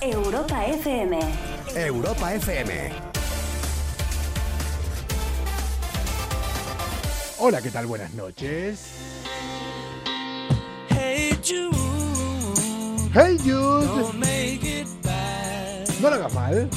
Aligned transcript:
Europa 0.00 0.64
FM. 0.66 1.18
Europa 1.74 2.34
FM. 2.34 2.90
Hola, 7.38 7.60
¿qué 7.62 7.70
tal? 7.70 7.86
Buenas 7.86 8.12
noches. 8.14 8.80
Hey 10.90 11.38
Jude, 11.44 11.76
Hey 13.14 13.38
Jude, 13.38 13.86
don't 13.86 14.14
make 14.18 14.60
it 14.64 14.86
bad. 15.02 15.88
no 16.00 16.10
lo 16.10 16.16
hagas 16.16 16.34
mal. 16.34 16.68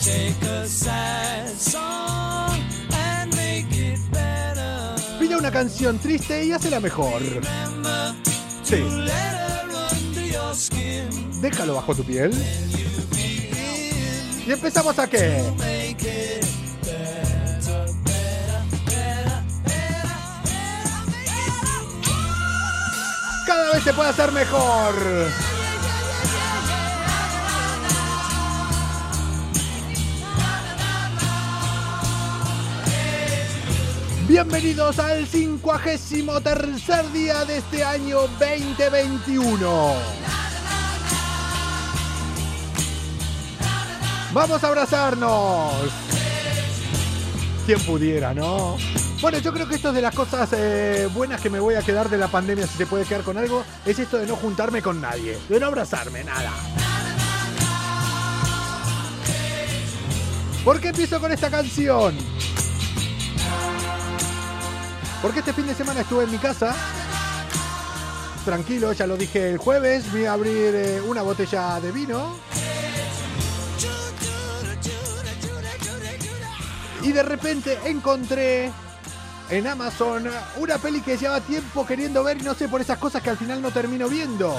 Take 0.00 0.36
a 0.48 0.66
sad 0.66 1.48
song 1.56 2.60
and 2.92 3.34
make 3.34 3.66
it 3.72 3.98
better. 4.12 4.94
Pide 5.18 5.36
una 5.36 5.50
canción 5.50 5.98
triste 5.98 6.44
y 6.44 6.52
hazla 6.52 6.80
mejor. 6.80 7.20
Remember 7.22 8.14
Sí, 8.62 8.82
déjalo 11.40 11.74
bajo 11.74 11.94
tu 11.94 12.04
piel. 12.04 12.32
Y 14.46 14.52
empezamos 14.52 14.98
a 14.98 15.08
qué? 15.08 15.42
Cada 23.46 23.72
vez 23.72 23.82
se 23.82 23.92
puede 23.92 24.10
hacer 24.10 24.32
mejor. 24.32 24.94
Bienvenidos 34.28 34.98
al 34.98 35.24
53 35.24 36.42
tercer 36.42 37.12
día 37.12 37.44
de 37.44 37.58
este 37.58 37.84
año 37.84 38.22
2021. 38.38 40.25
Vamos 44.36 44.62
a 44.62 44.68
abrazarnos. 44.68 45.72
Quien 47.64 47.80
pudiera, 47.80 48.34
¿no? 48.34 48.76
Bueno, 49.22 49.38
yo 49.38 49.50
creo 49.50 49.66
que 49.66 49.76
esto 49.76 49.88
es 49.88 49.94
de 49.94 50.02
las 50.02 50.14
cosas 50.14 50.50
eh, 50.52 51.08
buenas 51.14 51.40
que 51.40 51.48
me 51.48 51.58
voy 51.58 51.74
a 51.74 51.80
quedar 51.80 52.10
de 52.10 52.18
la 52.18 52.28
pandemia, 52.28 52.66
si 52.66 52.76
se 52.76 52.84
puede 52.84 53.06
quedar 53.06 53.22
con 53.22 53.38
algo, 53.38 53.64
es 53.86 53.98
esto 53.98 54.18
de 54.18 54.26
no 54.26 54.36
juntarme 54.36 54.82
con 54.82 55.00
nadie, 55.00 55.38
de 55.48 55.58
no 55.58 55.68
abrazarme, 55.68 56.22
nada. 56.22 56.52
¿Por 60.66 60.82
qué 60.82 60.88
empiezo 60.88 61.18
con 61.18 61.32
esta 61.32 61.48
canción? 61.48 62.14
Porque 65.22 65.38
este 65.38 65.54
fin 65.54 65.66
de 65.66 65.74
semana 65.74 66.02
estuve 66.02 66.24
en 66.24 66.30
mi 66.32 66.38
casa, 66.38 66.76
tranquilo, 68.44 68.92
ya 68.92 69.06
lo 69.06 69.16
dije 69.16 69.52
el 69.52 69.56
jueves, 69.56 70.12
voy 70.12 70.26
a 70.26 70.34
abrir 70.34 70.74
eh, 70.74 71.00
una 71.00 71.22
botella 71.22 71.80
de 71.80 71.90
vino. 71.90 72.36
Y 77.06 77.12
de 77.12 77.22
repente 77.22 77.78
encontré 77.84 78.72
en 79.48 79.66
Amazon 79.68 80.28
una 80.56 80.76
peli 80.76 81.00
que 81.00 81.16
lleva 81.16 81.40
tiempo 81.40 81.86
queriendo 81.86 82.24
ver 82.24 82.38
y 82.38 82.42
no 82.42 82.52
sé 82.52 82.66
por 82.66 82.80
esas 82.80 82.98
cosas 82.98 83.22
que 83.22 83.30
al 83.30 83.36
final 83.36 83.62
no 83.62 83.70
termino 83.70 84.08
viendo. 84.08 84.52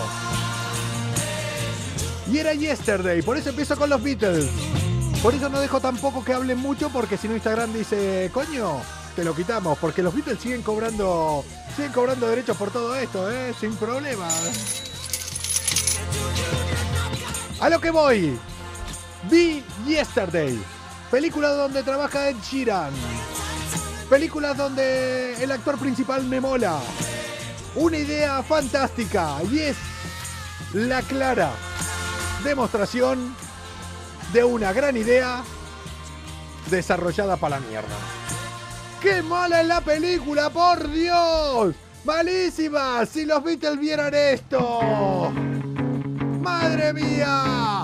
Y 2.31 2.37
era 2.37 2.53
Yesterday, 2.53 3.21
por 3.21 3.35
eso 3.35 3.49
empiezo 3.49 3.75
con 3.75 3.89
los 3.89 4.01
Beatles. 4.01 4.49
Por 5.21 5.33
eso 5.33 5.49
no 5.49 5.59
dejo 5.59 5.81
tampoco 5.81 6.23
que 6.23 6.31
hablen 6.31 6.59
mucho 6.59 6.89
porque 6.89 7.17
si 7.17 7.27
no 7.27 7.33
Instagram 7.33 7.73
dice, 7.73 8.31
coño, 8.33 8.79
te 9.13 9.25
lo 9.25 9.35
quitamos, 9.35 9.77
porque 9.79 10.01
los 10.01 10.15
Beatles 10.15 10.39
siguen 10.39 10.61
cobrando, 10.61 11.43
siguen 11.75 11.91
cobrando 11.91 12.29
derechos 12.29 12.55
por 12.55 12.71
todo 12.71 12.95
esto, 12.95 13.29
¿eh? 13.29 13.53
sin 13.59 13.75
problema. 13.75 14.29
A 17.59 17.69
lo 17.69 17.81
que 17.81 17.91
voy. 17.91 18.39
Vi 19.29 19.61
Yesterday, 19.85 20.57
película 21.09 21.49
donde 21.49 21.83
trabaja 21.83 22.29
Ed 22.29 22.37
Sheeran. 22.41 22.91
Películas 24.09 24.57
donde 24.57 25.41
el 25.41 25.51
actor 25.51 25.77
principal 25.77 26.23
me 26.23 26.39
mola. 26.39 26.79
Una 27.75 27.97
idea 27.97 28.41
fantástica 28.43 29.35
y 29.51 29.59
es 29.59 29.77
la 30.73 31.01
clara 31.01 31.51
demostración 32.43 33.35
de 34.33 34.43
una 34.43 34.73
gran 34.73 34.97
idea 34.97 35.43
desarrollada 36.69 37.37
para 37.37 37.59
la 37.59 37.67
mierda. 37.67 37.95
¡Qué 39.01 39.21
mala 39.21 39.61
es 39.61 39.67
la 39.67 39.81
película, 39.81 40.49
por 40.49 40.89
Dios! 40.89 41.75
¡Malísima! 42.03 43.05
Si 43.05 43.25
los 43.25 43.43
Beatles 43.43 43.79
vieran 43.79 44.13
esto. 44.13 45.31
¡Madre 46.41 46.93
mía! 46.93 47.83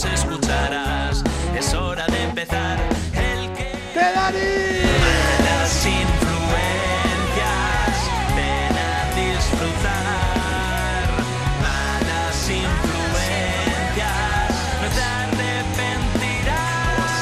gritos 0.00 0.04
escucharás. 0.04 1.22
Es 1.56 1.72
hora 1.74 2.06
de 2.06 2.22
empezar. 2.24 2.78
El 3.12 3.52
que. 3.52 3.70
¡Te! 3.94 4.00
Malas 4.00 5.86
influencias, 5.86 7.96
ven 8.36 8.78
a 8.78 9.14
disfrutar. 9.14 11.08
Malas 11.60 12.48
influencias, 12.48 14.50
no 14.80 14.88
te 14.94 15.02
arrepentirás. 15.02 17.12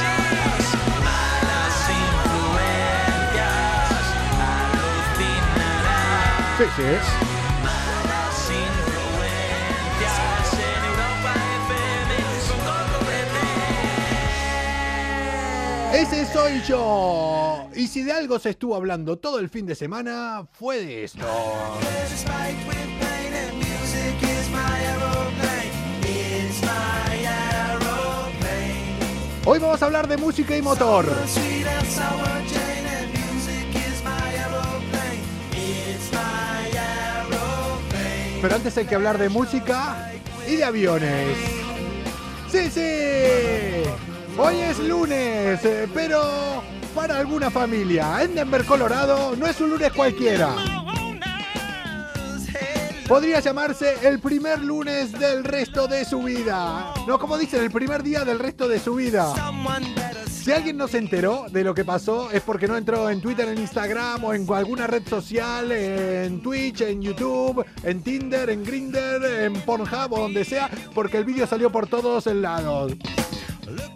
Malas 1.03 1.77
influencias, 2.05 4.05
alucinarás. 5.17 6.57
Sí, 6.57 6.65
sí. 6.77 6.91
Ese 15.99 16.25
soy 16.31 16.61
yo. 16.61 17.67
Y 17.75 17.87
si 17.87 18.03
de 18.03 18.13
algo 18.13 18.39
se 18.39 18.51
estuvo 18.51 18.73
hablando 18.73 19.17
todo 19.17 19.37
el 19.37 19.49
fin 19.49 19.65
de 19.65 19.75
semana, 19.75 20.47
fue 20.53 20.77
de 20.79 21.03
esto. 21.03 21.27
Hoy 29.43 29.59
vamos 29.59 29.81
a 29.81 29.85
hablar 29.85 30.07
de 30.07 30.15
música 30.15 30.55
y 30.55 30.61
motor. 30.61 31.05
Pero 38.41 38.55
antes 38.55 38.77
hay 38.77 38.85
que 38.85 38.95
hablar 38.95 39.17
de 39.17 39.27
música 39.27 40.13
y 40.47 40.55
de 40.55 40.63
aviones. 40.63 41.37
Sí, 42.49 42.69
sí. 42.71 44.18
Hoy 44.41 44.55
es 44.61 44.79
lunes, 44.79 45.65
eh, 45.65 45.85
pero 45.93 46.63
para 46.95 47.17
alguna 47.17 47.51
familia 47.51 48.23
en 48.23 48.35
Denver, 48.35 48.63
Colorado, 48.63 49.35
no 49.35 49.45
es 49.45 49.59
un 49.59 49.71
lunes 49.71 49.91
cualquiera. 49.91 50.55
Podría 53.05 53.41
llamarse 53.41 53.95
el 54.07 54.19
primer 54.19 54.63
lunes 54.63 55.11
del 55.11 55.43
resto 55.43 55.89
de 55.89 56.05
su 56.05 56.23
vida. 56.23 56.93
No, 57.05 57.19
como 57.19 57.37
dicen, 57.37 57.61
el 57.61 57.69
primer 57.69 58.01
día 58.01 58.23
del 58.23 58.39
resto 58.39 58.69
de 58.69 58.79
su 58.79 58.95
vida. 58.95 59.33
Si 60.31 60.53
alguien 60.53 60.77
no 60.77 60.87
se 60.87 60.99
enteró 60.99 61.47
de 61.51 61.65
lo 61.65 61.73
que 61.73 61.83
pasó 61.83 62.31
es 62.31 62.41
porque 62.41 62.69
no 62.69 62.77
entró 62.77 63.09
en 63.09 63.19
Twitter, 63.19 63.49
en 63.49 63.57
Instagram 63.57 64.23
o 64.23 64.33
en 64.33 64.49
alguna 64.53 64.87
red 64.87 65.05
social, 65.05 65.69
en 65.73 66.41
Twitch, 66.41 66.79
en 66.79 67.01
YouTube, 67.01 67.65
en 67.83 68.01
Tinder, 68.01 68.49
en 68.49 68.63
Grinder, 68.63 69.21
en 69.43 69.53
Pornhub 69.63 70.13
o 70.13 70.19
donde 70.21 70.45
sea, 70.45 70.69
porque 70.95 71.17
el 71.17 71.25
vídeo 71.25 71.45
salió 71.45 71.69
por 71.69 71.87
todos 71.87 72.25
lados. 72.27 72.95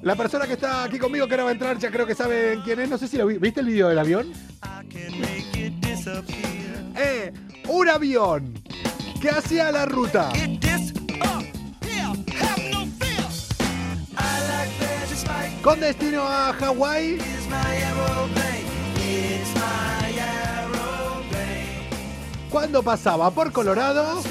La 0.01 0.15
persona 0.15 0.45
que 0.47 0.53
está 0.53 0.83
aquí 0.83 0.99
conmigo 0.99 1.27
que 1.27 1.33
ahora 1.33 1.43
va 1.45 1.49
a 1.49 1.53
entrar 1.53 1.77
ya 1.77 1.89
creo 1.91 2.05
que 2.05 2.15
saben 2.15 2.61
quién 2.61 2.79
es. 2.79 2.89
No 2.89 2.97
sé 2.97 3.07
si 3.07 3.17
lo 3.17 3.25
vi- 3.27 3.37
viste 3.37 3.59
el 3.61 3.67
vídeo 3.67 3.87
del 3.89 3.99
avión. 3.99 4.31
Eh, 6.95 7.31
un 7.67 7.89
avión 7.89 8.53
que 9.21 9.29
hacía 9.29 9.71
la 9.71 9.85
ruta 9.85 10.31
con 15.63 15.79
destino 15.79 16.23
a 16.23 16.53
Hawái. 16.53 17.17
Cuando 22.49 22.83
pasaba 22.83 23.31
por 23.31 23.51
Colorado, 23.51 24.21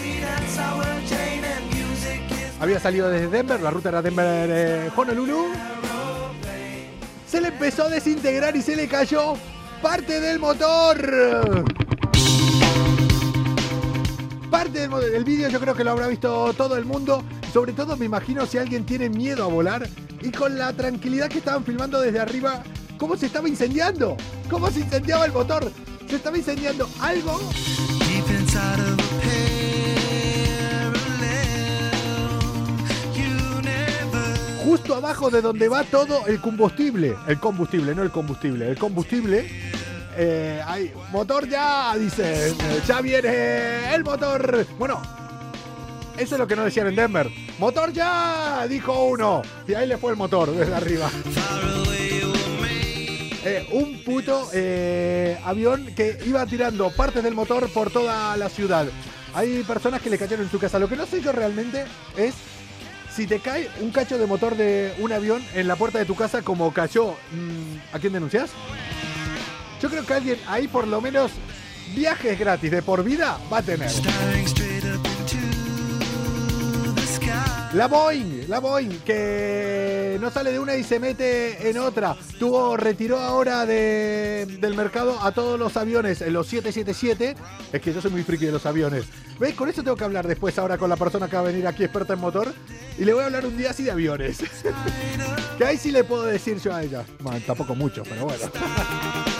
había 2.62 2.79
salido 2.79 3.11
desde 3.11 3.26
Denver, 3.29 3.61
la 3.61 3.70
ruta 3.70 3.88
era 3.88 4.00
Denver-Honolulu. 4.03 5.47
se 7.26 7.41
le 7.41 7.49
empezó 7.49 7.85
a 7.85 7.88
desintegrar 7.88 8.55
y 8.56 8.62
se 8.62 8.76
le 8.76 8.87
cayó 8.87 9.35
parte 9.82 10.20
del 10.20 10.38
motor. 10.38 11.64
Parte 14.49 14.79
del, 14.81 14.91
mo- 14.91 15.00
del 15.00 15.25
vídeo 15.25 15.49
yo 15.49 15.59
creo 15.59 15.75
que 15.75 15.82
lo 15.82 15.91
habrá 15.91 16.06
visto 16.06 16.53
todo 16.55 16.76
el 16.76 16.85
mundo. 16.85 17.25
Sobre 17.53 17.73
todo 17.73 17.97
me 17.97 18.05
imagino 18.06 18.47
si 18.47 18.59
alguien 18.59 18.87
tiene 18.87 19.08
miedo 19.08 19.44
a 19.44 19.49
volar 19.49 19.88
y 20.20 20.31
con 20.31 20.56
la 20.56 20.73
tranquilidad 20.73 21.29
que 21.29 21.38
estaban 21.38 21.65
filmando 21.65 22.00
desde 22.00 22.20
arriba, 22.20 22.62
cómo 22.97 23.17
se 23.17 23.26
estaba 23.26 23.49
incendiando, 23.49 24.17
cómo 24.49 24.70
se 24.70 24.81
incendiaba 24.81 25.25
el 25.25 25.32
motor. 25.32 25.73
Se 26.08 26.17
estaba 26.17 26.38
incendiando 26.38 26.88
algo 27.00 27.41
justo 34.73 34.95
abajo 34.95 35.29
de 35.29 35.43
donde 35.43 35.69
va 35.69 35.85
todo 35.85 36.27
el 36.27 36.41
combustible. 36.41 37.15
El 37.29 37.39
combustible, 37.39 37.95
no 37.95 38.03
el 38.03 38.11
combustible. 38.11 38.71
El 38.71 38.79
combustible. 38.79 39.47
eh, 40.17 40.63
hay 40.67 40.91
motor 41.11 41.47
ya, 41.47 41.95
dicen. 41.99 42.25
eh, 42.59 42.81
Ya 42.89 43.03
viene 43.03 43.95
el 43.95 44.03
motor. 44.03 44.67
Bueno, 44.79 45.03
eso 46.17 46.35
es 46.37 46.39
lo 46.39 46.47
que 46.47 46.57
no 46.57 46.65
decían 46.65 46.87
en 46.87 46.97
Denver. 46.97 47.29
Motor 47.59 47.93
ya, 47.93 48.67
dijo 48.67 49.05
uno. 49.05 49.43
Y 49.69 49.75
ahí 49.75 49.87
le 49.87 49.99
fue 49.99 50.13
el 50.13 50.17
motor 50.17 50.51
desde 50.57 50.75
arriba. 50.75 51.11
Eh, 53.45 53.69
un 53.73 54.03
puto 54.05 54.49
eh, 54.55 55.39
avión 55.45 55.85
que 55.95 56.17
iba 56.25 56.47
tirando 56.47 56.91
partes 56.97 57.23
del 57.23 57.35
motor 57.35 57.69
por 57.75 57.91
toda 57.91 58.35
la 58.39 58.49
ciudad. 58.49 58.87
Hay 59.35 59.65
personas 59.65 60.01
que 60.01 60.09
le 60.09 60.17
cayeron 60.17 60.47
en 60.47 60.51
su 60.51 60.59
casa. 60.59 60.79
Lo 60.79 60.89
que 60.89 60.97
no 60.97 61.05
sé 61.05 61.21
yo 61.21 61.31
realmente 61.33 61.85
es 62.17 62.33
si 63.14 63.26
te 63.26 63.41
cae 63.41 63.69
un 63.81 63.91
cacho 63.91 64.19
de 64.19 64.26
motor 64.26 64.56
de 64.56 64.94
un 64.99 65.12
avión 65.12 65.44
en 65.55 65.69
la 65.69 65.76
puerta 65.76 65.99
de 65.99 66.05
tu 66.05 66.14
casa 66.14 66.43
como 66.43 66.73
cayó. 66.73 67.12
mm, 67.32 67.94
¿A 67.94 67.99
quién 67.99 68.12
denuncias? 68.12 68.50
Yo 69.81 69.91
creo 69.91 70.06
que 70.06 70.14
alguien 70.14 70.38
ahí 70.47 70.69
por 70.69 70.87
lo 70.87 71.00
menos 71.00 71.32
viajes 71.94 72.38
gratis 72.38 72.70
de 72.70 72.82
por 72.82 73.05
vida 73.05 73.38
va 73.53 73.59
a 73.59 73.62
tener. 73.62 73.91
La 77.75 77.87
Boeing, 77.89 78.49
la 78.49 78.59
Boeing, 78.61 78.99
que 79.03 80.19
no 80.21 80.31
sale 80.31 80.53
de 80.53 80.59
una 80.59 80.77
y 80.77 80.85
se 80.85 81.01
mete 81.01 81.71
en 81.71 81.79
otra. 81.79 82.15
Tuvo, 82.39 82.77
retiró 82.77 83.19
ahora 83.19 83.65
de- 83.65 84.45
del 84.61 84.75
mercado 84.75 85.19
a 85.23 85.33
todos 85.33 85.59
los 85.59 85.75
aviones, 85.79 86.21
en 86.21 86.35
los 86.35 86.47
777. 86.49 87.35
Es 87.73 87.81
que 87.81 87.95
yo 87.95 88.03
soy 88.03 88.11
muy 88.11 88.23
friki 88.25 88.45
de 88.45 88.53
los 88.53 88.67
aviones. 88.67 89.07
¿Veis? 89.41 89.55
Con 89.55 89.71
eso 89.71 89.83
tengo 89.83 89.97
que 89.97 90.05
hablar 90.05 90.27
después 90.29 90.59
ahora 90.59 90.77
con 90.77 90.91
la 90.91 90.97
persona 90.97 91.29
que 91.29 91.37
va 91.37 91.41
a 91.43 91.47
venir 91.47 91.67
aquí 91.67 91.83
experta 91.83 92.13
en 92.13 92.21
motor. 92.21 92.53
Y 92.99 93.07
le 93.07 93.15
voy 93.15 93.23
a 93.23 93.27
hablar 93.27 93.47
un 93.47 93.57
día 93.57 93.71
así 93.71 93.85
de 93.85 93.91
aviones. 93.91 94.39
que 95.59 95.65
ahí 95.65 95.79
sí 95.79 95.91
le 95.93 96.05
puedo 96.05 96.25
decir 96.25 96.59
yo 96.61 96.75
a 96.75 96.83
ella. 96.83 97.05
Bueno, 97.21 97.41
tampoco 97.47 97.75
mucho, 97.75 98.03
pero 98.03 98.27
bueno. 98.27 98.45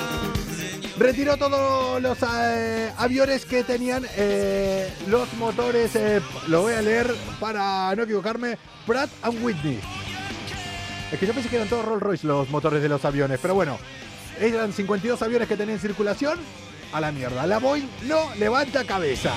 Retiró 1.03 1.37
todos 1.37 2.01
los 2.01 2.17
eh, 2.23 2.93
aviones 2.97 3.45
que 3.45 3.65
tenían 3.65 4.07
eh, 4.17 4.89
los 5.09 5.33
motores, 5.35 5.97
eh, 5.97 6.21
lo 6.47 6.63
voy 6.63 6.75
a 6.75 6.81
leer 6.81 7.13
para 7.41 7.93
no 7.97 8.05
equivocarme, 8.05 8.57
Pratt 8.87 9.11
and 9.23 9.43
Whitney. 9.43 9.81
Es 11.11 11.19
que 11.19 11.27
yo 11.27 11.35
pensé 11.35 11.49
que 11.49 11.57
eran 11.57 11.69
todos 11.69 11.85
Rolls 11.85 12.03
Royce 12.03 12.27
los 12.29 12.49
motores 12.51 12.81
de 12.81 12.89
los 12.89 13.05
aviones, 13.05 13.41
pero 13.43 13.53
bueno, 13.53 13.81
eran 14.41 14.73
52 14.73 15.21
aviones 15.23 15.49
que 15.49 15.57
tenían 15.57 15.75
en 15.75 15.83
circulación. 15.83 16.39
A 16.93 17.01
la 17.01 17.11
mierda, 17.11 17.49
la 17.49 17.59
Boeing 17.59 17.89
no 18.05 18.33
levanta 18.37 18.85
cabeza. 18.85 19.35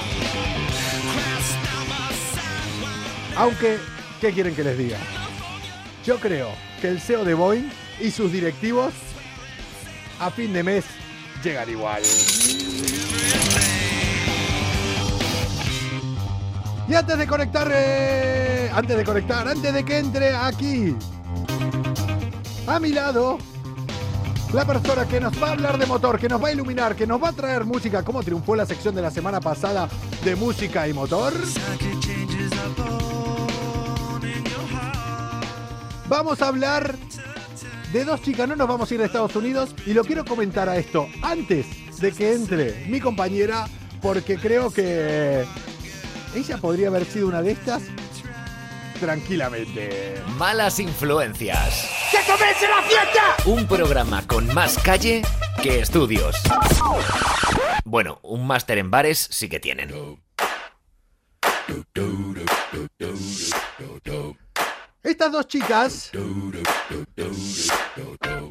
Aunque, 3.38 3.79
¿qué 4.21 4.31
quieren 4.33 4.53
que 4.53 4.63
les 4.63 4.77
diga? 4.77 5.00
Yo 6.06 6.19
creo 6.19 6.50
que 6.79 6.89
el 6.89 7.01
CEO 7.01 7.25
de 7.25 7.33
Boeing 7.33 7.71
y 8.00 8.12
sus 8.12 8.31
directivos 8.31 8.94
a 10.19 10.29
fin 10.29 10.53
de 10.53 10.62
mes 10.62 10.85
llegan 11.45 11.69
igual. 11.69 12.01
Y 16.88 16.94
antes 16.94 17.18
de 17.18 17.27
conectar, 17.27 17.71
eh, 17.71 18.71
antes 18.74 18.97
de 18.97 19.03
conectar, 19.03 19.47
antes 19.47 19.74
de 19.74 19.86
que 19.86 20.00
entre 20.00 20.33
aquí, 20.33 20.95
a 22.65 22.80
mi 22.80 22.89
lado, 22.89 23.38
la 24.53 24.65
persona 24.65 25.06
que 25.06 25.19
nos 25.19 25.42
va 25.42 25.50
a 25.50 25.51
hablar 25.51 25.77
de 25.77 25.86
motor, 25.86 26.19
que 26.19 26.27
nos 26.27 26.44
va 26.44 26.47
a 26.47 26.51
iluminar, 26.51 26.95
que 26.95 27.06
nos 27.06 27.21
va 27.21 27.30
a 27.30 27.33
traer 27.33 27.63
música, 27.63 28.03
como 28.03 28.24
triunfó 28.24 28.56
la 28.56 28.65
sección 28.65 28.95
de 28.95 29.03
la 29.03 29.12
semana 29.12 29.39
pasada 29.39 29.88
de 30.24 30.36
música 30.36 30.88
y 30.88 30.94
motor. 30.94 31.33
Vamos 36.07 36.41
a 36.41 36.48
hablar 36.48 37.04
de 37.95 38.03
dos 38.03 38.21
chicas, 38.21 38.45
no 38.45 38.57
nos 38.57 38.68
vamos 38.68 38.92
a 38.92 38.94
ir 38.94 39.01
a 39.01 39.06
Estados 39.06 39.33
Unidos 39.38 39.74
y 39.86 39.94
lo 39.94 40.03
quiero 40.03 40.25
comentar 40.25 40.68
a 40.68 40.75
esto 40.75 41.07
antes 41.21 41.65
de 42.01 42.12
que 42.12 42.33
entre 42.33 42.86
mi 42.88 43.00
compañera 43.00 43.69
porque 44.01 44.36
creo 44.38 44.69
que 44.69 45.45
ella 46.36 46.57
podría 46.57 46.89
haber 46.89 47.06
sido 47.06 47.30
una 47.30 47.42
de 47.42 47.51
estas 47.51 47.83
tranquilamente. 49.00 50.21
Malas 50.38 50.81
influencias. 50.81 51.89
¡Que 52.12 52.18
comience 52.30 52.68
la 52.68 52.81
fiesta! 52.81 53.36
Un 53.45 53.65
programa 53.65 54.27
con 54.27 54.53
más 54.53 54.77
calle 54.80 55.21
que 55.63 55.80
estudios. 55.80 56.36
Bueno, 57.86 58.19
un 58.24 58.45
máster 58.45 58.77
en 58.77 58.91
bares 58.91 59.25
sí 59.31 59.48
que 59.48 59.62
tienen. 59.62 59.89
Estas 65.05 65.31
dos 65.31 65.47
chicas 65.47 66.09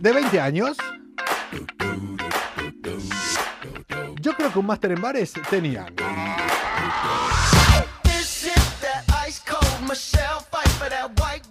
de 0.00 0.12
20 0.12 0.40
años, 0.40 0.76
yo 4.20 4.32
creo 4.34 4.52
que 4.52 4.58
un 4.60 4.66
máster 4.66 4.92
en 4.92 5.02
bares 5.02 5.32
tenían. 5.50 5.92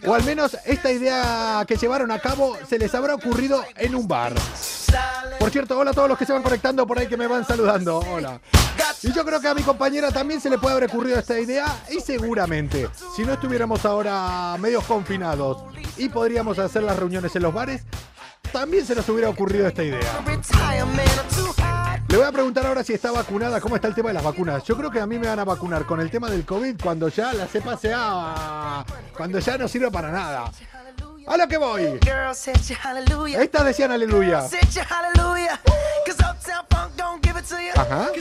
O 0.05 0.13
al 0.13 0.23
menos 0.23 0.57
esta 0.65 0.91
idea 0.91 1.63
que 1.67 1.77
llevaron 1.77 2.11
a 2.11 2.19
cabo 2.19 2.57
se 2.67 2.77
les 2.77 2.93
habrá 2.93 3.15
ocurrido 3.15 3.63
en 3.75 3.95
un 3.95 4.07
bar. 4.07 4.33
Por 5.39 5.49
cierto, 5.49 5.77
hola 5.77 5.91
a 5.91 5.93
todos 5.93 6.09
los 6.09 6.17
que 6.17 6.25
se 6.25 6.33
van 6.33 6.43
conectando 6.43 6.85
por 6.85 6.99
ahí 6.99 7.07
que 7.07 7.17
me 7.17 7.27
van 7.27 7.45
saludando. 7.45 7.99
Hola. 7.99 8.39
Y 9.01 9.11
yo 9.11 9.25
creo 9.25 9.39
que 9.39 9.47
a 9.47 9.53
mi 9.53 9.61
compañera 9.61 10.11
también 10.11 10.41
se 10.41 10.49
le 10.49 10.57
puede 10.57 10.75
haber 10.75 10.89
ocurrido 10.89 11.19
esta 11.19 11.39
idea 11.39 11.65
y 11.89 11.99
seguramente, 11.99 12.89
si 13.15 13.23
no 13.23 13.33
estuviéramos 13.33 13.85
ahora 13.85 14.55
medios 14.59 14.83
confinados 14.85 15.63
y 15.97 16.09
podríamos 16.09 16.59
hacer 16.59 16.83
las 16.83 16.97
reuniones 16.97 17.35
en 17.35 17.43
los 17.43 17.53
bares, 17.53 17.83
también 18.51 18.85
se 18.85 18.95
nos 18.95 19.07
hubiera 19.09 19.29
ocurrido 19.29 19.67
esta 19.67 19.83
idea. 19.83 20.23
Le 22.13 22.19
voy 22.19 22.27
a 22.27 22.31
preguntar 22.31 22.63
ahora 22.67 22.83
si 22.83 22.93
está 22.93 23.11
vacunada, 23.11 23.59
cómo 23.59 23.75
está 23.75 23.87
el 23.87 23.95
tema 23.95 24.09
de 24.09 24.13
las 24.13 24.23
vacunas. 24.23 24.63
Yo 24.65 24.77
creo 24.77 24.91
que 24.91 24.99
a 24.99 25.07
mí 25.07 25.17
me 25.17 25.25
van 25.25 25.39
a 25.39 25.45
vacunar 25.45 25.83
con 25.83 25.99
el 25.99 26.11
tema 26.11 26.29
del 26.29 26.45
COVID 26.45 26.79
cuando 26.79 27.07
ya 27.07 27.33
la 27.33 27.47
cepa 27.47 27.75
sea... 27.75 28.85
cuando 29.17 29.39
ya 29.39 29.57
no 29.57 29.67
sirve 29.67 29.89
para 29.89 30.11
nada. 30.11 30.51
A 31.25 31.37
lo 31.37 31.47
que 31.47 31.57
voy. 31.57 31.99
Estas 33.41 33.65
decían 33.65 33.91
aleluya. 33.91 34.47
Ajá. 37.75 38.11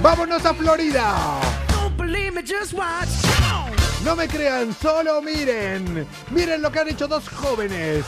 ¡Vámonos 0.00 0.46
a 0.46 0.54
Florida! 0.54 1.40
don't 1.68 1.98
believe 1.98 2.32
me, 2.32 2.40
just 2.40 2.72
watch. 2.72 3.10
Come 3.20 3.52
on. 3.52 4.04
No 4.06 4.16
me 4.16 4.26
crean, 4.26 4.74
solo 4.80 5.20
miren. 5.20 6.06
Miren 6.30 6.62
lo 6.62 6.72
que 6.72 6.78
han 6.78 6.88
hecho 6.88 7.06
dos 7.06 7.28
jóvenes 7.28 8.06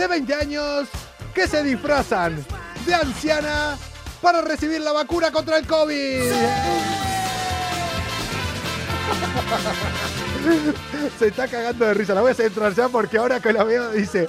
de 0.00 0.06
20 0.06 0.34
años 0.34 0.88
que 1.34 1.46
se 1.46 1.62
disfrazan 1.62 2.42
de 2.86 2.94
anciana 2.94 3.76
para 4.22 4.40
recibir 4.40 4.80
la 4.80 4.92
vacuna 4.92 5.30
contra 5.30 5.58
el 5.58 5.66
COVID. 5.66 6.22
Se 11.18 11.26
está 11.26 11.48
cagando 11.48 11.84
de 11.84 11.92
risa. 11.92 12.14
La 12.14 12.22
voy 12.22 12.30
a 12.30 12.32
hacer 12.32 12.46
entrar 12.46 12.74
ya 12.74 12.88
porque 12.88 13.18
ahora 13.18 13.40
que 13.40 13.52
la 13.52 13.62
veo 13.62 13.90
dice, 13.90 14.26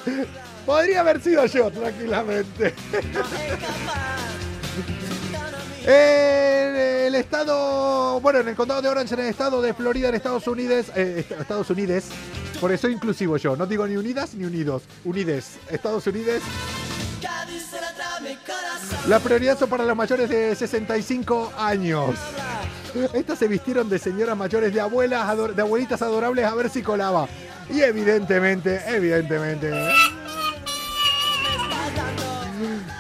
podría 0.66 1.00
haber 1.00 1.22
sido 1.22 1.46
yo 1.46 1.72
tranquilamente. 1.72 2.76
En 5.84 6.76
el 6.76 7.16
estado, 7.16 8.20
bueno, 8.22 8.40
en 8.40 8.48
el 8.50 8.56
condado 8.56 8.82
de 8.82 8.90
Orange, 8.90 9.16
en 9.16 9.22
el 9.22 9.28
estado 9.28 9.62
de 9.62 9.74
Florida, 9.74 10.10
en 10.10 10.16
Estados 10.16 10.48
Unidos, 10.48 10.88
eh, 10.96 11.16
est- 11.28 11.32
Estados 11.40 11.70
Unidos, 11.70 12.04
por 12.60 12.72
eso 12.72 12.88
inclusivo 12.88 13.38
yo, 13.38 13.56
no 13.56 13.66
digo 13.66 13.88
ni 13.88 13.98
unidas 13.98 14.34
ni 14.36 14.46
unidos, 14.46 14.84
unides, 15.04 15.58
Estados 15.70 16.06
Unidos. 16.08 16.42
La 19.08 19.20
prioridad 19.20 19.58
son 19.58 19.70
para 19.70 19.84
los 19.86 19.96
mayores 19.96 20.30
de 20.30 20.56
65 20.56 21.52
años. 21.58 22.12
Estas 23.14 23.40
se 23.40 23.48
vistieron 23.48 23.90
de 23.90 23.98
señoras 23.98 24.38
mayores, 24.38 24.74
de 24.74 24.82
abuelas, 24.82 25.56
de 25.56 25.62
abuelitas 25.62 26.02
adorables 26.02 26.46
a 26.46 26.54
ver 26.54 26.70
si 26.70 26.82
colaba. 26.84 27.28
Y 27.70 27.82
evidentemente, 27.82 28.82
evidentemente. 28.88 29.72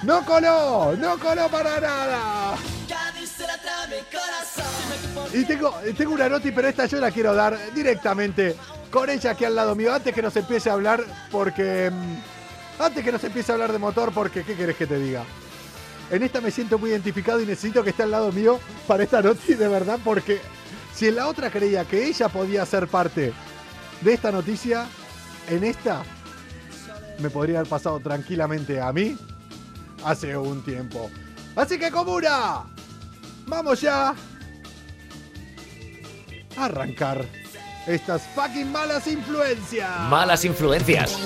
No 0.03 0.25
coló, 0.25 0.95
no 0.97 1.17
coló 1.19 1.47
para 1.49 1.79
nada. 1.79 2.55
Y 5.33 5.45
tengo, 5.45 5.73
tengo 5.97 6.13
una 6.13 6.27
noti, 6.29 6.51
pero 6.51 6.67
esta 6.67 6.85
yo 6.87 6.99
la 6.99 7.11
quiero 7.11 7.33
dar 7.35 7.57
directamente 7.73 8.55
con 8.89 9.09
ella 9.09 9.31
aquí 9.31 9.45
al 9.45 9.55
lado 9.55 9.75
mío, 9.75 9.93
antes 9.93 10.13
que 10.13 10.21
nos 10.21 10.35
empiece 10.35 10.69
a 10.69 10.73
hablar, 10.73 11.03
porque... 11.31 11.89
mm, 11.91 12.81
Antes 12.81 13.03
que 13.03 13.11
nos 13.11 13.23
empiece 13.23 13.51
a 13.51 13.55
hablar 13.55 13.71
de 13.71 13.77
motor, 13.77 14.11
porque 14.11 14.43
¿qué 14.43 14.55
querés 14.55 14.75
que 14.75 14.87
te 14.87 14.97
diga? 14.97 15.23
En 16.09 16.23
esta 16.23 16.41
me 16.41 16.49
siento 16.51 16.79
muy 16.79 16.89
identificado 16.89 17.39
y 17.39 17.45
necesito 17.45 17.83
que 17.83 17.91
esté 17.91 18.03
al 18.03 18.11
lado 18.11 18.31
mío 18.31 18.59
para 18.87 19.03
esta 19.03 19.21
noti 19.21 19.53
de 19.53 19.67
verdad, 19.67 19.99
porque 20.03 20.41
si 20.93 21.07
en 21.07 21.15
la 21.15 21.27
otra 21.27 21.51
creía 21.51 21.85
que 21.85 22.05
ella 22.05 22.27
podía 22.27 22.65
ser 22.65 22.87
parte 22.87 23.33
de 24.01 24.13
esta 24.13 24.31
noticia, 24.31 24.87
en 25.47 25.63
esta 25.63 26.01
me 27.19 27.29
podría 27.29 27.59
haber 27.59 27.69
pasado 27.69 27.99
tranquilamente 27.99 28.81
a 28.81 28.91
mí 28.91 29.15
hace 30.03 30.37
un 30.37 30.63
tiempo. 30.63 31.09
Así 31.55 31.77
que 31.77 31.91
comuna, 31.91 32.63
vamos 33.45 33.81
ya 33.81 34.15
a 36.57 36.65
arrancar 36.65 37.25
estas 37.87 38.21
fucking 38.35 38.71
malas 38.71 39.07
influencias. 39.07 39.99
Malas 40.09 40.45
influencias. 40.45 41.17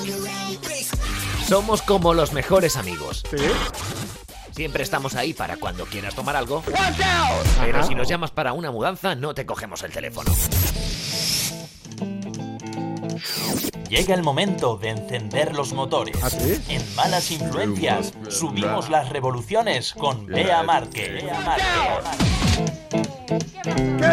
Somos 1.48 1.82
como 1.82 2.13
los 2.13 2.34
mejores 2.34 2.75
amigos. 2.77 3.24
¿Sí? 3.29 3.38
Siempre 4.51 4.84
estamos 4.84 5.15
ahí 5.15 5.34
para 5.34 5.58
cuando 5.58 5.86
quieras 5.86 6.15
tomar 6.15 6.36
algo. 6.36 6.63
Pero 7.60 7.84
si 7.84 7.94
nos 7.94 8.08
llamas 8.08 8.32
para 8.32 8.53
una 8.53 8.72
mudanza, 8.72 9.13
no 9.13 9.36
te 9.36 9.46
cogemos 9.46 9.84
el 9.84 9.91
teléfono. 9.91 10.32
Llega 13.95 14.13
el 14.13 14.23
momento 14.23 14.75
de 14.75 14.89
encender 14.89 15.55
los 15.55 15.71
motores. 15.71 16.17
¿Ah, 16.21 16.29
sí? 16.29 16.61
En 16.67 16.95
Malas 16.95 17.31
Influencias 17.31 18.11
subimos 18.27 18.89
las 18.89 19.07
revoluciones 19.09 19.93
con 19.93 20.25
Bea 20.25 20.63
Márquez. 20.63 21.23
¿Qué 21.23 21.29
pasa? 21.29 22.11
¡Qué 23.25 24.03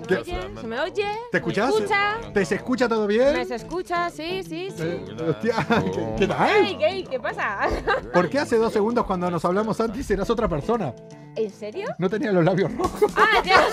¿Se 0.09 0.17
me 0.17 0.19
oye? 0.19 0.41
¿Se 0.61 0.67
me 0.67 0.81
oye? 0.81 1.07
¿Te 1.31 1.37
escuchas? 1.39 1.69
¿Me 1.71 1.77
escucha? 1.77 2.17
¿Te 2.35 2.45
se 2.45 2.55
escucha 2.57 2.89
todo 2.89 3.07
¿Me 3.07 3.15
bien? 3.15 3.47
se 3.47 3.55
escucha? 3.55 4.11
Sí, 4.11 4.43
sí, 4.43 4.71
sí. 4.77 5.05
Hostia, 5.25 5.55
¿qué, 5.69 6.15
qué 6.19 6.25
¡Ey, 6.25 6.27
tal? 6.27 6.79
gay! 6.79 7.05
¿Qué 7.05 7.21
pasa? 7.21 7.61
¿Por 8.13 8.29
qué 8.29 8.41
hace 8.41 8.57
dos 8.57 8.73
segundos 8.73 9.07
cuando 9.07 9.31
nos 9.31 9.45
hablamos 9.45 9.81
antes 9.81 10.11
eras 10.11 10.29
otra 10.29 10.49
persona? 10.49 10.93
¿En 11.45 11.51
serio? 11.51 11.89
No 11.99 12.09
tenía 12.09 12.33
los 12.33 12.45
labios 12.45 12.73
rojos. 12.77 13.13
¡Ah, 13.17 13.43
ya! 13.45 13.67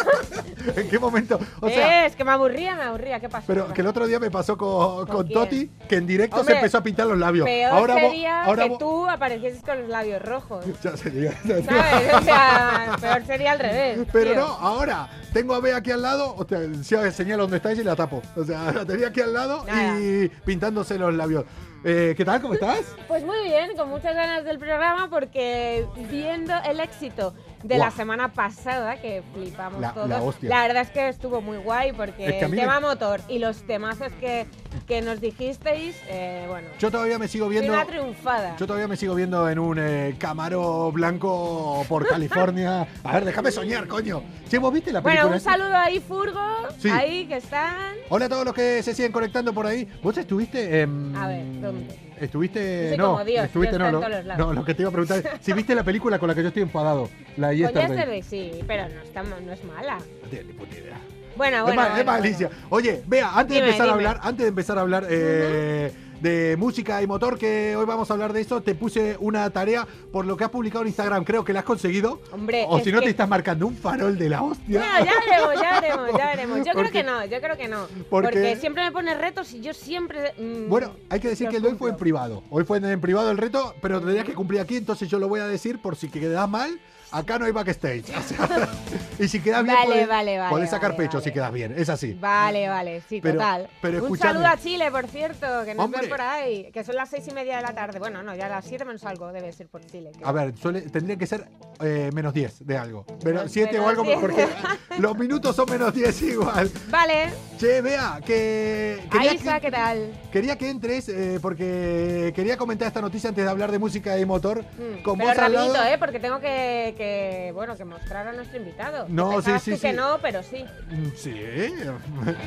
¿En 0.75 0.89
qué 0.89 1.00
momento? 1.00 1.39
O 1.62 1.69
sea, 1.69 2.05
es 2.05 2.15
que 2.15 2.24
me 2.24 2.31
aburría, 2.31 2.75
me 2.75 2.83
aburría. 2.83 3.19
¿Qué 3.19 3.29
pasó? 3.29 3.45
pero 3.47 3.74
que 3.74 3.81
el 3.81 3.88
otro 3.88 4.07
día 4.07 4.19
me 4.19 4.31
pasó 4.31 4.57
con, 4.57 5.05
con 5.07 5.25
quién? 5.25 5.39
Toti, 5.39 5.71
que 5.88 5.95
en 5.95 6.07
directo 6.07 6.38
Hombre, 6.38 6.53
se 6.53 6.59
empezó 6.59 6.77
a 6.79 6.83
pintar 6.83 7.07
los 7.07 7.17
labios. 7.17 7.45
Peor 7.45 7.71
ahora 7.71 7.95
sería 7.95 8.45
ahora 8.45 8.69
que 8.69 8.77
tú 8.77 9.07
aparecieses 9.07 9.62
con 9.62 9.79
los 9.79 9.89
labios 9.89 10.21
rojos. 10.21 10.65
Ya 10.83 10.95
sería. 10.95 11.31
¿Sabes? 11.41 12.13
O 12.13 12.21
sea, 12.21 12.97
peor 13.01 13.25
sería 13.25 13.51
al 13.53 13.59
revés. 13.59 14.00
Pero 14.12 14.31
tío. 14.31 14.39
no, 14.39 14.45
ahora 14.45 15.09
tengo 15.33 15.55
a 15.55 15.59
Bea 15.59 15.77
aquí 15.77 15.91
al 15.91 16.01
lado, 16.01 16.36
o 16.36 16.47
sea, 16.47 17.09
si 17.09 17.15
señalo 17.15 17.43
dónde 17.43 17.57
está 17.57 17.71
ella 17.71 17.81
y 17.81 17.86
la 17.86 17.95
tapo. 17.95 18.21
O 18.36 18.43
sea, 18.43 18.71
la 18.71 18.86
tenía 18.86 19.07
aquí 19.07 19.21
al 19.21 19.33
lado 19.33 19.63
Nada. 19.65 20.00
y 20.00 20.29
pintándose 20.45 20.97
los 20.97 21.13
labios. 21.13 21.45
Eh, 21.83 22.15
¿Qué 22.17 22.25
tal? 22.25 22.41
¿Cómo 22.41 22.53
estás? 22.53 22.81
Pues 23.07 23.24
muy 23.24 23.43
bien, 23.43 23.75
con 23.77 23.89
muchas 23.89 24.15
ganas 24.15 24.43
del 24.43 24.57
programa 24.57 25.09
porque 25.09 25.86
viendo 26.09 26.53
el 26.67 26.79
éxito 26.79 27.33
de 27.63 27.77
la 27.77 27.89
semana 27.91 28.31
pasada, 28.33 29.01
que 29.01 29.23
flipamos 29.33 29.81
La- 29.81 29.91
todos, 29.93 30.35
la 30.43 30.61
verdad 30.67 30.83
es 30.83 30.89
que 30.91 31.09
estuvo 31.09 31.41
muy 31.41 31.57
guay 31.57 31.91
porque 31.91 32.25
Es 32.25 32.33
que 32.35 32.41
a 32.43 32.45
el 32.45 32.51
me- 32.51 32.57
tema 32.57 32.79
motor 32.79 33.19
y 33.27 33.39
los 33.39 33.63
temazos 33.65 34.11
que, 34.19 34.45
que 34.87 35.01
nos 35.01 35.19
dijisteis, 35.19 35.95
eh, 36.07 36.45
bueno, 36.47 36.67
Yo 36.79 36.91
todavía 36.91 37.17
me 37.17 37.27
sigo 37.27 37.49
viendo. 37.49 37.73
una 37.73 37.85
triunfada. 37.85 38.55
Yo 38.57 38.67
todavía 38.67 38.87
me 38.87 38.95
sigo 38.95 39.15
viendo 39.15 39.49
en 39.49 39.57
un 39.59 39.77
eh, 39.79 40.15
Camaro 40.19 40.91
blanco 40.91 41.83
por 41.89 42.07
California. 42.07 42.87
A 43.03 43.13
ver, 43.13 43.25
déjame 43.25 43.51
soñar, 43.51 43.87
coño. 43.87 44.21
Si 44.47 44.57
vos 44.59 44.71
viste 44.71 44.91
la 44.91 45.01
película. 45.01 45.23
Bueno, 45.23 45.33
un 45.33 45.37
esta? 45.37 45.51
saludo 45.53 45.75
ahí, 45.75 45.99
Furgo, 45.99 46.39
Sí. 46.79 46.89
ahí 46.89 47.25
que 47.25 47.37
están. 47.37 47.95
Hola 48.09 48.25
a 48.25 48.29
todos 48.29 48.45
los 48.45 48.53
que 48.53 48.81
se 48.83 48.93
siguen 48.93 49.11
conectando 49.11 49.51
por 49.53 49.65
ahí. 49.65 49.87
¿Vos 50.03 50.15
estuviste 50.17 50.81
en. 50.81 51.15
A 51.15 51.27
ver, 51.27 51.43
¿dónde? 51.59 52.06
Estuviste. 52.19 52.95
No, 52.97 53.12
como 53.12 53.25
Dios, 53.25 53.45
estuviste, 53.45 53.77
Dios 53.77 53.91
no, 53.91 54.09
lo, 54.09 54.38
no, 54.38 54.53
lo 54.53 54.65
que 54.65 54.74
te 54.74 54.81
iba 54.81 54.89
a 54.89 54.91
preguntar 54.91 55.19
es 55.19 55.25
si 55.41 55.53
viste 55.53 55.75
la 55.75 55.83
película 55.83 56.19
con 56.19 56.27
la 56.27 56.36
que 56.36 56.41
yo 56.41 56.47
estoy 56.50 56.63
enfadado. 56.63 57.09
La 57.38 57.50
de 57.50 57.57
Yesterday. 57.57 57.88
Yesterday, 57.88 58.21
sí, 58.24 58.51
pero 58.67 58.88
no, 58.89 59.01
está, 59.01 59.24
no 59.24 59.51
es 59.51 59.63
mala. 59.63 59.97
No 59.97 60.29
ni 60.31 60.53
puta 60.53 60.77
idea. 60.77 60.97
Bueno, 61.36 61.57
es, 61.57 61.75
bueno. 61.75 61.97
es 61.97 62.05
malicia. 62.05 62.47
bueno. 62.47 62.65
Oye, 62.69 63.03
vea, 63.05 63.31
antes 63.33 63.55
Dime, 63.55 63.62
de 63.62 63.71
empezar 63.71 63.89
a 63.89 63.93
hablar, 63.93 64.19
antes 64.24 64.43
de 64.43 64.50
empezar 64.50 64.77
a 64.77 64.81
hablar 64.81 65.07
eh, 65.09 65.91
de 66.21 66.55
música 66.57 67.01
y 67.01 67.07
motor, 67.07 67.38
que 67.38 67.75
hoy 67.75 67.86
vamos 67.86 68.09
a 68.09 68.13
hablar 68.13 68.33
de 68.33 68.41
eso, 68.41 68.62
te 68.62 68.75
puse 68.75 69.17
una 69.19 69.50
tarea 69.50 69.88
por 70.12 70.25
lo 70.25 70.36
que 70.38 70.43
has 70.43 70.50
publicado 70.50 70.81
en 70.83 70.88
Instagram. 70.89 71.24
Creo 71.24 71.43
que 71.43 71.53
la 71.53 71.59
has 71.59 71.65
conseguido. 71.65 72.19
Hombre, 72.31 72.65
o 72.67 72.79
si 72.79 72.91
no, 72.91 73.01
te 73.01 73.09
estás 73.09 73.27
marcando 73.29 73.67
un 73.67 73.75
farol 73.75 74.17
de 74.17 74.29
la 74.29 74.41
hostia. 74.43 74.81
Ya 75.03 75.13
veremos, 75.19 75.62
ya 75.62 75.79
veremos, 75.81 76.09
ya 76.17 76.25
veremos. 76.27 76.57
Yo 76.65 76.74
creo 76.74 76.91
que 76.91 77.03
no, 77.03 77.25
yo 77.25 77.39
creo 77.41 77.57
que 77.57 77.67
no. 77.67 77.88
porque- 78.09 78.27
Porque, 78.27 78.55
siempre 78.57 78.83
me 78.83 78.91
pones 78.91 79.17
retos 79.17 79.53
y 79.53 79.62
yo 79.62 79.74
siempre. 79.74 80.33
mm, 80.38 80.69
Bueno, 80.69 80.91
hay 81.09 81.19
que 81.19 81.29
decir 81.29 81.50
que 81.50 81.57
el 81.57 81.62
de 81.62 81.69
hoy 81.69 81.75
fue 81.77 81.89
en 81.91 81.97
privado. 81.97 82.43
Hoy 82.50 82.63
fue 82.63 82.77
en 82.77 83.00
privado 83.01 83.29
el 83.31 83.38
reto, 83.38 83.74
pero 83.81 84.00
tendrías 84.00 84.25
que 84.25 84.33
cumplir 84.33 84.62
aquí, 84.62 84.77
entonces 84.77 85.07
yo 85.09 85.19
lo 85.19 85.27
voy 85.27 85.39
a 85.39 85.47
decir 85.47 85.79
por 85.81 85.95
si 85.95 86.09
quedas 86.09 86.50
mal. 86.50 86.79
Acá 87.11 87.39
no 87.39 87.45
hay 87.45 87.51
backstage. 87.51 88.03
O 88.17 88.21
sea, 88.21 88.69
y 89.19 89.27
si 89.27 89.39
quedas 89.39 89.63
bien, 89.63 89.75
Vale, 89.75 89.87
podés, 89.87 90.07
vale, 90.07 90.37
vale, 90.37 90.49
podés 90.49 90.69
sacar 90.69 90.91
vale, 90.91 91.03
pecho 91.05 91.17
vale. 91.17 91.23
si 91.23 91.31
quedas 91.31 91.51
bien. 91.53 91.73
Es 91.77 91.89
así. 91.89 92.13
Vale, 92.13 92.67
vale, 92.67 93.01
sí, 93.07 93.21
Pero- 93.21 93.35
total. 93.35 93.69
pero 93.81 94.03
Un 94.05 94.17
saludo 94.17 94.47
a 94.47 94.57
Chile, 94.57 94.91
por 94.91 95.07
cierto, 95.07 95.47
que 95.65 95.73
nos 95.73 95.89
ven 95.89 96.09
por 96.09 96.19
ahí, 96.21 96.69
que 96.73 96.83
son 96.83 96.95
las 96.95 97.09
seis 97.09 97.27
y 97.27 97.31
media 97.31 97.57
de 97.57 97.61
la 97.63 97.73
tarde. 97.73 97.99
Bueno, 97.99 98.23
no, 98.23 98.35
ya 98.35 98.47
a 98.47 98.49
las 98.49 98.65
siete 98.65 98.83
menos 98.85 99.03
algo 99.05 99.31
debe 99.31 99.51
ser 99.53 99.67
por 99.67 99.85
Chile. 99.85 100.11
creo. 100.13 100.27
A 100.27 100.31
ver, 100.31 100.53
suele, 100.57 100.81
tendría 100.81 101.15
que 101.17 101.27
ser 101.27 101.47
eh, 101.79 102.09
menos 102.13 102.33
10 102.33 102.65
de 102.65 102.77
algo. 102.77 103.05
Menos 103.23 103.23
Menos- 103.43 103.51
7 103.51 103.79
o 103.79 103.87
algo, 103.87 104.03
10. 104.03 104.19
porque 104.19 104.47
los 104.99 105.17
minutos 105.17 105.55
son 105.55 105.69
menos 105.69 105.93
10 105.93 106.21
igual. 106.23 106.69
Vale, 106.89 107.29
Che, 107.57 107.81
vea, 107.81 108.19
que 108.23 109.01
Aisa, 109.17 109.55
que, 109.55 109.61
¿qué 109.67 109.71
tal? 109.71 110.11
quería 110.31 110.57
que 110.57 110.69
entres 110.69 111.09
eh, 111.09 111.39
porque 111.41 112.31
quería 112.35 112.55
comentar 112.57 112.87
esta 112.87 113.01
noticia 113.01 113.29
antes 113.29 113.43
de 113.43 113.49
hablar 113.49 113.71
de 113.71 113.79
música 113.79 114.19
y 114.19 114.25
motor. 114.25 114.63
Mm, 114.77 115.01
con 115.01 115.17
pero 115.17 115.29
vos 115.29 115.37
al 115.39 115.53
rapidito, 115.53 115.73
lado. 115.73 115.85
¿eh? 115.93 115.97
Porque 115.97 116.19
tengo 116.19 116.39
que, 116.39 116.93
que, 116.98 117.51
bueno, 117.54 117.77
que 117.77 117.86
mostrar 117.86 118.27
a 118.27 118.34
nuestro 118.34 118.58
invitado. 118.58 119.06
No, 119.08 119.36
pensabas 119.36 119.63
sí, 119.63 119.72
sí, 119.72 119.77
tú 119.77 119.82
que 119.88 119.94
no, 119.94 120.18
pero 120.22 120.44
sí. 120.44 120.66
Mm, 120.89 121.08
Sí. 121.16 121.34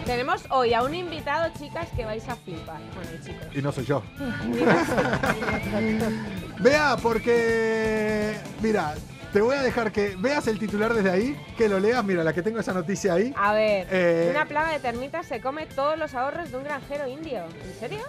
Tenemos 0.05 0.45
hoy 0.51 0.75
a 0.75 0.83
un 0.83 0.95
invitado, 0.95 1.51
chicas, 1.59 1.89
que 1.97 2.05
vais 2.05 2.29
a 2.29 2.37
flipar. 2.37 2.81
Bueno, 2.95 3.11
y 3.19 3.25
chicos. 3.25 3.47
y 3.57 3.63
no 3.63 3.73
soy 3.73 3.87
yo. 3.87 4.03
Vea, 6.61 6.97
porque. 7.03 8.37
Mira, 8.61 8.95
te 9.33 9.41
voy 9.41 9.57
a 9.57 9.63
dejar 9.63 9.93
que 9.93 10.17
veas 10.19 10.47
el 10.49 10.59
titular 10.59 10.93
desde 10.93 11.11
ahí, 11.11 11.37
que 11.57 11.69
lo 11.69 11.79
leas. 11.81 12.05
Mira, 12.05 12.23
la 12.25 12.33
que 12.33 12.43
tengo 12.43 12.59
esa 12.61 12.73
noticia 12.75 13.15
ahí. 13.15 13.33
A 13.37 13.53
ver, 13.53 13.87
Eh, 13.91 14.29
una 14.31 14.45
plaga 14.47 14.73
de 14.73 14.81
termitas 14.81 15.27
se 15.27 15.41
come 15.41 15.67
todos 15.67 15.97
los 15.99 16.15
ahorros 16.15 16.51
de 16.51 16.57
un 16.59 16.65
granjero 16.65 17.07
indio. 17.07 17.45
¿En 17.65 17.75
serio? 17.79 18.01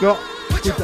No, 0.00 0.16
escucha. 0.50 0.76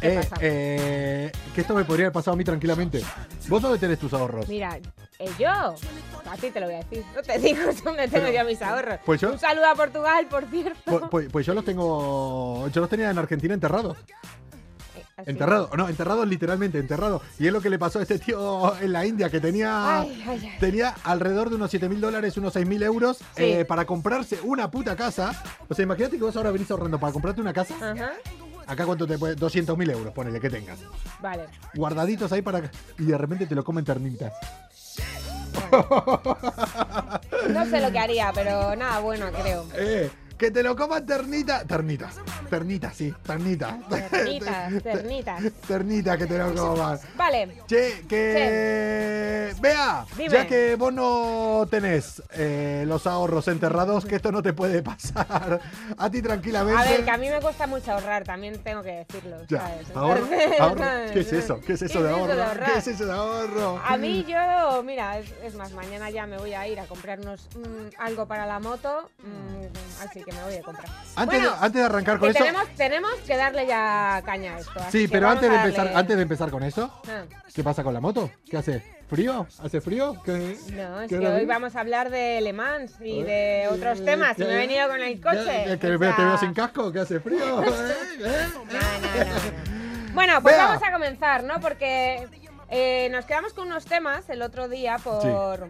¿Qué 0.00 0.18
Eh, 0.18 0.20
eh, 0.40 1.32
que 1.54 1.60
esto 1.60 1.74
me 1.74 1.84
podría 1.84 2.06
haber 2.06 2.12
pasado 2.12 2.34
a 2.34 2.36
mí 2.36 2.42
tranquilamente. 2.42 3.04
¿Vos 3.48 3.62
dónde 3.62 3.78
tenés 3.78 4.00
tus 4.00 4.12
ahorros? 4.12 4.48
Mira, 4.48 4.76
eh, 5.20 5.30
yo, 5.38 5.48
a 5.48 6.36
ti 6.40 6.50
te 6.50 6.58
lo 6.58 6.66
voy 6.66 6.74
a 6.74 6.78
decir, 6.78 7.04
no 7.14 7.22
te 7.22 7.38
digo 7.38 7.60
dónde 7.84 8.08
tengo 8.08 8.26
Pero- 8.26 8.38
yo 8.38 8.44
mis 8.44 8.60
ahorros. 8.62 8.98
pues 9.06 9.20
yo- 9.20 9.30
Un 9.32 9.38
saludo 9.38 9.66
a 9.68 9.74
Portugal, 9.76 10.26
por 10.28 10.44
cierto. 10.46 10.80
Pues, 10.86 11.02
pues- 11.08 11.28
pues 11.30 11.46
yo 11.46 11.54
los 11.54 11.64
tengo. 11.64 12.68
Yo 12.70 12.80
los 12.80 12.90
tenía 12.90 13.10
en 13.10 13.18
Argentina 13.18 13.54
enterrados. 13.54 13.96
Así. 15.16 15.30
Enterrados. 15.30 15.70
No, 15.76 15.88
enterrados 15.88 16.26
literalmente, 16.26 16.78
enterrados. 16.78 17.22
Y 17.38 17.46
es 17.46 17.52
lo 17.52 17.60
que 17.60 17.68
le 17.70 17.78
pasó 17.78 17.98
a 17.98 18.02
este 18.02 18.18
tío 18.18 18.74
en 18.80 18.92
la 18.92 19.04
India, 19.06 19.28
que 19.30 19.40
tenía. 19.40 20.00
Ay, 20.00 20.24
ay, 20.26 20.40
ay. 20.52 20.58
Tenía 20.58 20.94
alrededor 21.04 21.50
de 21.50 21.56
unos 21.56 21.70
7 21.70 21.88
mil 21.88 22.00
dólares, 22.00 22.36
unos 22.36 22.52
6 22.54 22.66
mil 22.66 22.82
euros 22.82 23.18
Sí. 23.36 23.44
eh, 23.44 23.64
para 23.64 23.84
comprarse 23.84 24.38
una 24.42 24.70
puta 24.70 24.96
casa. 24.96 25.42
O 25.68 25.74
sea, 25.74 25.82
imagínate 25.82 26.16
que 26.16 26.22
vos 26.24 26.36
ahora 26.36 26.50
venís 26.50 26.70
ahorrando 26.70 26.98
para 26.98 27.12
comprarte 27.12 27.40
una 27.40 27.52
casa. 27.52 27.74
Acá 28.66 28.86
cuánto 28.86 29.06
te 29.06 29.18
puede. 29.18 29.34
200 29.34 29.76
mil 29.76 29.90
euros, 29.90 30.12
ponele 30.14 30.40
que 30.40 30.48
tengas. 30.48 30.78
vale. 31.20 31.44
Guardaditos 31.74 32.32
ahí 32.32 32.40
para. 32.42 32.70
Y 32.98 33.04
de 33.04 33.18
repente 33.18 33.46
te 33.46 33.54
lo 33.54 33.64
comen 33.64 33.84
ternitas. 33.84 34.32
No 37.48 37.64
sé 37.66 37.80
lo 37.80 37.90
que 37.90 37.98
haría, 37.98 38.30
pero 38.34 38.74
nada, 38.76 39.00
bueno, 39.00 39.26
creo. 39.42 39.66
Eh, 39.74 40.10
que 40.42 40.50
te 40.50 40.64
lo 40.64 40.74
coman 40.74 41.06
ternitas. 41.06 41.64
Ternitas. 41.68 42.16
ternita, 42.50 42.92
sí, 42.92 43.14
ternita. 43.24 43.78
Ternitas. 44.82 45.40
Ternita 45.68 46.18
que 46.18 46.26
tenemos 46.26 46.60
como 46.60 46.76
más. 46.78 47.02
Vale, 47.14 47.58
Che, 47.68 48.04
que. 48.08 49.52
Vea, 49.60 50.04
Dime. 50.16 50.28
ya 50.30 50.46
que 50.48 50.74
vos 50.74 50.92
no 50.92 51.68
tenés 51.70 52.20
eh, 52.32 52.82
los 52.88 53.06
ahorros 53.06 53.46
enterrados, 53.46 54.04
que 54.04 54.16
esto 54.16 54.32
no 54.32 54.42
te 54.42 54.52
puede 54.52 54.82
pasar. 54.82 55.60
A 55.96 56.10
ti 56.10 56.20
tranquilamente. 56.20 56.80
a 56.82 56.90
ver, 56.90 57.04
que 57.04 57.10
a 57.12 57.18
mí 57.18 57.28
me 57.28 57.40
cuesta 57.40 57.68
mucho 57.68 57.92
ahorrar, 57.92 58.24
también 58.24 58.60
tengo 58.64 58.82
que 58.82 59.04
decirlo, 59.06 59.36
Ya, 59.46 59.60
¿sabes? 59.60 59.96
ahorro, 59.96 60.26
ahorro. 60.58 60.84
¿Qué 61.12 61.20
es 61.20 61.32
eso? 61.32 61.60
¿Qué 61.60 61.74
es 61.74 61.82
eso 61.82 62.02
de 62.02 62.10
ahorro? 62.10 62.34
¿Qué 62.66 62.78
es 62.78 62.88
eso 62.88 63.06
de 63.06 63.12
ahorro? 63.12 63.80
A 63.86 63.96
mí 63.96 64.24
yo, 64.26 64.82
mira, 64.82 65.20
es, 65.20 65.32
es 65.44 65.54
más, 65.54 65.70
mañana 65.72 66.10
ya 66.10 66.26
me 66.26 66.36
voy 66.36 66.54
a 66.54 66.66
ir 66.66 66.80
a 66.80 66.86
comprarnos 66.86 67.48
mm, 67.54 68.00
algo 68.02 68.26
para 68.26 68.44
la 68.44 68.58
moto, 68.58 69.08
mm, 69.22 70.02
así 70.02 70.24
que 70.24 70.31
me 70.32 70.42
voy 70.44 70.54
a 70.56 70.62
comprar. 70.62 70.86
Antes, 71.14 71.38
Bueno, 71.40 71.50
de, 71.56 71.64
antes 71.66 71.80
de 71.80 71.82
arrancar 71.86 72.18
con 72.18 72.30
eso. 72.30 72.38
tenemos, 72.38 72.68
tenemos 72.76 73.12
que 73.26 73.36
darle 73.36 73.66
ya 73.66 74.22
caña 74.24 74.54
a 74.54 74.58
esto. 74.58 74.80
Sí, 74.90 75.08
pero 75.08 75.28
antes 75.28 75.50
de, 75.50 75.56
empezar, 75.56 75.86
darle- 75.86 75.98
antes 75.98 76.16
de 76.16 76.22
empezar 76.22 76.50
con 76.50 76.62
eso, 76.62 77.02
Ah, 77.08 77.22
¿qué 77.54 77.62
pasa 77.62 77.82
con 77.84 77.92
la 77.94 78.00
moto? 78.00 78.30
¿Qué 78.48 78.56
hace? 78.56 78.82
¿Frío? 79.08 79.46
¿Hace 79.62 79.80
frío? 79.82 80.16
¿Qué, 80.24 80.56
No, 80.72 81.02
es 81.02 81.10
qué 81.10 81.18
que 81.18 81.26
hoy 81.28 81.44
vamos 81.44 81.76
a 81.76 81.80
hablar 81.80 82.08
de 82.10 82.40
Le 82.40 82.52
Mans 82.54 82.94
y 83.02 83.22
de 83.22 83.68
otros 83.70 84.02
temas. 84.04 84.38
Y 84.38 84.42
me 84.44 84.54
he 84.54 84.56
venido 84.56 84.88
con 84.88 85.00
el 85.02 85.20
coche. 85.20 85.64
¿Qué- 85.66 85.78
que 85.78 85.94
o 85.96 85.98
te 85.98 86.22
veo 86.24 86.38
sin 86.38 86.54
casco? 86.54 86.90
¿Que 86.90 87.00
hace 87.00 87.20
frío? 87.20 87.62
¿Eh? 87.62 87.68
¿Eh? 88.20 88.46
No, 88.54 88.64
no, 88.64 89.24
no, 89.24 89.24
no. 89.24 90.14
Bueno, 90.14 90.42
pues 90.42 90.54
Vea. 90.56 90.66
vamos 90.66 90.82
a 90.82 90.92
comenzar, 90.92 91.42
¿no? 91.44 91.60
Porque 91.60 92.26
eh, 92.74 93.08
nos 93.10 93.26
quedamos 93.26 93.52
con 93.52 93.66
unos 93.66 93.84
temas 93.84 94.28
el 94.30 94.40
otro 94.40 94.66
día 94.66 94.96
por, 94.96 95.68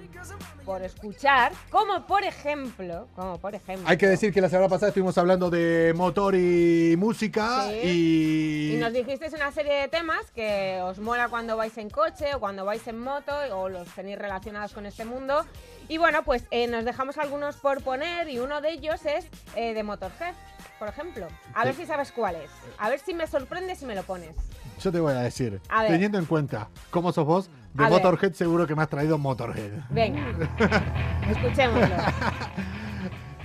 por 0.65 0.83
escuchar, 0.83 1.51
como 1.69 2.07
por 2.07 2.23
ejemplo, 2.23 3.09
como 3.17 3.39
por 3.39 3.57
ejemplo. 3.57 3.89
Hay 3.89 3.97
que 3.97 4.07
decir 4.07 4.33
que 4.33 4.41
la 4.41 4.49
semana 4.49 4.69
pasada 4.69 4.89
estuvimos 4.91 5.19
hablando 5.19 5.51
de 5.51 5.93
motor 5.97 6.37
y 6.37 6.95
música 6.97 7.67
Sí. 7.69 7.81
y... 7.89 8.75
Y 8.75 8.77
nos 8.79 8.93
dijisteis 8.93 9.33
una 9.33 9.51
serie 9.51 9.75
de 9.75 9.89
temas 9.89 10.31
que 10.31 10.81
os 10.83 11.01
mola 11.01 11.29
cuando 11.29 11.57
vais 11.57 11.77
en 11.77 11.91
coche 11.91 12.35
o 12.37 12.41
cuando 12.41 12.65
vais 12.65 12.87
en 12.87 12.99
moto 13.01 13.33
o 13.53 13.69
los 13.69 13.89
tenéis 13.89 14.19
relacionados 14.19 14.73
con 14.73 14.87
este 14.87 15.05
mundo. 15.05 15.45
Y 15.93 15.99
bueno, 15.99 16.23
pues 16.25 16.45
eh, 16.51 16.69
nos 16.69 16.87
dejamos 16.87 17.19
algunos 17.19 17.57
por 17.57 17.83
poner 17.83 18.27
y 18.31 18.39
uno 18.39 18.63
de 18.63 18.71
ellos 18.71 19.05
es 19.05 19.27
eh, 19.57 19.75
de 19.75 19.83
Motorhead, 19.83 20.33
por 20.79 20.89
ejemplo. 20.89 21.29
A 21.53 21.67
ver 21.67 21.75
si 21.75 21.85
sabes 21.85 22.11
cuál 22.13 22.37
es. 22.37 22.51
A 22.79 22.89
ver 22.89 22.99
si 22.99 23.13
me 23.13 23.27
sorprende 23.27 23.77
si 23.77 23.85
me 23.85 23.95
lo 23.95 24.03
pones. 24.03 24.35
Yo 24.81 24.91
te 24.91 25.01
voy 25.01 25.13
a 25.13 25.19
decir, 25.19 25.61
A 25.69 25.85
teniendo 25.85 26.17
en 26.17 26.25
cuenta 26.25 26.69
cómo 26.91 27.13
sos 27.13 27.27
vos, 27.27 27.51
de 27.75 27.85
A 27.85 27.91
ver. 27.91 28.03
Motorhead 28.03 28.33
seguro 28.33 28.67
que 28.67 28.75
me 28.75 28.81
has 28.81 28.89
traído 28.89 29.19
Motorhead. 29.19 29.71
Venga, 29.91 30.23
escuchémoslo. 31.31 31.95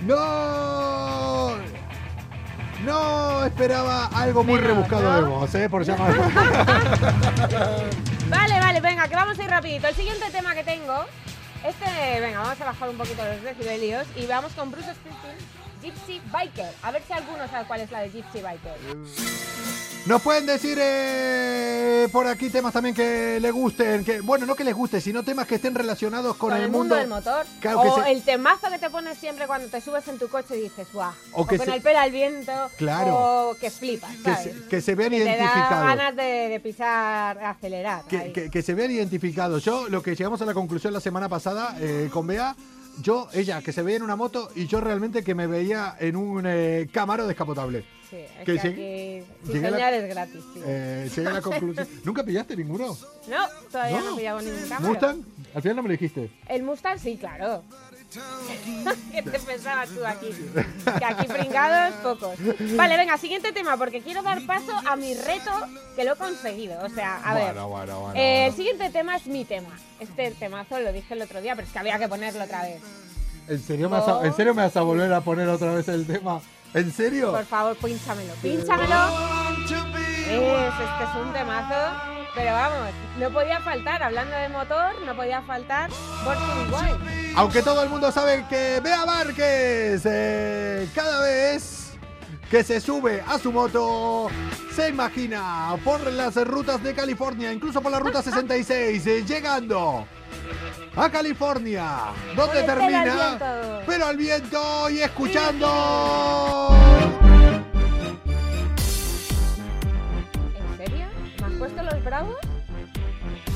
¡No! 0.00 1.50
No 2.82 3.44
esperaba 3.44 4.06
algo 4.06 4.42
muy 4.42 4.54
Menos, 4.54 4.68
rebuscado 4.68 5.02
¿no? 5.02 5.16
de 5.16 5.22
vos, 5.28 5.54
¿eh? 5.54 5.68
Por 5.68 5.84
llamar. 5.84 6.14
Vale, 8.30 8.60
vale, 8.60 8.80
venga, 8.80 9.08
que 9.08 9.14
vamos 9.14 9.38
a 9.38 9.42
ir 9.42 9.50
rapidito. 9.50 9.86
El 9.88 9.94
siguiente 9.94 10.30
tema 10.30 10.54
que 10.54 10.62
tengo, 10.62 11.06
este, 11.64 12.20
venga, 12.20 12.40
vamos 12.40 12.60
a 12.60 12.64
bajar 12.64 12.88
un 12.88 12.96
poquito 12.96 13.24
los 13.24 13.42
decibelios 13.42 14.06
y 14.16 14.26
vamos 14.26 14.52
con 14.52 14.70
Bruce 14.70 14.94
Springsteen, 14.94 15.36
Gypsy 15.82 16.20
Biker. 16.32 16.72
A 16.82 16.90
ver 16.90 17.02
si 17.02 17.12
alguno 17.12 17.46
sabe 17.48 17.66
cuál 17.66 17.80
es 17.80 17.90
la 17.90 18.00
de 18.00 18.10
Gypsy 18.10 18.40
Biker. 18.40 19.97
Nos 20.08 20.22
pueden 20.22 20.46
decir 20.46 20.78
eh, 20.80 22.08
por 22.10 22.26
aquí 22.26 22.48
temas 22.48 22.72
también 22.72 22.94
que 22.94 23.38
le 23.40 23.50
gusten, 23.50 24.02
que 24.06 24.22
bueno, 24.22 24.46
no 24.46 24.54
que 24.54 24.64
les 24.64 24.74
guste, 24.74 25.02
sino 25.02 25.22
temas 25.22 25.46
que 25.46 25.56
estén 25.56 25.74
relacionados 25.74 26.34
con, 26.36 26.56
el 26.56 26.70
mundo, 26.70 26.94
del 26.94 27.08
motor. 27.08 27.44
Claro 27.60 27.80
o 27.82 28.02
se- 28.02 28.10
el 28.12 28.22
temazo 28.22 28.70
que 28.70 28.78
te 28.78 28.88
pones 28.88 29.18
siempre 29.18 29.46
cuando 29.46 29.68
te 29.68 29.82
subes 29.82 30.08
en 30.08 30.18
tu 30.18 30.28
coche 30.28 30.56
y 30.56 30.62
dices, 30.62 30.88
guau. 30.94 31.12
O 31.32 31.42
O, 31.42 31.46
que 31.46 31.58
con 31.58 31.66
se- 31.66 31.74
el 31.74 31.82
pelo 31.82 31.98
al 31.98 32.10
viento. 32.10 32.52
Claro. 32.78 33.50
O 33.50 33.54
que 33.60 33.70
flipas, 33.70 34.10
que, 34.16 34.22
¿sabes? 34.22 34.42
se, 34.44 34.68
que 34.68 34.80
se 34.80 34.94
vean 34.94 35.10
Que 35.10 35.18
te 35.18 35.24
da 35.24 35.36
identificados. 35.36 35.86
ganas 35.86 36.16
de, 36.16 36.22
de 36.22 36.60
pisar, 36.60 37.44
acelerar. 37.44 38.04
Que 38.06 38.62
se 38.62 38.72
vean 38.74 38.90
identificados. 38.90 39.62
Yo, 39.62 39.90
lo 39.90 40.02
que 40.02 40.14
llegamos 40.16 40.40
a 40.40 40.46
la 40.46 40.54
conclusión 40.54 40.94
la 40.94 41.00
semana 41.00 41.28
pasada 41.28 41.76
eh, 41.80 42.08
con 42.10 42.26
Bea, 42.26 42.56
yo, 43.02 43.28
ella, 43.34 43.60
que 43.60 43.72
se 43.74 43.82
veía 43.82 43.98
en 43.98 44.02
una 44.04 44.16
moto 44.16 44.48
y 44.54 44.66
yo 44.66 44.80
realmente 44.80 45.22
que 45.22 45.34
me 45.34 45.46
veía 45.46 45.96
en 46.00 46.16
un 46.16 46.44
eh, 46.46 46.88
Camaro 46.90 47.26
descapotable. 47.26 47.84
Sí, 48.10 48.16
es 48.16 48.30
que 48.38 48.44
que, 48.44 49.24
llegué- 49.46 49.66
aquí 49.66 49.70
la- 49.80 49.96
es 49.96 50.08
gratis, 50.08 50.42
tío. 50.54 50.62
Eh, 50.66 51.10
llegué 51.14 51.28
a 51.28 51.32
la 51.32 51.42
conclusión. 51.42 51.88
¿Nunca 52.04 52.22
pillaste 52.24 52.56
ninguno? 52.56 52.96
No, 53.28 53.48
todavía 53.70 53.98
no, 54.00 54.04
¿No? 54.04 54.12
he 54.14 54.16
pillado 54.16 54.40
ningún. 54.40 54.68
¿Mustang? 54.80 55.22
Al 55.54 55.62
final 55.62 55.76
no 55.76 55.82
me 55.82 55.88
lo 55.88 55.92
dijiste. 55.92 56.30
El 56.48 56.62
Mustang 56.62 56.98
sí, 56.98 57.16
claro. 57.18 57.62
¿Qué 59.12 59.22
te 59.22 59.38
pensabas 59.38 59.90
tú 59.90 60.04
aquí? 60.06 60.28
Que 60.98 61.04
aquí 61.04 61.26
pringados, 61.26 61.94
pocos. 61.96 62.36
Vale, 62.76 62.96
venga, 62.96 63.18
siguiente 63.18 63.52
tema, 63.52 63.76
porque 63.76 64.00
quiero 64.00 64.22
dar 64.22 64.40
paso 64.46 64.72
a 64.86 64.96
mi 64.96 65.12
reto 65.14 65.50
que 65.94 66.04
lo 66.04 66.14
he 66.14 66.16
conseguido. 66.16 66.82
O 66.84 66.88
sea, 66.88 67.16
a 67.22 67.34
ver. 67.34 67.44
Bueno, 67.52 67.68
bueno, 67.68 68.00
bueno, 68.00 68.14
eh, 68.18 68.46
El 68.46 68.52
bueno. 68.52 68.56
siguiente 68.56 68.90
tema 68.90 69.16
es 69.16 69.26
mi 69.26 69.44
tema. 69.44 69.78
Este 70.00 70.30
temazo 70.30 70.80
lo 70.80 70.90
dije 70.92 71.12
el 71.12 71.20
otro 71.22 71.42
día, 71.42 71.54
pero 71.54 71.66
es 71.66 71.72
que 71.72 71.78
había 71.78 71.98
que 71.98 72.08
ponerlo 72.08 72.44
otra 72.44 72.62
vez. 72.62 72.80
¿En 73.48 73.60
serio, 73.62 73.90
me 73.90 73.98
vas 73.98 74.08
a, 74.08 74.26
¿En 74.26 74.34
serio 74.34 74.54
me 74.54 74.62
vas 74.62 74.76
a 74.76 74.82
volver 74.82 75.12
a 75.12 75.20
poner 75.20 75.48
otra 75.48 75.74
vez 75.74 75.88
el 75.88 76.06
tema? 76.06 76.40
¿En 76.74 76.92
serio? 76.92 77.32
Por 77.32 77.44
favor, 77.44 77.76
pínchamelo, 77.76 78.34
pínchamelo. 78.34 79.08
Es, 79.62 80.74
este 80.80 81.04
es 81.04 81.26
un 81.26 81.32
temazo. 81.32 82.18
Pero 82.34 82.52
vamos, 82.52 82.90
no 83.18 83.30
podía 83.30 83.58
faltar, 83.60 84.02
hablando 84.02 84.36
de 84.36 84.48
motor, 84.50 84.94
no 85.04 85.16
podía 85.16 85.42
faltar 85.42 85.90
Born. 86.24 86.98
Aunque 87.34 87.62
todo 87.62 87.82
el 87.82 87.88
mundo 87.88 88.12
sabe 88.12 88.44
que 88.48 88.80
Bea 88.80 89.04
Márquez 89.04 90.02
eh, 90.04 90.88
cada 90.94 91.20
vez 91.22 91.94
que 92.50 92.62
se 92.62 92.80
sube 92.80 93.22
a 93.26 93.38
su 93.38 93.50
moto 93.50 94.28
se 94.74 94.88
imagina 94.90 95.76
por 95.82 96.00
las 96.12 96.36
rutas 96.46 96.82
de 96.82 96.94
California, 96.94 97.52
incluso 97.52 97.80
por 97.80 97.90
la 97.90 97.98
ruta 97.98 98.22
66, 98.22 99.06
eh, 99.06 99.24
llegando 99.26 100.06
a 100.96 101.10
California, 101.10 102.12
donde 102.34 102.62
termina, 102.62 103.38
pero 103.86 104.06
al 104.06 104.16
viento 104.16 104.90
y 104.90 105.00
escuchando. 105.00 106.68
¿En 110.56 110.76
serio? 110.76 111.06
¿Me 111.40 111.46
has 111.46 111.52
puesto 111.52 111.82
los 111.82 112.04
bravos? 112.04 112.36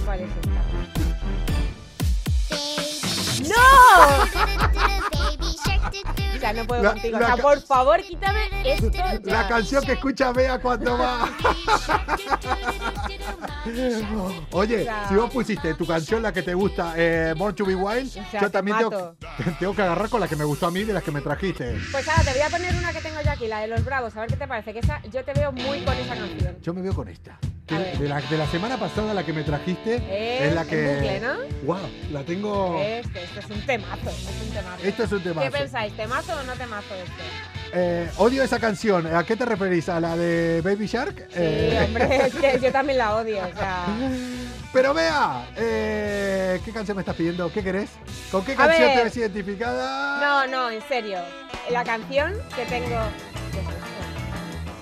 ¿Cuál 0.04 0.20
es 0.20 0.30
esta? 0.30 0.62
¡No! 3.48 3.62
Sea, 6.40 6.53
no 6.53 6.66
puedo 6.66 6.83
La- 6.83 6.92
contigo. 6.92 7.18
la 7.18 7.27
o 7.27 7.35
sea, 7.35 7.42
por 7.42 7.61
favor, 7.61 8.03
quítame 8.03 8.40
esto 8.64 8.90
ya. 8.90 9.18
La 9.25 9.49
canción 9.49 9.85
que 9.85 9.92
escucha 9.92 10.33
Bea 10.33 10.59
cuando 10.59 10.99
va. 10.99 11.29
Oye, 14.51 14.88
si 15.09 15.14
vos 15.14 15.31
pusiste 15.31 15.75
tu 15.75 15.87
canción, 15.87 16.23
la 16.23 16.33
que 16.33 16.42
te 16.42 16.55
gusta, 16.55 16.95
eh, 16.97 17.35
Born 17.37 17.55
to 17.55 17.64
be 17.64 17.75
Wild, 17.75 18.12
yo 18.12 18.23
te 18.40 18.51
también 18.51 18.77
tengo, 19.59 19.75
que 19.75 19.83
agarrar 19.83 20.09
con 20.09 20.21
la 20.21 20.29
que 20.29 20.37
me 20.37 20.45
gustó 20.45 20.66
a 20.66 20.71
mí 20.71 20.85
de 20.85 20.92
las 20.92 21.03
que 21.03 21.11
me 21.11 21.21
trajiste. 21.21 21.79
Pues 21.90 22.09
ahora 22.09 22.23
te 22.25 22.33
voy 22.33 22.42
a 22.42 22.49
poner 22.49 22.75
una 22.75 22.92
que 22.92 23.01
tengo 23.01 23.21
yo 23.25 23.31
aquí, 23.31 23.47
la 23.47 23.61
de 23.61 23.68
los 23.68 23.85
bravos. 23.85 24.16
A 24.16 24.21
ver 24.21 24.31
qué 24.31 24.37
te 24.37 24.49
parece. 24.49 24.73
Que 24.73 24.81
esa, 24.81 25.01
yo 25.12 25.25
te 25.25 25.33
veo 25.33 25.53
muy 25.53 25.81
con 25.83 25.95
esa 25.97 26.14
canción. 26.16 26.57
Yo 26.61 26.75
me 26.75 26.83
veo 26.83 26.95
con 26.95 27.09
esta. 27.09 27.38
De 27.68 28.09
la, 28.09 28.21
de 28.21 28.37
la 28.37 28.47
semana 28.49 28.77
pasada, 28.77 29.14
la 29.14 29.25
que 29.25 29.33
me 29.33 29.45
trajiste 29.45 29.95
Es 29.97 30.49
es 30.49 30.55
la 30.55 30.64
que. 30.64 30.95
bucle, 30.95 31.21
¿no? 31.21 31.33
¡Wow! 31.64 31.79
La 32.11 32.23
tengo. 32.23 32.79
Este, 32.83 33.23
este 33.23 33.40
es 33.40 33.51
un 33.51 33.64
temazo. 33.64 34.11
Es 34.11 34.42
un 34.42 34.51
temazo. 34.53 34.83
Esto 34.83 35.03
es 35.05 35.12
un 35.12 35.23
temazo. 35.23 35.47
¿Qué 35.72 35.78
pensáis? 35.78 35.96
¿Temazo 35.96 36.35
o 36.38 36.42
no 36.42 36.52
temazo 36.52 36.94
este? 36.94 37.22
Eh, 37.72 38.11
odio 38.18 38.42
esa 38.42 38.58
canción. 38.58 39.06
¿A 39.16 39.24
qué 39.24 39.37
te 39.37 39.46
referís? 39.46 39.88
¿A 39.88 40.00
la 40.00 40.14
de 40.16 40.61
Baby 40.62 40.87
Shark? 40.87 41.16
Sí, 41.30 41.35
Eh, 41.37 41.82
hombre, 41.87 42.26
es 42.26 42.35
que 42.35 42.61
yo 42.61 42.70
también 42.70 42.98
la 42.98 43.16
odio. 43.16 43.38
O 43.42 43.56
sea. 43.58 43.87
Pero 44.74 44.92
vea, 44.92 45.46
eh, 45.56 46.61
¿qué 46.62 46.72
canción 46.72 46.96
me 46.98 47.00
estás 47.00 47.16
pidiendo? 47.16 47.50
¿Qué 47.50 47.62
querés? 47.64 47.88
¿Con 48.30 48.44
qué 48.44 48.54
canción 48.54 48.92
te 48.94 49.04
ves 49.04 49.16
identificada? 49.16 50.20
No, 50.20 50.46
no, 50.46 50.70
en 50.70 50.82
serio. 50.88 51.18
La 51.70 51.85
canción 51.85 52.35
que 52.54 52.66
tengo. 52.66 52.96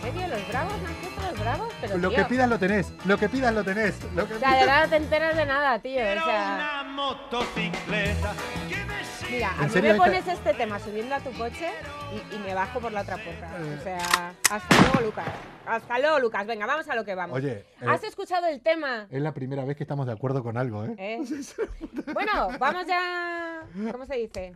¿En 0.02 0.12
serio? 0.12 0.26
¿Los 0.28 0.48
bravos? 0.48 0.72
¿No 1.20 1.30
los 1.30 1.38
bravos? 1.40 1.72
Pero, 1.80 1.98
Lo 1.98 2.08
tío, 2.08 2.18
que 2.18 2.24
pidas 2.24 2.48
lo 2.48 2.58
tenés. 2.58 2.88
Lo 3.04 3.16
que 3.16 3.28
pidas 3.28 3.54
lo 3.54 3.62
tenés. 3.62 3.94
Lo 4.16 4.26
que 4.26 4.34
O 4.34 4.38
sea, 4.40 4.54
de 4.54 4.62
pidas- 4.64 4.82
no 4.84 4.88
te 4.90 4.96
enteras 4.96 5.36
de 5.36 5.46
nada, 5.46 5.78
tío. 5.78 6.00
O 6.02 6.24
sea, 6.24 6.82
motocicleta 6.88 8.32
me 8.34 8.68
sigue. 8.74 8.89
Mira, 9.30 9.50
a 9.58 9.64
¿En 9.66 9.68
mí 9.74 9.80
me 9.82 9.90
esta- 9.90 10.02
pones 10.04 10.28
este 10.28 10.54
tema 10.54 10.78
subiendo 10.78 11.14
a 11.14 11.20
tu 11.20 11.30
coche 11.32 11.68
y, 12.12 12.34
y 12.34 12.38
me 12.40 12.54
bajo 12.54 12.80
por 12.80 12.92
la 12.92 13.02
otra 13.02 13.16
puerta. 13.16 13.50
Eh. 13.58 13.76
O 13.78 13.82
sea, 13.82 14.34
hasta 14.50 14.80
luego, 14.82 15.00
Lucas. 15.06 15.26
Hasta 15.66 15.98
luego, 15.98 16.18
Lucas. 16.18 16.46
Venga, 16.46 16.66
vamos 16.66 16.88
a 16.88 16.94
lo 16.94 17.04
que 17.04 17.14
vamos. 17.14 17.36
Oye, 17.36 17.52
eh, 17.80 17.86
¿Has 17.86 18.02
escuchado 18.04 18.46
el 18.46 18.60
tema? 18.60 19.06
es 19.10 19.22
la 19.22 19.32
primera 19.32 19.64
vez 19.64 19.76
que 19.76 19.84
estamos 19.84 20.06
de 20.06 20.12
acuerdo 20.12 20.42
con 20.42 20.56
algo, 20.56 20.84
¿eh? 20.84 20.94
¿Eh? 20.98 21.20
Bueno, 22.14 22.48
vamos 22.58 22.86
ya. 22.86 23.62
¿Cómo 23.92 24.04
se 24.06 24.16
dice? 24.16 24.52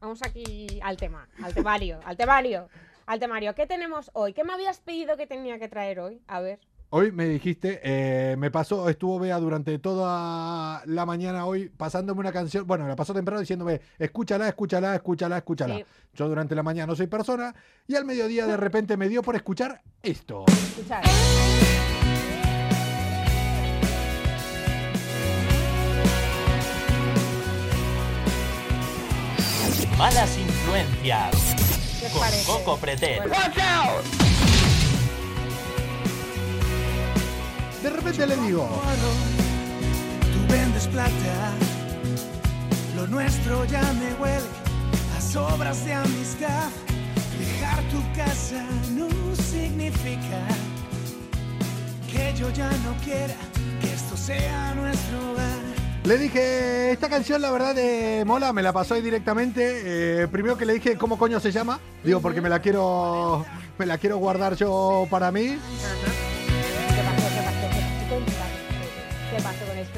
Vamos 0.00 0.20
aquí 0.22 0.78
al 0.82 0.96
tema, 0.96 1.26
al 1.42 1.54
temario, 1.54 1.98
al 2.04 2.16
temario, 2.16 2.68
al 3.06 3.18
temario. 3.18 3.54
¿Qué 3.54 3.66
tenemos 3.66 4.10
hoy? 4.14 4.32
¿Qué 4.32 4.44
me 4.44 4.52
habías 4.52 4.78
pedido 4.80 5.16
que 5.16 5.26
tenía 5.26 5.58
que 5.58 5.68
traer 5.68 5.98
hoy? 6.00 6.20
A 6.28 6.40
ver. 6.40 6.60
Hoy 6.90 7.12
me 7.12 7.26
dijiste, 7.26 7.80
eh, 7.82 8.34
me 8.38 8.50
pasó, 8.50 8.88
estuvo 8.88 9.18
Bea 9.18 9.38
durante 9.38 9.78
toda 9.78 10.82
la 10.86 11.04
mañana 11.04 11.44
hoy 11.44 11.68
pasándome 11.68 12.20
una 12.20 12.32
canción, 12.32 12.66
bueno, 12.66 12.88
la 12.88 12.96
pasó 12.96 13.12
temprano 13.12 13.40
diciéndome, 13.40 13.82
escúchala, 13.98 14.48
escúchala, 14.48 14.94
escúchala, 14.94 15.36
escúchala. 15.36 15.76
Sí. 15.76 15.84
Yo 16.14 16.28
durante 16.30 16.54
la 16.54 16.62
mañana 16.62 16.86
no 16.86 16.96
soy 16.96 17.06
persona 17.06 17.54
y 17.86 17.94
al 17.94 18.06
mediodía 18.06 18.46
de 18.46 18.56
repente 18.56 18.96
me 18.96 19.10
dio 19.10 19.20
por 19.20 19.36
escuchar 19.36 19.82
esto. 20.02 20.46
Escuchad. 20.48 21.02
Malas 29.98 30.38
influencias. 30.38 31.54
¿Qué 32.00 32.06
os 32.06 32.12
Con? 32.46 32.56
Coco 32.64 32.78
Pretel. 32.78 33.18
Bueno, 33.18 34.37
De 37.82 37.90
repente 37.90 38.26
le 38.26 38.36
digo, 38.38 38.68
Tú 40.32 40.52
vendes 40.52 40.88
plata, 40.88 41.52
lo 42.96 43.06
nuestro 43.06 43.64
ya 43.66 43.82
me 43.92 44.14
huele 44.20 44.46
a 45.16 45.20
sobras 45.20 45.84
de 45.84 45.94
amistad. 45.94 46.70
Dejar 47.38 47.82
tu 47.84 48.02
casa 48.16 48.64
no 48.96 49.08
significa 49.36 50.44
que 52.10 52.34
yo 52.36 52.50
ya 52.50 52.68
no 52.68 52.94
quiera 53.04 53.34
que 53.80 53.92
esto 53.92 54.16
sea 54.16 54.74
nuestro 54.74 55.30
hogar. 55.30 55.58
le 56.04 56.18
dije, 56.18 56.90
esta 56.90 57.08
canción 57.08 57.40
la 57.40 57.52
verdad 57.52 57.76
de 57.76 58.24
mola, 58.26 58.52
me 58.52 58.62
la 58.62 58.72
pasó 58.72 58.94
ahí 58.94 59.02
directamente. 59.02 60.22
Eh, 60.22 60.26
primero 60.28 60.58
que 60.58 60.66
le 60.66 60.74
dije 60.74 60.96
cómo 60.96 61.16
coño 61.16 61.38
se 61.38 61.52
llama, 61.52 61.78
digo 62.02 62.20
porque 62.20 62.40
me 62.40 62.48
la 62.48 62.58
quiero, 62.58 63.46
me 63.78 63.86
la 63.86 63.98
quiero 63.98 64.16
guardar 64.16 64.56
yo 64.56 65.06
para 65.08 65.30
mí. 65.30 65.58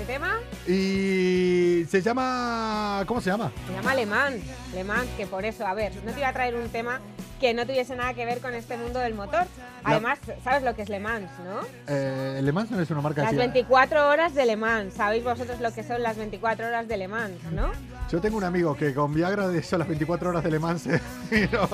Este 0.01 0.13
tema? 0.13 0.39
Y 0.67 1.85
se 1.89 2.01
llama, 2.01 3.05
¿cómo 3.07 3.21
se 3.21 3.31
llama? 3.31 3.53
Se 3.67 3.73
llama 3.73 3.95
Le 3.95 4.07
Mans. 4.07 4.43
Le 4.75 4.85
Mans, 4.85 5.09
que 5.17 5.27
por 5.27 5.45
eso, 5.45 5.67
a 5.67 5.75
ver, 5.75 5.93
no 6.05 6.13
te 6.13 6.21
iba 6.21 6.29
a 6.29 6.33
traer 6.33 6.55
un 6.55 6.69
tema 6.71 7.01
que 7.39 7.55
no 7.55 7.65
tuviese 7.67 7.97
nada 7.97 8.13
que 8.13 8.27
ver 8.27 8.41
con 8.41 8.55
este 8.55 8.77
mundo 8.77 8.99
del 8.99 9.15
motor. 9.15 9.47
Además, 9.83 10.19
¿sabes 10.45 10.63
lo 10.63 10.75
que 10.75 10.83
es 10.83 10.91
Le 10.91 11.01
Mans, 11.01 11.31
no? 11.43 11.61
Eh, 11.87 12.41
Le 12.43 12.53
Mans 12.53 12.71
no 12.71 12.81
es 12.81 12.91
una 12.91 13.01
marca 13.01 13.23
Las 13.23 13.29
así. 13.29 13.39
24 13.39 14.09
horas 14.09 14.35
de 14.35 14.45
Le 14.45 14.57
Mans. 14.57 14.95
Sabéis 14.95 15.25
vosotros 15.25 15.59
lo 15.61 15.73
que 15.73 15.83
son 15.83 16.03
las 16.03 16.17
24 16.19 16.67
horas 16.67 16.87
de 16.87 16.97
Le 16.99 17.09
Mans, 17.09 17.43
¿no? 17.53 17.71
Yo 18.11 18.21
tengo 18.21 18.37
un 18.37 18.45
amigo 18.45 18.77
que 18.77 18.93
con 18.93 19.15
Viagra 19.15 19.49
de 19.49 19.59
eso 19.59 19.79
las 19.79 19.89
24 19.89 20.31
horas 20.31 20.45
de 20.45 20.51
Le 20.51 20.59
Mans 20.59 20.87
no. 21.53 21.69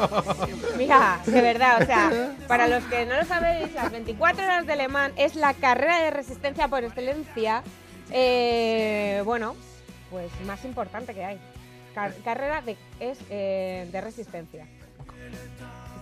Mira, 0.78 1.18
de 1.26 1.40
verdad, 1.40 1.82
o 1.82 1.86
sea, 1.86 2.10
para 2.48 2.68
los 2.68 2.84
que 2.84 3.04
no 3.06 3.16
lo 3.16 3.24
sabéis, 3.24 3.72
las 3.74 3.90
24 3.90 4.44
horas 4.44 4.66
de 4.66 4.76
Le 4.76 4.86
Mans 4.88 5.14
es 5.16 5.34
la 5.34 5.52
carrera 5.54 6.00
de 6.00 6.10
resistencia 6.12 6.68
por 6.68 6.84
excelencia, 6.84 7.64
eh, 8.10 9.22
bueno, 9.24 9.54
pues 10.10 10.30
más 10.46 10.64
importante 10.64 11.14
que 11.14 11.24
hay. 11.24 11.38
Car- 11.94 12.14
carrera 12.24 12.60
de, 12.62 12.76
es 13.00 13.18
eh, 13.30 13.88
de 13.90 14.00
resistencia. 14.00 14.66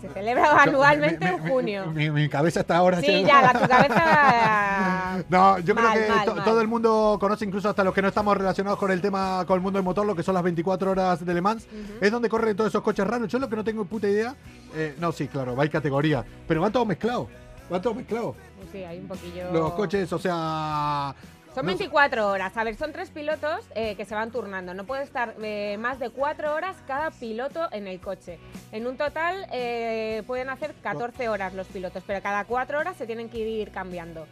Se 0.00 0.08
celebra 0.10 0.60
anualmente 0.62 1.24
Mi- 1.24 1.34
en 1.36 1.42
mi- 1.44 1.50
junio. 1.50 1.86
Mi, 1.86 2.10
mi 2.10 2.28
cabeza 2.28 2.60
está 2.60 2.76
ahora. 2.76 3.00
Sí, 3.00 3.06
llena- 3.06 3.28
ya, 3.28 3.42
la, 3.42 3.60
tu 3.60 3.68
cabeza... 3.68 5.24
No, 5.30 5.58
yo 5.60 5.74
Mal, 5.74 5.92
creo 5.92 6.04
que 6.06 6.12
mal, 6.12 6.24
to- 6.26 6.34
mal. 6.34 6.44
todo 6.44 6.60
el 6.60 6.68
mundo 6.68 7.16
conoce, 7.20 7.44
incluso 7.44 7.68
hasta 7.70 7.84
los 7.84 7.94
que 7.94 8.02
no 8.02 8.08
estamos 8.08 8.36
relacionados 8.36 8.78
con 8.78 8.90
el 8.90 9.00
tema, 9.00 9.44
con 9.46 9.56
el 9.56 9.62
mundo 9.62 9.78
del 9.78 9.84
motor, 9.84 10.04
lo 10.04 10.14
que 10.16 10.22
son 10.24 10.34
las 10.34 10.42
24 10.42 10.90
horas 10.90 11.24
de 11.24 11.32
Le 11.32 11.40
Mans. 11.40 11.66
Es 12.00 12.10
donde 12.10 12.28
corren 12.28 12.54
todos 12.56 12.68
esos 12.70 12.82
coches 12.82 13.06
raros. 13.06 13.28
Yo 13.28 13.38
lo 13.38 13.48
que 13.48 13.56
no 13.56 13.64
tengo 13.64 13.84
puta 13.84 14.08
idea. 14.08 14.34
eh, 14.74 14.94
no, 14.98 15.12
sí, 15.12 15.28
claro, 15.28 15.58
hay 15.58 15.68
categoría. 15.70 16.24
Pero 16.48 16.60
van 16.60 16.72
todos 16.72 16.86
mezclados. 16.86 17.28
Van 17.70 17.80
todos 17.80 17.96
mezclados. 17.96 18.34
Pues 18.58 18.68
sí, 18.72 18.84
hay 18.84 18.98
un 18.98 19.08
poquillo... 19.08 19.52
Los 19.52 19.72
coches, 19.72 20.12
o 20.12 20.18
sea. 20.18 21.14
Son 21.54 21.64
no 21.66 21.72
sé- 21.72 21.78
24 21.78 22.28
horas. 22.28 22.56
A 22.56 22.64
ver, 22.64 22.76
son 22.76 22.92
tres 22.92 23.10
pilotos 23.10 23.60
eh, 23.74 23.94
que 23.96 24.04
se 24.04 24.14
van 24.14 24.30
turnando. 24.30 24.74
No 24.74 24.84
puede 24.84 25.04
estar 25.04 25.34
eh, 25.42 25.76
más 25.78 25.98
de 25.98 26.10
4 26.10 26.54
horas 26.54 26.76
cada 26.86 27.10
piloto 27.10 27.68
en 27.72 27.86
el 27.86 28.00
coche. 28.00 28.38
En 28.72 28.86
un 28.86 28.96
total 28.96 29.46
eh, 29.52 30.22
pueden 30.26 30.50
hacer 30.50 30.74
14 30.82 31.28
horas 31.28 31.54
los 31.54 31.66
pilotos, 31.68 32.02
pero 32.06 32.20
cada 32.22 32.44
4 32.44 32.78
horas 32.78 32.96
se 32.96 33.06
tienen 33.06 33.28
que 33.28 33.38
ir 33.38 33.70
cambiando. 33.70 34.26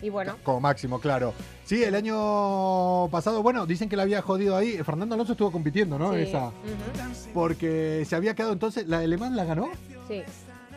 Y 0.00 0.10
bueno, 0.10 0.36
Como 0.44 0.60
máximo, 0.60 1.00
claro. 1.00 1.34
Sí, 1.64 1.82
el 1.82 1.96
año 1.96 3.08
pasado, 3.10 3.42
bueno, 3.42 3.66
dicen 3.66 3.88
que 3.88 3.96
la 3.96 4.04
había 4.04 4.22
jodido 4.22 4.56
ahí. 4.56 4.78
Fernando 4.84 5.16
Alonso 5.16 5.32
estuvo 5.32 5.50
compitiendo, 5.50 5.98
¿no? 5.98 6.12
sí, 6.14 6.20
Esa. 6.20 6.52
Porque 7.34 8.04
se 8.06 8.14
había 8.14 8.34
quedado 8.34 8.52
entonces, 8.52 8.86
la 8.86 9.00
de 9.00 9.08
Le 9.08 9.16
Mans 9.16 9.34
la 9.34 9.44
ganó. 9.44 9.68
sí. 10.06 10.22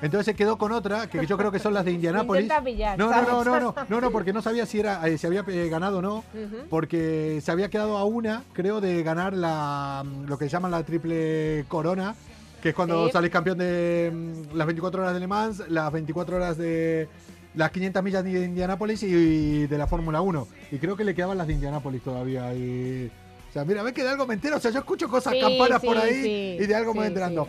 Entonces 0.02 0.26
se 0.26 0.34
quedó 0.36 0.58
con 0.58 0.72
otra, 0.72 1.08
que 1.08 1.26
yo 1.26 1.38
creo 1.38 1.52
que 1.52 1.60
son 1.60 1.74
las 1.74 1.86
de 1.86 1.92
Indianápolis. 1.94 2.52
Pillar, 2.64 2.98
No, 2.98 3.10
no, 3.12 3.22
no, 3.22 3.44
no, 3.44 3.60
no, 3.60 3.76
no, 3.88 4.02
no, 4.02 4.12
porque 4.12 4.34
no 4.34 4.42
sabía 4.42 4.66
si 4.66 4.80
era, 4.80 5.08
eh, 5.08 5.18
si 5.18 5.28
había 5.28 5.44
eh, 5.48 5.70
ganado 5.70 6.00
o 6.00 6.02
no, 6.02 6.24
porque 6.70 7.40
se 7.44 7.52
había 7.52 7.70
quedado 7.70 7.98
a 7.98 8.06
una, 8.06 8.44
creo, 8.54 8.82
de 8.82 9.04
ganar 9.04 9.34
la 9.34 10.04
lo 10.28 10.38
que 10.38 10.50
llaman 10.50 10.72
la 10.72 10.84
triple 10.84 11.66
corona, 11.68 12.16
que 12.62 12.70
es 12.70 12.76
cuando 12.76 13.06
Sí. 13.08 13.12
salís 13.14 13.32
campeón 13.32 13.58
de 13.58 14.12
mm, 14.14 14.56
las 14.56 14.68
24 14.68 15.02
horas 15.02 15.14
de 15.14 15.20
Le 15.20 15.28
Mans, 15.28 15.64
las 15.70 15.92
24 15.92 16.36
horas 16.36 16.58
de 16.58 17.08
las 17.56 17.72
500 17.72 18.02
millas 18.04 18.24
de 18.24 18.46
Indianápolis 18.46 19.04
y, 19.04 19.68
de 19.68 19.78
la 19.78 19.86
Fórmula 19.88 20.22
1. 20.22 20.48
Y 20.72 20.78
creo 20.78 20.96
que 20.96 21.04
le 21.04 21.14
quedaban 21.14 21.38
las 21.38 21.48
de 21.48 21.54
Indianápolis 21.54 22.02
todavía. 22.02 22.54
Y, 22.54 23.12
o 23.52 23.54
sea, 23.54 23.66
mira, 23.66 23.84
ves 23.84 23.94
que 23.94 24.02
de 24.04 24.10
algo 24.10 24.26
me 24.26 24.34
entero. 24.34 24.56
O 24.58 24.60
sea, 24.60 24.72
yo 24.72 24.80
escucho 24.80 25.10
cosas, 25.10 25.34
Sí, 25.34 25.42
campanas 25.42 25.82
sí, 25.82 25.88
por 25.88 25.98
ahí 25.98 26.24
sí, 26.24 26.58
y 26.64 26.66
de 26.66 26.74
algo 26.76 26.94
me 26.94 27.00
voy 27.02 27.08
enterando. 27.10 27.48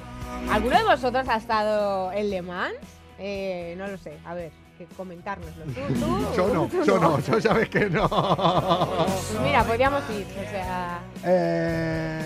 ¿Alguno 0.51 0.77
de 0.77 0.85
vosotros 0.85 1.29
ha 1.29 1.37
estado 1.37 2.11
en 2.13 2.29
Le 2.31 2.43
Mans? 2.43 2.75
Eh, 3.19 3.75
no 3.79 3.87
lo 3.87 3.97
sé. 3.99 4.19
A 4.27 4.35
ver, 4.35 4.51
que 4.77 4.87
comentárnoslo. 4.97 5.65
¿Tú, 5.65 5.95
tú? 5.95 6.27
Yo 6.37 6.49
no, 6.53 6.67
¿Tú 6.67 6.83
yo 6.85 6.99
no, 6.99 7.21
yo 7.21 7.39
ya 7.39 7.53
ves 7.53 7.69
que 7.69 7.89
no. 7.89 8.09
Pues 8.09 9.41
mira, 9.45 9.63
podríamos 9.63 10.03
ir. 10.11 10.27
O 10.27 10.51
sea, 10.51 10.99
Eh, 11.25 12.21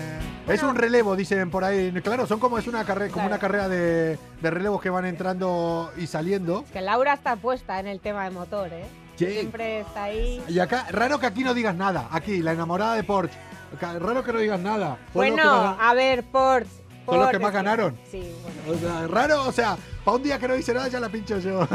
es 0.47 0.63
un 0.63 0.75
relevo, 0.75 1.15
dicen 1.15 1.51
por 1.51 1.63
ahí. 1.63 1.91
Claro, 2.01 2.25
son 2.25 2.39
como 2.39 2.57
es 2.57 2.65
una 2.67 2.83
carrera, 2.83 3.11
como 3.11 3.27
Claro. 3.27 3.27
una 3.35 3.39
carrera 3.39 3.69
de, 3.69 4.17
de 4.41 4.49
relevos 4.49 4.81
que 4.81 4.89
van 4.89 5.05
entrando 5.05 5.91
y 5.97 6.07
saliendo. 6.07 6.63
que 6.73 6.81
Laura 6.81 7.13
está 7.13 7.35
puesta 7.35 7.79
en 7.79 7.85
el 7.87 7.99
tema 7.99 8.23
de 8.23 8.31
motor, 8.31 8.69
¿eh? 8.73 8.85
Sí. 9.17 9.25
Siempre 9.25 9.81
está 9.81 10.03
ahí. 10.05 10.41
Y 10.47 10.59
acá, 10.59 10.85
raro 10.91 11.19
que 11.19 11.25
aquí 11.25 11.43
no 11.43 11.53
digas 11.53 11.75
nada. 11.75 12.07
Aquí, 12.11 12.41
la 12.41 12.53
enamorada 12.53 12.95
de 12.95 13.03
Porsche. 13.03 13.37
Raro 13.79 14.23
que 14.23 14.33
no 14.33 14.39
digas 14.39 14.59
nada. 14.59 14.97
Bueno, 15.13 15.43
más- 15.45 15.77
a 15.79 15.93
ver, 15.93 16.23
Porsche. 16.23 16.71
Son 17.05 17.19
los 17.19 17.29
que 17.29 17.39
más 17.39 17.53
ganaron. 17.53 17.97
Sí, 18.11 18.33
bueno. 18.65 18.77
o 18.77 18.79
sea, 18.79 19.07
raro, 19.07 19.43
o 19.47 19.51
sea, 19.53 19.77
para 20.03 20.17
un 20.17 20.23
día 20.23 20.37
que 20.39 20.47
no 20.47 20.55
dice 20.55 20.73
nada 20.73 20.89
ya 20.89 20.99
la 20.99 21.07
pincho 21.07 21.39
yo. 21.39 21.65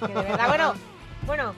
que 0.00 0.08
de 0.08 0.14
verdad, 0.14 0.48
bueno, 0.48 0.74
bueno, 1.26 1.54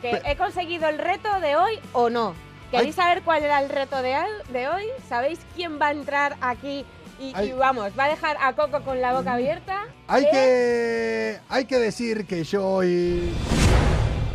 que 0.00 0.22
he 0.24 0.36
conseguido 0.36 0.88
el 0.88 0.98
reto 0.98 1.40
de 1.40 1.56
hoy 1.56 1.80
o 1.92 2.10
no. 2.10 2.34
¿Queréis 2.70 2.94
saber 2.94 3.22
cuál 3.22 3.42
era 3.42 3.60
el 3.60 3.68
reto 3.70 4.00
de, 4.02 4.16
de 4.50 4.68
hoy? 4.68 4.84
¿Sabéis 5.08 5.40
quién 5.54 5.80
va 5.80 5.88
a 5.88 5.92
entrar 5.92 6.36
aquí 6.40 6.84
y, 7.18 7.52
vamos, 7.52 7.92
va 7.98 8.04
a 8.04 8.08
dejar 8.08 8.36
a 8.40 8.52
Coco 8.54 8.82
con 8.82 9.00
la 9.00 9.14
boca 9.14 9.32
abierta? 9.32 9.84
hay 10.06 10.24
¿Eh? 10.24 10.28
que 10.30 11.40
hay 11.48 11.64
que 11.64 11.78
decir 11.78 12.26
que 12.26 12.44
yo 12.44 12.64
hoy 12.68 13.32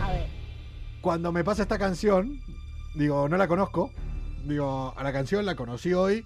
A 0.01 0.11
ver, 0.11 0.25
cuando 1.01 1.31
me 1.31 1.43
pasa 1.43 1.61
esta 1.61 1.77
canción, 1.77 2.41
digo, 2.95 3.29
no 3.29 3.37
la 3.37 3.47
conozco. 3.47 3.91
Digo, 4.45 4.93
a 4.97 5.03
la 5.03 5.11
canción 5.13 5.45
la 5.45 5.55
conocí 5.55 5.93
hoy. 5.93 6.25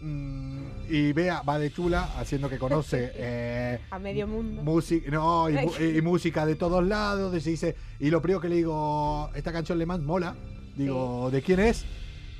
mm, 0.00 0.64
y 0.90 1.12
vea, 1.12 1.40
va 1.42 1.58
de 1.58 1.72
chula, 1.72 2.10
haciendo 2.18 2.48
que 2.50 2.58
conoce 2.58 3.10
eh, 3.14 3.80
a 3.90 3.98
medio 3.98 4.26
mundo. 4.26 4.62
música, 4.62 5.10
no, 5.10 5.48
y, 5.80 6.00
música 6.02 6.44
de 6.46 6.56
todos 6.56 6.86
lados. 6.86 7.34
Y, 7.36 7.40
se 7.40 7.50
dice, 7.50 7.76
y 8.00 8.10
lo 8.10 8.20
primero 8.20 8.40
que 8.40 8.48
le 8.48 8.56
digo, 8.56 9.30
esta 9.34 9.52
canción 9.52 9.78
Le 9.78 9.86
Mans 9.86 10.04
mola. 10.04 10.34
Digo, 10.76 11.30
¿de 11.30 11.40
quién 11.40 11.60
es? 11.60 11.84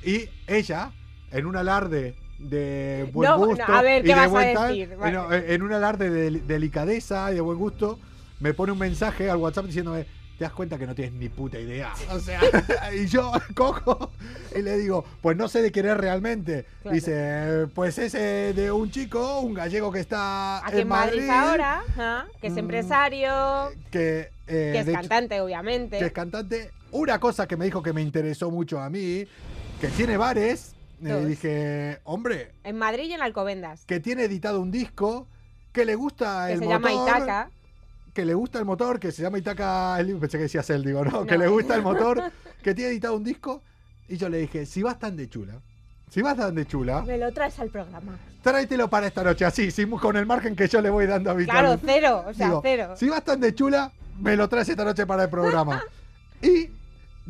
Y 0.03 0.25
ella, 0.45 0.91
en 1.31 1.45
un 1.45 1.55
alarde 1.55 2.15
de 2.37 3.09
buen 3.13 3.29
No, 3.29 3.37
no, 3.37 3.45
gusto 3.47 3.63
a 3.65 3.81
ver, 3.81 4.01
y 4.03 4.07
¿qué 4.09 4.13
de 4.13 4.15
vas 4.15 4.25
a 4.27 4.29
buen 4.29 4.53
tal, 4.53 4.77
decir? 4.77 4.97
Vale. 4.97 5.37
eh, 5.37 5.53
en 5.55 5.61
un 5.61 5.71
alarde 5.71 6.09
de 6.09 6.21
del- 6.23 6.45
delicadeza 6.45 7.31
y 7.31 7.35
de 7.35 7.41
buen 7.41 7.57
gusto, 7.57 7.97
me 8.41 8.53
pone 8.53 8.73
un 8.73 8.77
mensaje 8.79 9.29
al 9.29 9.37
WhatsApp 9.37 9.65
diciéndome, 9.67 10.05
te 10.37 10.43
das 10.43 10.53
cuenta 10.53 10.77
que 10.77 10.85
no 10.85 10.93
tienes 10.93 11.13
ni 11.13 11.29
puta 11.29 11.57
idea. 11.59 11.93
O 12.11 12.19
sea, 12.19 12.41
y 12.93 13.05
yo 13.07 13.31
cojo 13.55 14.11
y 14.55 14.61
le 14.61 14.77
digo, 14.77 15.05
pues 15.21 15.37
no 15.37 15.47
sé 15.47 15.61
de 15.61 15.71
quién 15.71 15.85
es 15.87 15.95
realmente. 15.97 16.65
Claro. 16.81 16.95
Dice, 16.95 17.67
pues 17.73 17.97
es 17.97 18.13
eh, 18.15 18.53
de 18.55 18.71
un 18.71 18.91
chico, 18.91 19.39
un 19.39 19.53
gallego 19.53 19.91
que 19.91 19.99
está 19.99 20.65
Aquí 20.65 20.79
en 20.81 20.87
Madrid, 20.87 21.29
ahora, 21.29 21.83
ajá, 21.89 22.25
que 22.41 22.47
es 22.47 22.53
Mm, 22.53 22.59
empresario, 22.59 23.31
que, 23.91 24.29
eh, 24.47 24.71
que 24.73 24.79
es 24.79 24.87
hecho- 24.87 24.97
cantante, 24.99 25.39
obviamente. 25.41 25.99
que 25.99 26.05
es 26.05 26.11
cantante. 26.11 26.71
Una 26.91 27.19
cosa 27.19 27.47
que 27.47 27.57
me 27.57 27.65
dijo 27.65 27.81
que 27.83 27.93
me 27.93 28.01
interesó 28.01 28.51
mucho 28.51 28.79
a 28.79 28.89
mí, 28.89 29.25
que 29.81 29.87
tiene 29.95 30.17
bares, 30.17 30.73
le 31.01 31.11
Dos. 31.11 31.27
dije, 31.27 31.99
hombre, 32.05 32.51
En 32.63 32.77
Madrid 32.77 33.05
y 33.09 33.13
en 33.13 33.21
Alcobendas. 33.21 33.83
que 33.85 33.99
tiene 33.99 34.23
editado 34.23 34.61
un 34.61 34.71
disco, 34.71 35.27
que 35.73 35.83
le 35.83 35.95
gusta 35.95 36.47
Que 36.47 36.53
el 36.53 36.59
se 36.59 36.65
motor. 36.65 36.81
llama 36.89 37.03
Itaca. 37.03 37.49
Que 38.15 38.23
le 38.25 38.33
gusta 38.33 38.59
el 38.59 38.65
motor, 38.65 38.97
que 38.99 39.11
se 39.11 39.21
llama 39.21 39.37
Itaca. 39.37 39.97
Pensé 39.97 40.37
que 40.37 40.43
decías 40.43 40.67
él, 40.69 40.83
digo, 40.85 41.03
¿no? 41.03 41.25
Que 41.25 41.37
le 41.37 41.47
gusta 41.49 41.75
el 41.75 41.81
motor, 41.83 42.23
que 42.63 42.73
tiene 42.73 42.91
editado 42.91 43.17
un 43.17 43.23
disco. 43.25 43.61
Y 44.07 44.15
yo 44.15 44.29
le 44.29 44.37
dije, 44.37 44.65
si 44.65 44.81
vas 44.81 44.97
tan 44.97 45.17
de 45.17 45.29
chula, 45.29 45.59
si 46.09 46.21
vas 46.21 46.37
tan 46.37 46.55
de 46.55 46.65
chula, 46.65 47.01
Me 47.01 47.17
lo 47.17 47.31
traes 47.33 47.59
al 47.59 47.69
programa. 47.69 48.17
tráetelo 48.41 48.89
para 48.89 49.07
esta 49.07 49.21
noche, 49.23 49.43
así, 49.43 49.69
sí, 49.69 49.85
con 49.87 50.15
el 50.15 50.25
margen 50.25 50.55
que 50.55 50.67
yo 50.69 50.79
le 50.81 50.89
voy 50.89 51.07
dando 51.07 51.35
Claro, 51.35 51.71
habitualmente. 51.73 51.85
cero, 51.93 52.23
o 52.25 52.33
sea, 52.33 52.47
Digo, 52.47 52.59
cero. 52.63 52.93
Si 52.95 53.09
vas 53.09 53.23
tan 53.23 53.41
de 53.41 53.53
chula, 53.53 53.91
me 54.19 54.37
lo 54.37 54.47
traes 54.47 54.69
esta 54.69 54.85
noche 54.85 55.05
para 55.05 55.23
el 55.23 55.29
programa. 55.29 55.83
Y 56.41 56.69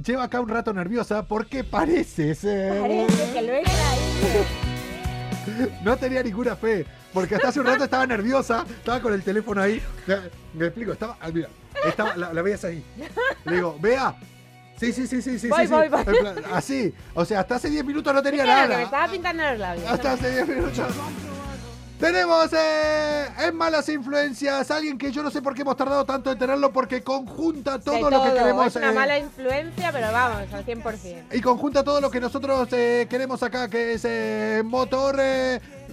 lleva 0.04 0.24
acá 0.24 0.39
un 0.41 0.50
rato 0.50 0.74
nerviosa 0.74 1.24
porque 1.26 1.63
parece 1.63 2.36
ser... 2.36 2.82
Parece 2.82 3.34
que 3.34 3.41
lo 3.41 3.54
he 3.54 3.63
traído. 3.63 4.45
No 5.84 5.98
tenía 5.98 6.24
ninguna 6.24 6.56
fe, 6.56 6.86
porque 7.14 7.36
hasta 7.36 7.50
hace 7.50 7.60
un 7.60 7.66
rato 7.66 7.84
estaba 7.84 8.06
nerviosa, 8.08 8.66
estaba 8.70 9.00
con 9.00 9.14
el 9.14 9.22
teléfono 9.24 9.62
ahí. 9.62 9.82
Me, 10.54 10.66
explico, 10.66 10.94
estaba, 10.94 11.18
ah, 11.22 11.30
mira, 11.34 11.50
estaba, 11.86 12.16
la, 12.16 12.34
la 12.34 12.42
veías 12.42 12.64
ahí. 12.66 12.84
Le 13.46 13.56
digo, 13.56 13.78
vea. 13.80 14.16
Sí, 14.78 14.92
sí, 14.92 15.08
sí, 15.08 15.22
sí, 15.22 15.40
sí. 15.40 15.48
Voy, 15.48 15.68
sí, 15.68 15.74
voy, 15.74 15.88
sí. 15.88 15.90
voy. 15.90 16.16
Plan, 16.20 16.36
Así, 16.52 16.94
o 17.14 17.24
sea, 17.24 17.40
hasta 17.40 17.56
hace 17.56 17.70
10 17.70 17.86
minutos 17.86 18.14
no 18.14 18.22
tenía 18.22 18.44
Claro, 18.44 18.62
que 18.64 18.68
me 18.68 18.74
nada. 18.74 18.84
estaba 18.84 19.08
pintando 19.08 19.44
los 19.44 19.60
labios. 19.60 19.90
Hasta 19.90 20.12
hace 20.14 20.32
10 20.32 20.48
minutos. 20.50 20.88
Tenemos 22.00 22.52
eh, 22.52 23.26
en 23.40 23.56
Malas 23.56 23.88
Influencias 23.88 24.70
alguien 24.70 24.98
que 24.98 25.14
yo 25.14 25.24
no 25.24 25.32
sé 25.32 25.42
por 25.42 25.54
qué 25.54 25.62
hemos 25.62 25.78
tardado 25.78 26.06
tanto 26.06 26.30
en 26.30 26.38
tenerlo 26.38 26.74
porque 26.74 27.02
conjunta 27.02 27.80
todo, 27.80 28.10
lo 28.10 28.22
que 28.22 28.34
queremos. 28.34 28.68
Es 28.68 28.76
una 28.76 28.92
eh, 28.92 28.96
mala 28.96 29.18
influencia, 29.18 29.92
pero 29.94 30.12
vamos, 30.12 30.52
al 30.52 30.66
100%. 30.66 31.24
y 31.32 31.42
conjunta 31.42 31.86
todo 31.86 32.02
lo 32.02 32.12
que 32.12 32.20
nosotros 32.20 32.68
eh, 32.74 33.08
queremos 33.10 33.42
acá, 33.44 33.70
que 33.70 33.94
es 33.94 34.04
eh, 34.04 34.62
motor, 34.66 35.22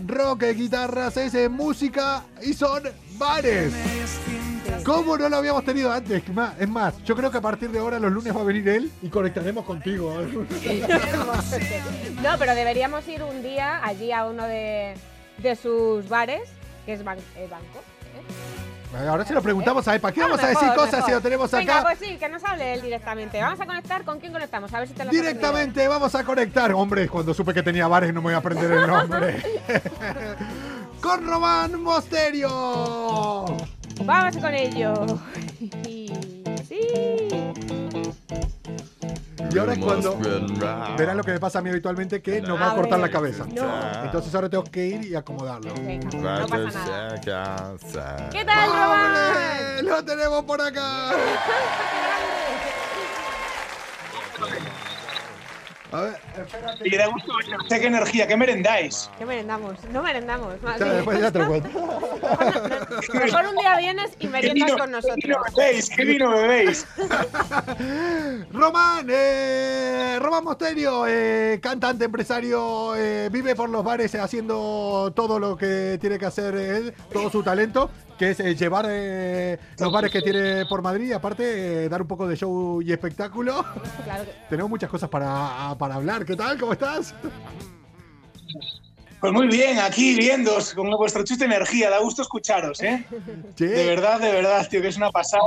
rock, 0.04 0.42
guitarras, 0.54 1.16
es 1.16 1.48
música 1.48 2.24
y 2.42 2.52
son 2.52 2.82
bares. 3.16 3.72
¿Cómo 4.84 5.16
no 5.16 5.28
lo 5.28 5.36
habíamos 5.36 5.64
tenido 5.64 5.92
antes? 5.92 6.24
Es 6.58 6.68
más, 6.68 7.00
yo 7.04 7.14
creo 7.14 7.30
que 7.30 7.38
a 7.38 7.42
partir 7.42 7.70
de 7.70 7.78
ahora 7.78 8.00
los 8.00 8.10
lunes 8.10 8.34
va 8.36 8.40
a 8.40 8.44
venir 8.44 8.68
él 8.68 8.90
y 9.02 9.08
conectaremos 9.08 9.64
contigo. 9.64 10.12
No, 12.22 12.38
pero 12.38 12.54
deberíamos 12.54 13.06
ir 13.08 13.22
un 13.24 13.42
día 13.42 13.84
allí 13.84 14.12
a 14.12 14.26
uno 14.26 14.44
de, 14.46 14.94
de 15.42 15.56
sus 15.56 16.08
bares, 16.08 16.48
que 16.86 16.92
es 16.94 17.04
ban- 17.04 17.18
eh, 17.36 17.48
banco. 17.50 17.80
¿eh? 18.94 19.08
Ahora 19.08 19.24
se 19.24 19.32
lo 19.32 19.40
preguntamos 19.40 19.88
a 19.88 19.94
él, 19.94 20.00
¿para 20.02 20.12
qué 20.12 20.20
vamos 20.20 20.42
a 20.42 20.48
decir 20.48 20.68
cosas 20.74 20.92
mejor. 20.92 21.04
si 21.06 21.10
lo 21.12 21.20
tenemos 21.22 21.50
Venga, 21.50 21.78
acá? 21.78 21.82
pues 21.82 21.98
sí, 21.98 22.16
que 22.18 22.28
nos 22.28 22.44
hable 22.44 22.74
él 22.74 22.82
directamente. 22.82 23.40
Vamos 23.40 23.58
a 23.58 23.64
conectar. 23.64 24.04
¿Con 24.04 24.20
quién 24.20 24.32
conectamos? 24.32 24.72
A 24.74 24.80
ver 24.80 24.88
si 24.88 24.92
te 24.94 25.04
lo. 25.06 25.10
Directamente 25.10 25.88
vamos 25.88 26.14
a 26.14 26.22
conectar. 26.24 26.70
Hombre, 26.74 27.08
cuando 27.08 27.32
supe 27.32 27.54
que 27.54 27.62
tenía 27.62 27.88
bares 27.88 28.12
no 28.12 28.20
me 28.20 28.24
voy 28.26 28.34
a 28.34 28.38
aprender 28.38 28.70
el 28.70 28.86
nombre. 28.86 29.42
Con 31.00 31.26
Román 31.26 31.82
Mosterio. 31.82 32.48
Vamos 34.04 34.36
con 34.36 34.54
ello. 34.54 34.94
Y 39.52 39.58
ahora 39.58 39.72
es 39.74 39.78
cuando 39.78 40.18
verán 40.96 41.16
lo 41.16 41.22
que 41.24 41.32
me 41.32 41.40
pasa 41.40 41.58
a 41.58 41.62
mí 41.62 41.70
habitualmente, 41.70 42.22
que 42.22 42.40
nos 42.40 42.58
va 42.60 42.66
a 42.66 42.72
A 42.72 42.74
cortar 42.74 42.98
la 43.00 43.10
cabeza. 43.10 43.44
no. 43.46 44.04
Entonces 44.04 44.34
ahora 44.34 44.48
tengo 44.48 44.64
que 44.64 44.86
ir 44.86 45.04
y 45.06 45.14
acomodarlo. 45.14 45.74
Venga, 45.74 46.08
no 46.40 46.46
pasa 46.48 46.84
nada. 46.86 48.28
¿Qué 48.30 48.44
tal. 48.44 49.84
¡Lo 49.84 50.04
tenemos 50.04 50.44
por 50.44 50.60
acá! 50.60 51.10
A 55.92 56.00
ver, 56.00 56.16
espérate. 56.38 56.88
Y 56.88 56.96
da 56.96 57.06
gusto 57.08 57.32
sé 57.68 57.80
qué 57.80 57.86
energía, 57.86 58.26
¿qué 58.26 58.36
merendáis? 58.36 59.10
¿Qué 59.18 59.26
merendamos? 59.26 59.74
No 59.92 60.02
merendamos. 60.02 60.60
Más 60.62 60.78
Ya, 60.78 60.84
bien. 60.86 60.96
después 60.96 61.20
ya 61.20 61.30
te 61.30 61.38
lo 61.38 61.46
cuento. 61.48 61.68
Mejor 63.14 63.46
un 63.46 63.56
día 63.56 63.76
vienes 63.76 64.10
y 64.14 64.16
¿Qué 64.16 64.28
meriendas 64.28 64.66
vino, 64.66 64.78
con 64.78 64.86
¿Qué 64.86 64.92
nosotros. 64.92 65.16
vino 65.22 65.38
bebéis? 65.56 65.90
¿Qué 65.90 66.04
vino 66.04 66.30
bebéis? 66.30 66.86
Román, 68.52 69.06
eh, 69.10 70.18
Román 70.20 70.44
Mosterio, 70.44 71.04
eh, 71.06 71.58
cantante, 71.62 72.04
empresario, 72.06 72.94
eh, 72.96 73.28
vive 73.30 73.54
por 73.54 73.68
los 73.68 73.84
bares 73.84 74.14
haciendo 74.14 75.12
todo 75.14 75.38
lo 75.38 75.56
que 75.56 75.98
tiene 76.00 76.18
que 76.18 76.26
hacer 76.26 76.54
él, 76.56 76.94
todo 77.12 77.30
su 77.30 77.42
talento, 77.42 77.90
que 78.18 78.30
es 78.30 78.40
eh, 78.40 78.54
llevar 78.54 78.86
eh, 78.88 79.58
los 79.78 79.92
bares 79.92 80.10
que 80.10 80.22
tiene 80.22 80.64
por 80.66 80.82
Madrid 80.82 81.08
y 81.08 81.12
aparte 81.12 81.84
eh, 81.84 81.88
dar 81.88 82.02
un 82.02 82.08
poco 82.08 82.26
de 82.28 82.36
show 82.36 82.80
y 82.82 82.92
espectáculo. 82.92 83.64
Claro 84.04 84.24
que- 84.24 84.32
Tenemos 84.50 84.70
muchas 84.70 84.90
cosas 84.90 85.08
para, 85.08 85.74
para 85.78 85.94
hablar. 85.96 86.24
¿Qué 86.24 86.36
tal? 86.36 86.58
¿Cómo 86.58 86.72
estás? 86.72 87.14
Pues 89.22 89.32
muy 89.32 89.46
bien, 89.46 89.78
aquí 89.78 90.16
viéndos 90.16 90.74
con 90.74 90.90
vuestra 90.90 91.22
chusta 91.22 91.44
energía, 91.44 91.88
da 91.90 92.00
gusto 92.00 92.22
escucharos, 92.22 92.82
¿eh? 92.82 93.04
Che, 93.54 93.66
De 93.68 93.86
verdad, 93.86 94.18
de 94.18 94.32
verdad, 94.32 94.66
tío, 94.68 94.82
que 94.82 94.88
es 94.88 94.96
una 94.96 95.12
pasada 95.12 95.44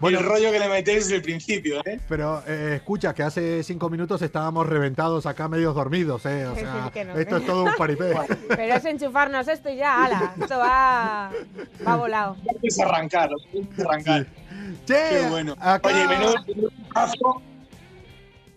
Bueno. 0.00 0.18
el 0.18 0.24
rollo 0.24 0.50
que 0.50 0.58
le 0.58 0.68
metéis 0.68 1.04
desde 1.04 1.14
el 1.16 1.22
principio, 1.22 1.80
¿eh? 1.86 2.00
Pero 2.08 2.42
eh, 2.44 2.72
escucha, 2.74 3.14
que 3.14 3.22
hace 3.22 3.62
cinco 3.62 3.88
minutos 3.88 4.20
estábamos 4.20 4.68
reventados 4.68 5.26
acá, 5.26 5.46
medios 5.48 5.76
dormidos, 5.76 6.26
¿eh? 6.26 6.44
O 6.46 6.56
sea, 6.56 6.90
no, 7.06 7.16
esto 7.16 7.36
es 7.36 7.46
todo 7.46 7.62
un 7.62 7.74
paripé. 7.78 8.14
Pero 8.48 8.74
es 8.74 8.84
enchufarnos 8.84 9.46
esto 9.46 9.70
y 9.70 9.76
ya, 9.76 10.04
ala. 10.06 10.34
Esto 10.40 10.58
va, 10.58 11.30
va 11.86 11.96
volado. 11.96 12.36
Es 12.64 12.80
arrancar, 12.80 13.30
es 13.52 13.78
arrancar. 13.86 14.26
Che, 14.86 14.94
Qué 15.10 15.26
bueno. 15.30 15.54
acá- 15.60 15.88
Oye, 15.88 16.08
menudo 16.08 16.34
lujazo, 16.82 17.42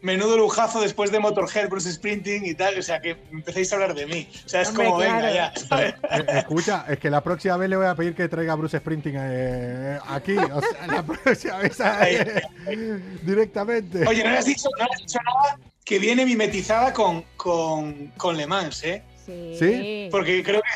menudo 0.02 0.38
lujazo 0.38 0.82
después 0.82 1.12
de 1.12 1.20
Motorhead, 1.20 1.70
Bruce 1.70 1.92
Sprinting 1.92 2.46
y 2.46 2.54
tal, 2.54 2.78
o 2.78 2.82
sea, 2.82 3.02
que 3.02 3.18
empecéis 3.32 3.72
a 3.72 3.76
hablar 3.76 3.94
de 3.94 4.06
mí. 4.06 4.28
O 4.46 4.50
sea, 4.50 4.62
es 4.62 4.70
Hombre, 4.70 4.86
como, 4.86 4.98
venga, 4.98 5.34
ya. 5.34 5.54
¿sabes? 5.56 5.96
Eh, 6.10 6.26
escucha, 6.40 6.86
es 6.88 7.00
que 7.00 7.10
la 7.10 7.22
próxima 7.22 7.58
vez 7.58 7.70
le 7.70 7.78
voy 7.78 7.86
a 7.86 7.96
pedir 7.96 8.16
que 8.16 8.28
traiga 8.28 8.54
a 8.54 8.56
Bruce 8.56 8.78
Sprinting 8.80 9.16
eh, 9.18 10.00
aquí. 10.08 10.38
O 10.38 10.62
sea, 10.62 10.88
la 10.88 11.04
próxima 11.04 11.58
vez 11.58 11.80
eh, 11.80 13.00
directamente. 13.24 14.08
Oye, 14.08 14.24
no 14.24 14.32
le 14.32 14.38
has 14.38 14.46
dicho, 14.46 14.70
no 14.80 14.86
le 14.86 14.94
has 14.94 15.02
dicho 15.02 15.20
nada 15.24 15.60
que 15.88 16.00
viene 16.00 16.26
mimetizada 16.26 16.92
con, 16.92 17.24
con, 17.38 18.08
con 18.18 18.36
Le 18.36 18.46
Mans, 18.46 18.84
¿eh? 18.84 19.04
Sí. 19.26 19.56
¿Sí? 19.58 20.10
Porque 20.12 20.44
creo 20.44 20.62
que 20.62 20.70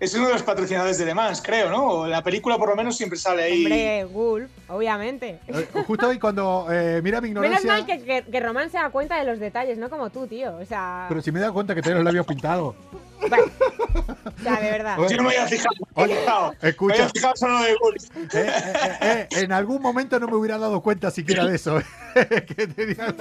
es, 0.00 0.14
uno 0.14 0.26
de 0.26 0.32
los 0.32 0.42
patrocinadores 0.42 0.98
de 0.98 1.04
Le 1.04 1.14
Mans, 1.14 1.42
creo, 1.42 1.70
¿no? 1.70 1.84
O 1.90 2.06
la 2.06 2.22
película 2.22 2.56
por 2.58 2.70
lo 2.70 2.76
menos 2.76 2.96
siempre 2.96 3.18
sale 3.18 3.42
ahí. 3.44 3.64
Hombre, 3.64 4.04
Wolf, 4.06 4.50
obviamente. 4.68 5.38
Eh, 5.46 5.68
Justo 5.86 6.08
hoy 6.08 6.18
cuando 6.18 6.66
eh, 6.70 7.00
mira 7.04 7.20
mi 7.20 7.28
Menos 7.28 7.44
ignorancia. 7.62 7.72
mal 7.72 7.86
que, 7.86 8.02
que, 8.04 8.30
que 8.30 8.40
Román 8.40 8.70
se 8.70 8.78
da 8.78 8.90
cuenta 8.90 9.16
de 9.18 9.24
los 9.24 9.38
detalles, 9.38 9.78
no 9.78 9.90
como 9.90 10.10
tú, 10.10 10.26
tío. 10.26 10.56
O 10.56 10.64
sea, 10.64 11.06
Pero 11.08 11.20
si 11.20 11.30
me 11.30 11.38
he 11.38 11.42
dado 11.42 11.54
cuenta 11.54 11.74
que 11.74 11.82
tenía 11.82 11.96
los 11.96 12.04
labios 12.04 12.26
pintados. 12.26 12.74
Bueno, 13.28 13.44
o 14.38 14.42
sea, 14.42 14.60
de 14.60 14.70
verdad. 14.70 14.98
Oye, 14.98 15.10
Yo 15.10 15.16
no 15.18 15.22
me 15.24 15.28
había 15.36 15.46
fijado. 15.46 15.74
me 15.96 16.06
fijado. 16.08 16.54
escucha. 16.62 16.94
Me 16.96 17.02
había 17.02 17.08
fijado 17.10 17.36
solo 17.36 17.58
de. 17.60 17.70
Eh, 17.72 17.76
eh, 18.32 18.96
eh, 19.00 19.28
en 19.32 19.52
algún 19.52 19.82
momento 19.82 20.18
no 20.18 20.26
me 20.26 20.36
hubiera 20.36 20.58
dado 20.58 20.80
cuenta 20.82 21.10
siquiera 21.10 21.46
de 21.46 21.56
eso. 21.56 21.78
que 22.14 22.66
tenía- 22.66 23.14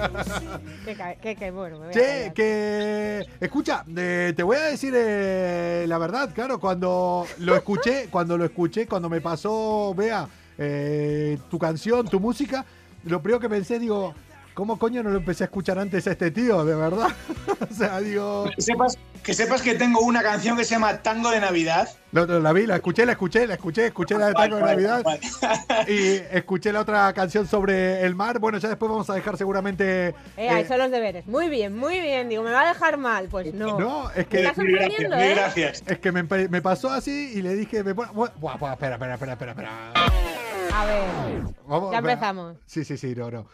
Que, 0.86 0.96
ca- 0.96 1.16
que, 1.16 1.36
que 1.36 1.52
bueno, 1.52 1.80
me 1.80 1.88
voy 1.88 1.96
a 1.96 1.98
Che, 1.98 2.32
que. 2.34 3.26
Escucha, 3.40 3.84
eh, 3.96 4.34
te 4.36 4.44
voy 4.44 4.58
a 4.58 4.62
decir 4.62 4.94
eh, 4.96 5.86
la 5.88 5.98
verdad, 5.98 6.30
claro, 6.34 6.60
cuando 6.60 7.26
lo 7.40 7.56
escuché, 7.56 8.08
cuando 8.10 8.38
lo 8.38 8.46
escuché, 8.46 8.88
cuando 8.88 9.10
me 9.10 9.22
pasó, 9.22 9.94
vea, 9.96 10.28
eh, 10.58 11.38
tu 11.50 11.58
canción, 11.60 12.08
tu 12.08 12.20
música, 12.20 12.66
lo 13.06 13.22
primero 13.22 13.40
que 13.40 13.50
pensé, 13.50 13.80
digo, 13.80 14.14
¿cómo 14.60 14.78
coño 14.78 15.02
no 15.02 15.10
lo 15.12 15.20
empecé 15.20 15.46
a 15.46 15.48
escuchar 15.48 15.80
antes 15.80 16.06
a 16.06 16.12
este 16.12 16.32
tío, 16.32 16.66
de 16.66 16.76
verdad? 16.76 17.08
o 17.72 17.74
sea, 17.74 18.02
digo. 18.02 18.44
Que 18.54 18.62
sepas, 18.62 18.98
que 19.24 19.34
sepas 19.34 19.62
que 19.62 19.74
tengo 19.76 20.02
una 20.02 20.22
canción 20.22 20.58
que 20.58 20.66
se 20.66 20.72
llama 20.72 20.98
Tango 20.98 21.32
de 21.32 21.40
Navidad. 21.40 21.88
no, 22.12 22.26
no, 22.26 22.42
la 22.42 22.52
vi, 22.52 22.66
la 22.66 22.76
escuché, 22.76 23.06
la 23.06 23.14
escuché, 23.14 23.48
la 23.48 23.54
escuché, 23.54 23.86
escuché 23.86 24.18
la 24.18 24.28
de 24.28 24.34
Tango 24.34 24.58
de 24.58 24.64
Navidad. 24.64 25.02
vale, 25.06 25.22
vale. 25.70 25.94
Y 25.94 26.22
escuché 26.36 26.74
la 26.74 26.82
otra 26.82 27.14
canción 27.14 27.48
sobre 27.48 28.06
el 28.06 28.16
mar. 28.16 28.40
Bueno, 28.40 28.58
ya 28.58 28.68
después 28.68 28.92
vamos 28.92 29.10
a 29.10 29.14
dejar 29.14 29.38
seguramente. 29.38 30.14
Eh, 30.36 30.50
ahí 30.50 30.64
eh, 30.64 30.68
son 30.68 30.80
los 30.80 30.92
deberes. 30.92 31.26
Muy 31.26 31.48
bien, 31.48 31.78
muy 31.78 32.02
bien. 32.02 32.28
Digo, 32.28 32.44
¿me 32.44 32.52
va 32.52 32.64
a 32.64 32.68
dejar 32.68 32.98
mal? 32.98 33.30
Pues 33.30 33.54
no. 33.54 33.80
no, 33.80 34.10
es 34.10 34.18
Me 34.18 34.26
que. 34.26 34.38
estás 34.40 34.58
gracias, 34.58 35.00
mil 35.00 35.14
¿eh? 35.14 35.36
gracias. 35.36 35.84
Es 35.88 36.00
que 36.00 36.12
me, 36.12 36.24
me 36.24 36.62
pasó 36.62 36.90
así 36.90 37.32
y 37.34 37.42
le 37.42 37.56
dije, 37.56 37.82
me 37.82 37.94
buah, 37.94 38.12
buah, 38.12 38.74
espera, 38.74 38.96
espera, 38.96 39.14
espera, 39.14 39.34
espera, 39.34 39.52
espera. 39.52 40.29
A 40.74 40.86
ver, 40.86 41.42
Vamos, 41.68 41.92
ya 41.92 42.00
empezamos. 42.00 42.58
Sí, 42.66 42.84
sí, 42.84 42.98
sí, 42.98 43.14
no, 43.16 43.30
no. 43.30 43.48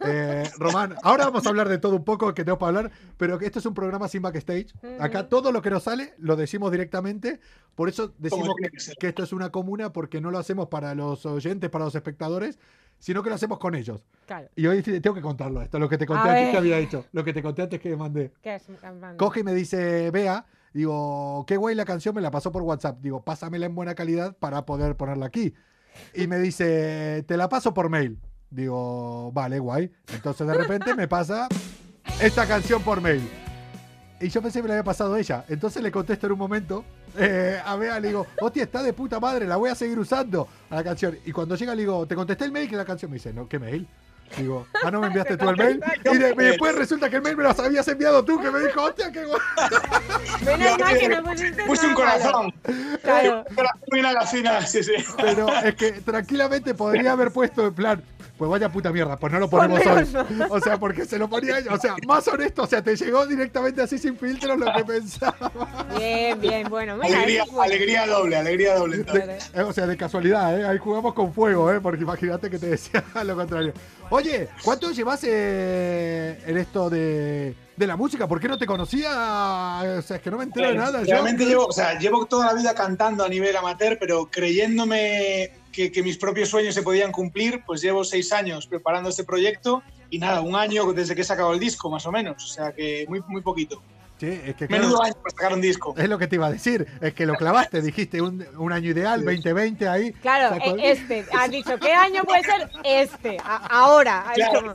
Eh, 0.00 0.44
Román, 0.58 0.94
ahora 1.02 1.24
vamos 1.24 1.46
a 1.46 1.48
hablar 1.48 1.68
de 1.68 1.78
todo 1.78 1.96
un 1.96 2.04
poco 2.04 2.32
que 2.34 2.44
tengo 2.44 2.58
para 2.58 2.78
hablar, 2.78 2.92
pero 3.16 3.38
que 3.38 3.46
esto 3.46 3.58
es 3.58 3.66
un 3.66 3.74
programa 3.74 4.08
sin 4.08 4.22
backstage. 4.22 4.72
Acá 5.00 5.28
todo 5.28 5.52
lo 5.52 5.62
que 5.62 5.70
nos 5.70 5.82
sale 5.84 6.14
lo 6.18 6.36
decimos 6.36 6.70
directamente, 6.70 7.40
por 7.74 7.88
eso 7.88 8.12
decimos 8.18 8.54
que, 8.60 8.68
que 8.98 9.08
esto 9.08 9.22
es 9.22 9.32
una 9.32 9.50
comuna, 9.50 9.92
porque 9.92 10.20
no 10.20 10.30
lo 10.30 10.38
hacemos 10.38 10.68
para 10.68 10.94
los 10.94 11.26
oyentes, 11.26 11.70
para 11.70 11.84
los 11.84 11.94
espectadores, 11.94 12.58
sino 12.98 13.22
que 13.22 13.28
lo 13.28 13.34
hacemos 13.34 13.58
con 13.58 13.74
ellos. 13.74 14.04
Claro. 14.26 14.48
Y 14.56 14.66
hoy 14.66 14.82
tengo 14.82 15.14
que 15.14 15.22
contarlo 15.22 15.62
esto, 15.62 15.78
lo 15.78 15.88
que 15.88 15.98
te 15.98 16.06
conté 16.06 16.28
A 16.28 16.32
antes 16.32 16.44
ver. 16.44 16.52
que 16.52 16.58
había 16.58 16.78
hecho, 16.78 17.04
lo 17.12 17.24
que 17.24 17.32
te 17.32 17.42
conté 17.42 17.62
antes 17.62 17.80
que 17.80 17.96
mandé. 17.96 18.32
¿Qué 18.42 18.54
es? 18.54 18.64
Campana? 18.80 19.16
Coge 19.16 19.40
y 19.40 19.44
me 19.44 19.54
dice, 19.54 20.10
vea, 20.10 20.46
digo, 20.72 21.44
qué 21.46 21.56
guay 21.56 21.74
la 21.74 21.84
canción, 21.84 22.14
me 22.14 22.20
la 22.20 22.30
pasó 22.30 22.52
por 22.52 22.62
WhatsApp. 22.62 22.98
Digo, 23.00 23.22
pásamela 23.22 23.66
en 23.66 23.74
buena 23.74 23.94
calidad 23.94 24.36
para 24.36 24.64
poder 24.66 24.96
ponerla 24.96 25.26
aquí. 25.26 25.54
Y 26.14 26.26
me 26.26 26.38
dice, 26.38 27.24
te 27.26 27.36
la 27.36 27.48
paso 27.48 27.72
por 27.74 27.88
mail. 27.88 28.18
Digo, 28.50 29.32
vale, 29.32 29.58
guay. 29.58 29.90
Entonces 30.12 30.46
de 30.46 30.54
repente 30.54 30.94
me 30.94 31.08
pasa 31.08 31.48
esta 32.20 32.46
canción 32.46 32.82
por 32.82 33.00
mail. 33.00 33.28
Y 34.20 34.28
yo 34.28 34.40
pensé 34.40 34.60
que 34.60 34.62
me 34.62 34.68
la 34.68 34.74
había 34.74 34.84
pasado 34.84 35.16
ella. 35.16 35.44
Entonces 35.48 35.82
le 35.82 35.92
contesto 35.92 36.26
en 36.26 36.32
un 36.32 36.38
momento 36.38 36.84
eh, 37.18 37.60
a 37.64 37.76
Bea, 37.76 38.00
le 38.00 38.08
digo, 38.08 38.26
hostia, 38.40 38.64
está 38.64 38.82
de 38.82 38.92
puta 38.92 39.20
madre, 39.20 39.46
la 39.46 39.56
voy 39.56 39.70
a 39.70 39.74
seguir 39.74 39.98
usando 39.98 40.48
a 40.70 40.76
la 40.76 40.84
canción. 40.84 41.18
Y 41.26 41.32
cuando 41.32 41.54
llega 41.54 41.74
le 41.74 41.82
digo, 41.82 42.06
te 42.06 42.14
contesté 42.14 42.44
el 42.44 42.52
mail 42.52 42.68
que 42.68 42.76
la 42.76 42.84
canción 42.84 43.10
me 43.10 43.16
dice, 43.16 43.32
no, 43.32 43.48
¿qué 43.48 43.58
mail? 43.58 43.86
Digo, 44.36 44.66
ah, 44.84 44.90
no 44.90 45.00
me 45.00 45.06
enviaste 45.06 45.36
tú 45.36 45.48
el 45.48 45.56
mail. 45.56 45.80
Y, 46.04 46.18
después 46.18 46.74
resulta 46.74 47.08
que 47.08 47.16
el 47.16 47.22
mail 47.22 47.36
me 47.36 47.44
lo 47.44 47.50
habías 47.50 47.88
enviado 47.88 48.24
tú, 48.24 48.40
que 48.40 48.50
me 48.50 48.60
dijo, 48.60 48.82
hostia, 48.82 49.10
qué 49.10 49.24
guay. 49.24 49.40
Menos 50.44 50.78
mal 50.78 50.98
que 50.98 51.08
no 51.08 51.22
pusiste 51.22 51.64
Puse 51.64 51.86
un 51.86 51.94
corazón. 51.94 52.54
Claro. 53.02 53.44
Un 53.48 53.54
corazón 53.54 53.80
bien 53.90 54.06
a 54.06 54.12
la 54.12 54.26
fina, 54.26 54.66
sí, 54.66 54.82
sí. 54.82 54.92
Pero 55.16 55.48
es 55.48 55.74
que 55.74 55.92
tranquilamente 55.92 56.74
podría 56.74 57.12
haber 57.12 57.30
puesto 57.30 57.66
en 57.66 57.74
plan, 57.74 58.02
pues 58.36 58.50
vaya 58.50 58.68
puta 58.68 58.92
mierda, 58.92 59.16
pues 59.16 59.32
no 59.32 59.38
lo 59.40 59.48
ponemos 59.48 59.80
hoy. 59.86 60.06
O 60.50 60.60
sea, 60.60 60.78
porque 60.78 61.04
se 61.04 61.18
lo 61.18 61.28
ponía, 61.28 61.56
o 61.70 61.78
sea, 61.78 61.94
más 62.06 62.26
honesto, 62.28 62.62
o 62.62 62.66
sea, 62.66 62.82
te 62.82 62.94
llegó 62.96 63.26
directamente 63.26 63.80
así 63.82 63.98
sin 63.98 64.16
filtros 64.18 64.58
lo 64.58 64.66
que 64.74 64.84
pensaba. 64.84 65.50
Bien, 65.98 66.38
bien, 66.40 66.68
bueno. 66.68 66.96
Mira, 66.96 67.16
Alegría, 67.18 67.44
bueno. 67.46 67.62
alegría 67.62 68.06
doble, 68.06 68.36
alegría 68.36 68.74
doble. 68.76 69.04
Claro. 69.04 69.32
Eh, 69.54 69.62
O 69.62 69.72
sea, 69.72 69.86
de 69.86 69.96
casualidad, 69.96 70.60
¿eh? 70.60 70.66
Ahí 70.66 70.78
jugamos 70.78 71.14
con 71.14 71.32
fuego, 71.32 71.72
¿eh? 71.72 71.80
Porque 71.80 72.02
imagínate 72.02 72.50
que 72.50 72.58
te 72.58 72.66
decía 72.66 73.02
lo 73.24 73.34
contrario. 73.34 73.72
Oye, 74.10 74.48
¿cuánto 74.62 74.90
llevas 74.92 75.24
eh, 75.24 76.38
en 76.46 76.56
esto 76.58 76.88
de, 76.90 77.54
de 77.76 77.86
la 77.86 77.96
música? 77.96 78.28
¿Por 78.28 78.38
qué 78.40 78.48
no 78.48 78.58
te 78.58 78.66
conocía? 78.66 79.10
O 79.98 80.02
sea, 80.02 80.16
es 80.16 80.22
que 80.22 80.30
no 80.30 80.36
me 80.38 80.44
entero 80.44 80.68
de 80.68 80.74
nada. 80.76 81.00
yo. 81.02 81.06
Realmente 81.10 81.44
llevo, 81.44 81.66
o 81.66 81.72
sea, 81.72 81.98
llevo 81.98 82.26
toda 82.26 82.46
la 82.46 82.54
vida 82.54 82.74
cantando 82.74 83.24
a 83.24 83.28
nivel 83.28 83.56
amateur, 83.56 83.96
pero 83.98 84.26
creyéndome 84.30 85.50
que, 85.76 85.92
que 85.92 86.02
mis 86.02 86.16
propios 86.16 86.48
sueños 86.48 86.74
se 86.74 86.82
podían 86.82 87.12
cumplir, 87.12 87.62
pues 87.66 87.82
llevo 87.82 88.02
seis 88.02 88.32
años 88.32 88.66
preparando 88.66 89.10
este 89.10 89.24
proyecto 89.24 89.82
y 90.08 90.18
nada, 90.18 90.40
un 90.40 90.56
año 90.56 90.90
desde 90.94 91.14
que 91.14 91.20
he 91.20 91.24
sacado 91.24 91.52
el 91.52 91.60
disco, 91.60 91.90
más 91.90 92.06
o 92.06 92.10
menos. 92.12 92.42
O 92.42 92.46
sea, 92.48 92.72
que 92.72 93.04
muy, 93.08 93.20
muy 93.28 93.42
poquito. 93.42 93.82
Sí, 94.18 94.40
es 94.46 94.56
que 94.56 94.66
claro, 94.66 94.84
Menudo 94.84 95.02
año 95.02 95.12
para 95.12 95.30
sacar 95.30 95.52
un 95.52 95.60
disco. 95.60 95.94
es 95.98 96.08
lo 96.08 96.16
que 96.16 96.26
te 96.28 96.36
iba 96.36 96.46
a 96.46 96.50
decir. 96.50 96.86
Es 97.02 97.12
que 97.12 97.26
lo 97.26 97.34
clavaste, 97.34 97.82
dijiste 97.82 98.22
un, 98.22 98.46
un 98.56 98.72
año 98.72 98.90
ideal, 98.90 99.22
2020 99.22 99.86
ahí. 99.86 100.12
Claro, 100.14 100.56
sacó 100.56 100.74
el- 100.76 100.80
e- 100.80 100.90
este. 100.92 101.26
Has 101.38 101.50
dicho, 101.50 101.78
¿qué 101.78 101.92
año 101.92 102.24
puede 102.24 102.42
ser? 102.42 102.70
Este. 102.82 103.36
a- 103.44 103.66
ahora. 103.82 104.24
Claro. 104.34 104.74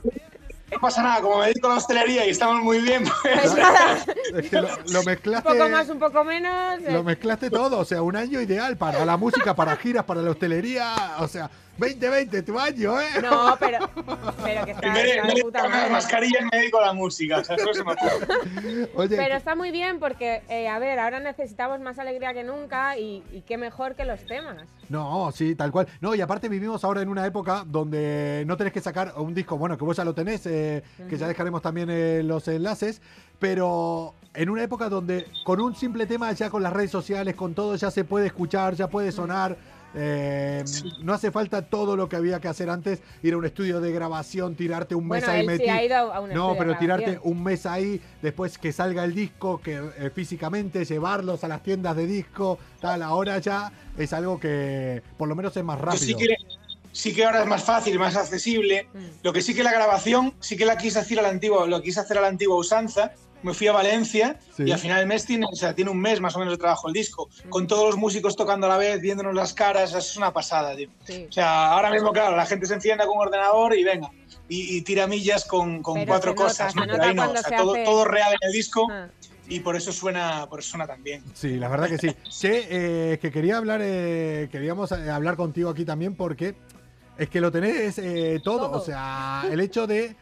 No 0.72 0.80
pasa 0.80 1.02
nada, 1.02 1.20
como 1.20 1.38
me 1.38 1.46
dedico 1.46 1.66
a 1.68 1.70
la 1.72 1.76
hostelería 1.76 2.26
y 2.26 2.30
estamos 2.30 2.62
muy 2.62 2.78
bien, 2.80 3.04
pues, 3.22 3.40
pues 3.40 3.54
nada. 3.56 3.98
Es 4.36 4.48
que 4.50 4.56
lo, 4.60 4.68
lo 4.90 5.00
Un 5.00 5.06
mezclaste. 5.06 5.48
poco 5.48 5.68
más, 5.68 5.88
un 5.88 5.98
poco 5.98 6.24
menos. 6.24 6.80
eh, 6.80 6.92
Lo 6.92 7.04
mezclaste 7.04 7.50
todo, 7.50 7.78
o 7.78 7.84
sea, 7.84 8.02
un 8.02 8.16
año 8.16 8.40
ideal 8.40 8.76
para 8.76 9.04
la 9.04 9.16
música, 9.16 9.54
para 9.54 9.76
giras, 9.76 10.04
para 10.04 10.22
la 10.22 10.30
hostelería, 10.30 10.94
o 11.18 11.28
sea, 11.28 11.50
2020, 11.78 12.42
tu 12.42 12.58
año, 12.58 13.00
¿eh? 13.00 13.06
No, 13.22 13.56
pero, 13.58 13.78
pero 14.42 14.64
que 14.64 14.70
está, 14.72 14.94
de 14.94 15.02
vez 15.02 15.34
de 15.34 15.42
puta 15.42 15.68
madre. 15.68 15.90
mascarillas 15.90 16.44
me 16.52 16.58
dedico 16.58 16.78
a 16.78 16.86
la 16.86 16.92
música. 16.92 17.38
O 17.38 17.44
sea, 17.44 17.56
eso 17.56 17.72
se 17.72 17.82
me. 17.82 17.92
Oye, 18.94 19.16
Pero 19.16 19.34
está 19.34 19.54
muy 19.54 19.70
bien 19.70 19.98
porque, 19.98 20.42
eh, 20.48 20.68
a 20.68 20.78
ver, 20.78 20.98
ahora 20.98 21.20
necesitamos 21.20 21.80
más 21.80 21.98
alegría 21.98 22.34
que 22.34 22.44
nunca 22.44 22.96
y, 22.98 23.22
y 23.32 23.40
qué 23.42 23.56
mejor 23.56 23.94
que 23.96 24.04
los 24.04 24.24
temas. 24.26 24.68
no, 24.88 25.32
sí, 25.32 25.54
tal 25.54 25.72
cual. 25.72 25.88
No, 26.00 26.14
y 26.14 26.20
aparte 26.20 26.48
vivimos 26.48 26.84
ahora 26.84 27.00
en 27.02 27.08
una 27.08 27.26
época 27.26 27.64
donde 27.66 28.44
no 28.46 28.56
tenés 28.56 28.72
que 28.72 28.80
sacar 28.80 29.14
un 29.16 29.34
disco, 29.34 29.56
bueno, 29.56 29.76
que 29.78 29.84
vos 29.84 29.96
ya 29.96 30.04
lo 30.04 30.14
tenés, 30.14 30.46
eh, 30.46 30.82
que 31.08 31.16
ya 31.16 31.26
dejaremos 31.26 31.62
también 31.62 31.88
eh, 31.90 32.22
los 32.22 32.46
enlaces, 32.48 33.00
pero 33.38 34.14
en 34.34 34.50
una 34.50 34.62
época 34.62 34.88
donde 34.88 35.26
con 35.44 35.60
un 35.60 35.74
simple 35.74 36.06
tema, 36.06 36.30
ya 36.32 36.50
con 36.50 36.62
las 36.62 36.72
redes 36.72 36.90
sociales, 36.90 37.34
con 37.34 37.54
todo, 37.54 37.76
ya 37.76 37.90
se 37.90 38.04
puede 38.04 38.26
escuchar, 38.26 38.74
ya 38.74 38.88
puede 38.88 39.10
sonar. 39.10 39.56
Eh, 39.94 40.64
No 41.02 41.12
hace 41.12 41.30
falta 41.30 41.62
todo 41.62 41.96
lo 41.96 42.08
que 42.08 42.16
había 42.16 42.40
que 42.40 42.48
hacer 42.48 42.70
antes, 42.70 43.00
ir 43.22 43.34
a 43.34 43.36
un 43.36 43.44
estudio 43.44 43.80
de 43.80 43.92
grabación, 43.92 44.54
tirarte 44.54 44.94
un 44.94 45.08
mes 45.08 45.24
Bueno, 45.24 45.32
ahí 45.32 45.40
sí 45.42 45.46
metido. 45.46 46.26
No, 46.28 46.54
pero 46.56 46.76
tirarte 46.78 47.18
un 47.22 47.42
mes 47.42 47.66
ahí, 47.66 48.00
después 48.20 48.58
que 48.58 48.72
salga 48.72 49.04
el 49.04 49.14
disco, 49.14 49.60
que 49.60 49.76
eh, 49.98 50.10
físicamente 50.14 50.84
llevarlos 50.84 51.44
a 51.44 51.48
las 51.48 51.62
tiendas 51.62 51.96
de 51.96 52.06
disco, 52.06 52.58
tal, 52.80 53.02
ahora 53.02 53.38
ya 53.38 53.72
es 53.96 54.12
algo 54.12 54.38
que 54.40 55.02
por 55.16 55.28
lo 55.28 55.34
menos 55.34 55.56
es 55.56 55.64
más 55.64 55.80
rápido. 55.80 56.04
sí 56.04 56.14
que, 56.14 56.36
sí 56.92 57.14
que 57.14 57.24
ahora 57.24 57.42
es 57.42 57.46
más 57.46 57.64
fácil, 57.64 57.98
más 57.98 58.16
accesible. 58.16 58.88
Mm. 58.92 59.06
Lo 59.22 59.32
que 59.32 59.42
sí 59.42 59.54
que 59.54 59.62
la 59.62 59.72
grabación, 59.72 60.34
sí 60.40 60.56
que 60.56 60.64
la 60.64 60.76
quise 60.76 60.98
hacer 60.98 61.18
a 61.18 61.22
la 61.22 61.28
antigua, 61.28 61.66
lo 61.66 61.82
quise 61.82 62.00
hacer 62.00 62.18
a 62.18 62.22
la 62.22 62.28
antigua 62.28 62.56
usanza. 62.56 63.12
Me 63.42 63.54
fui 63.54 63.66
a 63.66 63.72
Valencia 63.72 64.38
Sí. 64.56 64.64
y 64.66 64.72
al 64.72 64.78
final 64.78 64.98
del 64.98 65.06
mes 65.06 65.24
tiene, 65.26 65.46
o 65.50 65.56
sea, 65.56 65.74
tiene 65.74 65.90
un 65.90 66.00
mes 66.00 66.20
más 66.20 66.34
o 66.36 66.38
menos 66.38 66.54
de 66.54 66.58
trabajo 66.58 66.86
el 66.88 66.94
disco, 66.94 67.28
con 67.48 67.66
todos 67.66 67.86
los 67.86 67.96
músicos 67.96 68.36
tocando 68.36 68.66
a 68.66 68.70
la 68.70 68.76
vez, 68.76 69.00
viéndonos 69.00 69.34
las 69.34 69.52
caras, 69.52 69.90
eso 69.90 69.98
es 69.98 70.16
una 70.16 70.32
pasada, 70.32 70.76
tío. 70.76 70.88
Sí. 71.04 71.26
O 71.28 71.32
sea, 71.32 71.72
ahora 71.72 71.90
mismo, 71.90 72.12
claro, 72.12 72.36
la 72.36 72.46
gente 72.46 72.66
se 72.66 72.74
encienda 72.74 73.06
con 73.06 73.16
un 73.18 73.26
ordenador 73.26 73.76
y 73.76 73.82
venga, 73.84 74.10
y, 74.48 74.76
y 74.76 74.82
tira 74.82 75.06
millas 75.06 75.44
con, 75.44 75.82
con 75.82 76.04
cuatro 76.06 76.32
nota, 76.32 76.44
cosas, 76.44 76.74
¿no? 76.76 76.82
Pero 76.86 77.02
ahí 77.02 77.14
no, 77.14 77.30
o 77.30 77.32
sea, 77.32 77.42
se 77.42 77.56
todo, 77.56 77.72
hace- 77.72 77.84
todo 77.84 78.04
real 78.04 78.32
en 78.32 78.48
el 78.48 78.52
disco 78.52 78.86
Ah. 78.90 79.08
y 79.48 79.60
por 79.60 79.74
eso 79.76 79.92
suena, 79.92 80.46
por 80.48 80.60
eso 80.60 80.70
suena 80.70 80.86
tan 80.86 81.02
bien. 81.02 81.22
Sí, 81.34 81.56
la 81.56 81.68
verdad 81.68 81.88
que 81.88 81.98
sí. 81.98 82.14
Che, 82.30 82.66
eh, 83.14 83.18
que 83.18 83.30
quería 83.32 83.56
hablar, 83.58 83.80
eh, 83.82 84.48
queríamos 84.52 84.92
eh, 84.92 85.10
hablar 85.10 85.36
contigo 85.36 85.70
aquí 85.70 85.84
también 85.84 86.14
porque 86.14 86.54
es 87.18 87.28
que 87.28 87.40
lo 87.40 87.50
tenés 87.50 87.98
eh, 87.98 88.40
todo. 88.42 88.68
Todo. 88.68 88.78
O 88.78 88.84
sea, 88.84 89.44
el 89.50 89.60
hecho 89.60 89.86
de 89.86 90.14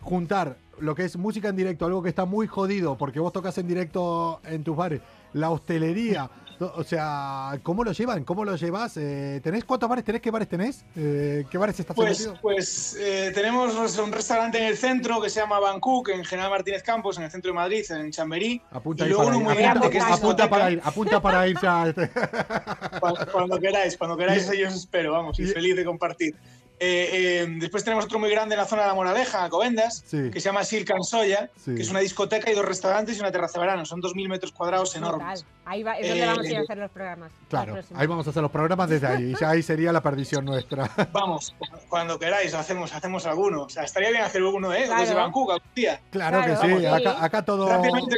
juntar 0.00 0.56
lo 0.80 0.94
que 0.94 1.04
es 1.04 1.16
música 1.16 1.48
en 1.48 1.56
directo, 1.56 1.86
algo 1.86 2.02
que 2.02 2.08
está 2.08 2.24
muy 2.24 2.46
jodido 2.46 2.96
porque 2.96 3.20
vos 3.20 3.32
tocas 3.32 3.56
en 3.58 3.66
directo 3.68 4.40
en 4.44 4.62
tus 4.64 4.76
bares, 4.76 5.00
la 5.32 5.50
hostelería. 5.50 6.30
O 6.58 6.82
sea, 6.84 7.50
¿cómo 7.62 7.84
lo 7.84 7.92
llevan? 7.92 8.24
¿Cómo 8.24 8.42
lo 8.42 8.56
llevas? 8.56 8.96
Eh, 8.96 9.42
¿Tenés 9.44 9.66
cuántos 9.66 9.90
bares 9.90 10.02
tenés? 10.06 10.22
¿Qué 10.22 10.30
bares 10.30 10.48
tenés? 10.48 10.86
Eh, 10.96 11.44
¿Qué 11.50 11.58
bares 11.58 11.78
estás 11.78 11.94
Pues, 11.94 12.18
metido? 12.18 12.38
pues 12.40 12.96
eh, 12.98 13.30
tenemos 13.34 13.74
un 13.98 14.10
restaurante 14.10 14.56
en 14.56 14.64
el 14.64 14.76
centro 14.78 15.20
que 15.20 15.28
se 15.28 15.38
llama 15.38 15.60
Bangkok, 15.60 16.08
en 16.08 16.24
General 16.24 16.48
Martínez 16.50 16.82
Campos, 16.82 17.18
en 17.18 17.24
el 17.24 17.30
centro 17.30 17.50
de 17.50 17.56
Madrid, 17.56 17.84
en 17.90 18.10
Chamberí. 18.10 18.62
Apunta 18.70 19.04
y 19.04 19.08
ahí 19.08 19.10
luego 19.12 19.24
para 19.26 19.36
uno 19.36 19.50
ir. 19.52 19.54
muy 19.58 19.64
Apunta, 19.66 19.80
grande 19.80 19.90
que 19.90 19.98
es 19.98 20.04
apunta 20.18 20.48
para 20.48 20.70
ir. 20.70 20.80
Apunta 20.82 21.20
para 21.20 21.46
ir 21.46 21.58
ya. 21.60 21.94
Cuando, 23.00 23.26
cuando 23.32 23.60
queráis, 23.60 23.96
cuando 23.98 24.16
queráis, 24.16 24.50
yo 24.58 24.68
os 24.68 24.74
espero, 24.76 25.12
vamos, 25.12 25.38
Y- 25.38 25.44
feliz 25.44 25.76
de 25.76 25.84
compartir. 25.84 26.34
Eh, 26.78 27.40
eh, 27.42 27.46
después 27.58 27.84
tenemos 27.84 28.04
otro 28.04 28.18
muy 28.18 28.30
grande 28.30 28.54
en 28.54 28.60
la 28.60 28.66
zona 28.66 28.82
de 28.82 28.88
la 28.88 28.94
Moraleja, 28.94 29.38
en 29.38 29.44
Alcobendas, 29.44 30.04
Sí. 30.06 30.30
que 30.30 30.40
se 30.40 30.48
llama 30.50 30.62
Silk 30.62 30.90
and 30.90 31.04
Soya, 31.04 31.50
Sí. 31.56 31.74
que 31.74 31.80
es 31.82 31.88
una 31.90 32.00
discoteca 32.00 32.50
y 32.50 32.54
dos 32.54 32.66
restaurantes 32.66 33.16
y 33.16 33.20
una 33.20 33.32
terraza 33.32 33.58
de 33.58 33.66
verano. 33.66 33.84
Son 33.86 34.00
2.000 34.02 34.28
metros 34.28 34.52
cuadrados 34.52 34.94
enormes. 34.94 35.40
Total. 35.40 35.52
Ahí 35.64 35.82
va, 35.82 35.94
es 35.94 36.08
donde 36.08 36.22
Eh, 36.22 36.26
vamos 36.26 36.46
a 36.46 36.50
ir 36.50 36.56
a 36.58 36.60
hacer 36.60 36.76
los 36.78 36.90
programas. 36.90 37.32
Claro, 37.48 37.78
ahí 37.94 38.06
vamos 38.06 38.26
a 38.26 38.30
hacer 38.30 38.42
los 38.42 38.50
programas 38.52 38.90
desde 38.90 39.06
ahí. 39.06 39.32
Y 39.32 39.40
ya 39.40 39.50
ahí 39.50 39.62
sería 39.62 39.90
la 39.92 40.02
perdición 40.02 40.44
nuestra. 40.44 40.88
Vamos, 41.12 41.54
cuando 41.88 42.18
queráis, 42.18 42.52
hacemos, 42.54 42.92
hacemos 42.94 43.24
alguno. 43.26 43.62
O 43.62 43.68
sea, 43.68 43.82
estaría 43.84 44.10
bien 44.10 44.22
hacer 44.22 44.42
uno, 44.42 44.72
¿eh? 44.74 44.84
Claro. 44.84 45.00
Desde 45.00 45.14
Bangkok 45.14 45.50
algún 45.52 45.70
día. 45.74 46.00
Claro, 46.10 46.42
Claro, 46.42 46.60
que 46.60 46.68
sí, 46.68 46.78
sí. 46.80 46.86
acá, 46.86 47.24
acá 47.24 47.42
todo. 47.44 47.68
Rápidamente. 47.68 48.16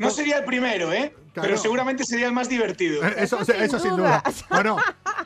No 0.00 0.10
sería 0.10 0.38
el 0.38 0.44
primero, 0.44 0.92
¿eh? 0.92 1.14
Claro. 1.32 1.48
Pero 1.48 1.58
seguramente 1.60 2.04
sería 2.04 2.26
el 2.26 2.32
más 2.32 2.48
divertido. 2.48 3.04
Eh, 3.04 3.14
Eso, 3.18 3.38
Eso 3.40 3.52
eso, 3.52 3.78
sin 3.78 3.90
sin 3.90 3.96
duda. 3.98 4.22
Bueno, 4.48 4.76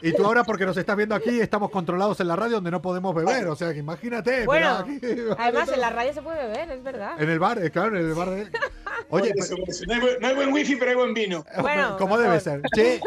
y 0.03 0.13
tú 0.13 0.27
ahora 0.27 0.45
porque 0.45 0.67
nos 0.67 0.77
estás 0.77 0.97
viendo 0.97 1.15
aquí, 1.15 1.41
estamos 1.41 1.71
controlados 1.71 2.21
en 2.21 2.29
la 2.29 2.37
radio 2.37 2.57
donde 2.57 2.71
no 2.71 2.83
podemos 2.83 3.15
beber. 3.15 3.47
O 3.47 3.57
sea, 3.57 3.73
que 3.73 3.79
imagínate. 3.79 4.45
Bueno, 4.45 4.85
pero 5.01 5.33
aquí- 5.33 5.41
además 5.43 5.69
en 5.73 5.81
la 5.81 5.91
radio 5.91 6.13
se 6.13 6.21
puede 6.23 6.47
beber, 6.49 6.71
es 6.73 6.83
verdad. 6.83 7.13
En 7.23 7.31
el 7.31 7.39
bar, 7.39 7.65
eh, 7.65 7.71
claro, 7.71 7.99
en 7.99 8.07
el 8.09 8.15
bar. 8.15 8.31
de- 8.31 8.51
Oye, 9.09 9.33
eso. 9.37 9.55
No, 9.87 9.95
hay, 9.95 10.01
buen- 10.01 10.21
no 10.21 10.27
hay 10.29 10.35
buen 10.35 10.53
wifi, 10.53 10.77
pero 10.77 10.91
hay 10.91 10.97
buen 10.97 11.15
vino. 11.15 11.45
Bueno, 11.63 11.97
como 11.97 12.17
mejor. 12.17 12.25
debe 12.29 12.41
ser. 12.41 12.61
Che, 12.75 13.01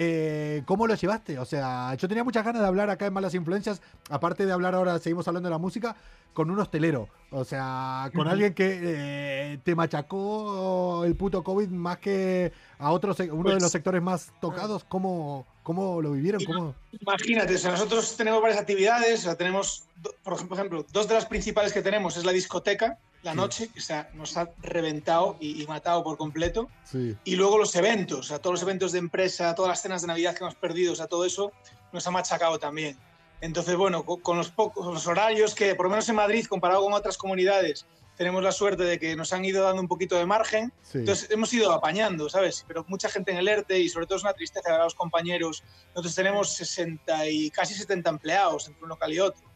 eh, 0.00 0.62
¿cómo 0.64 0.86
lo 0.86 0.94
llevaste? 0.94 1.38
O 1.40 1.44
sea, 1.44 1.92
yo 1.94 2.06
tenía 2.06 2.22
muchas 2.22 2.44
ganas 2.44 2.62
de 2.62 2.68
hablar 2.68 2.88
acá 2.88 3.06
en 3.06 3.12
Malas 3.12 3.34
Influencias, 3.34 3.82
aparte 4.10 4.46
de 4.46 4.52
hablar 4.52 4.74
ahora, 4.74 4.98
seguimos 5.00 5.26
hablando 5.26 5.48
de 5.48 5.54
la 5.54 5.58
música, 5.58 5.96
con 6.32 6.50
un 6.50 6.58
hostelero. 6.60 7.08
O 7.30 7.44
sea, 7.44 8.10
con 8.14 8.28
alguien 8.28 8.54
que 8.54 8.78
eh, 8.82 9.58
te 9.64 9.74
machacó 9.74 11.04
el 11.04 11.16
puto 11.16 11.42
COVID 11.42 11.68
más 11.68 11.98
que 11.98 12.52
a 12.78 12.92
otro, 12.92 13.12
se- 13.12 13.30
uno 13.30 13.50
de 13.50 13.54
Pues- 13.56 13.62
los 13.62 13.72
sectores 13.72 14.00
más 14.02 14.32
tocados. 14.40 14.84
¿Cómo, 14.84 15.46
cómo 15.68 16.00
lo 16.00 16.12
vivieron? 16.12 16.42
¿Cómo? 16.46 16.74
Imagínate, 16.98 17.54
o 17.54 17.58
sea, 17.58 17.72
nosotros 17.72 18.16
tenemos 18.16 18.40
varias 18.40 18.58
actividades, 18.58 19.20
o 19.20 19.22
sea, 19.24 19.34
tenemos, 19.36 19.84
por 20.22 20.38
ejemplo, 20.50 20.86
dos 20.90 21.06
de 21.06 21.12
las 21.14 21.26
principales 21.26 21.74
que 21.74 21.82
tenemos 21.82 22.16
es 22.16 22.24
la 22.24 22.32
discoteca, 22.32 22.96
la 23.22 23.34
noche, 23.34 23.68
que 23.68 23.80
o 23.80 23.82
sea, 23.82 24.08
nos 24.14 24.34
ha 24.38 24.48
reventado 24.62 25.36
y, 25.40 25.62
y 25.62 25.66
matado 25.66 26.02
por 26.02 26.16
completo, 26.16 26.70
Sí. 26.84 27.14
y 27.22 27.36
luego 27.36 27.58
los 27.58 27.76
eventos, 27.76 28.18
o 28.20 28.22
sea, 28.22 28.38
todos 28.38 28.54
los 28.54 28.62
eventos 28.62 28.92
de 28.92 28.98
empresa, 29.00 29.54
todas 29.54 29.68
las 29.68 29.82
cenas 29.82 30.00
de 30.00 30.06
Navidad 30.08 30.34
que 30.34 30.42
hemos 30.42 30.54
perdido, 30.54 30.94
o 30.94 30.96
sea, 30.96 31.06
todo 31.06 31.26
eso 31.26 31.52
nos 31.92 32.06
ha 32.06 32.10
machacado 32.10 32.58
también. 32.58 32.96
Entonces, 33.42 33.76
bueno, 33.76 34.04
co- 34.06 34.22
con 34.22 34.38
los 34.38 34.50
pocos 34.50 34.86
los 34.86 35.06
horarios 35.06 35.54
que, 35.54 35.74
por 35.74 35.84
lo 35.84 35.90
menos 35.90 36.08
en 36.08 36.14
Madrid, 36.14 36.46
comparado 36.46 36.82
con 36.82 36.94
otras 36.94 37.18
comunidades, 37.18 37.84
tenemos 38.18 38.42
la 38.42 38.52
suerte 38.52 38.82
de 38.82 38.98
que 38.98 39.16
nos 39.16 39.32
han 39.32 39.44
ido 39.44 39.62
dando 39.62 39.80
un 39.80 39.88
poquito 39.88 40.16
de 40.16 40.26
margen, 40.26 40.72
Sí. 40.82 40.98
entonces 40.98 41.30
hemos 41.30 41.52
ido 41.54 41.72
apañando, 41.72 42.28
¿sabes? 42.28 42.64
Pero 42.68 42.84
mucha 42.88 43.08
gente 43.08 43.30
en 43.32 43.38
el 43.38 43.48
ERTE 43.48 43.78
y 43.78 43.88
sobre 43.88 44.06
todo 44.06 44.18
es 44.18 44.24
una 44.24 44.34
tristeza 44.34 44.70
ver 44.70 44.80
a 44.80 44.84
los 44.84 44.94
compañeros. 44.94 45.62
Nosotros 45.94 46.14
tenemos 46.14 46.52
60 46.54 47.28
y 47.28 47.50
casi 47.50 47.74
70 47.74 48.10
empleados 48.10 48.66
entre 48.66 48.82
un 48.82 48.88
local 48.90 49.12
y 49.12 49.20
otro. 49.20 49.48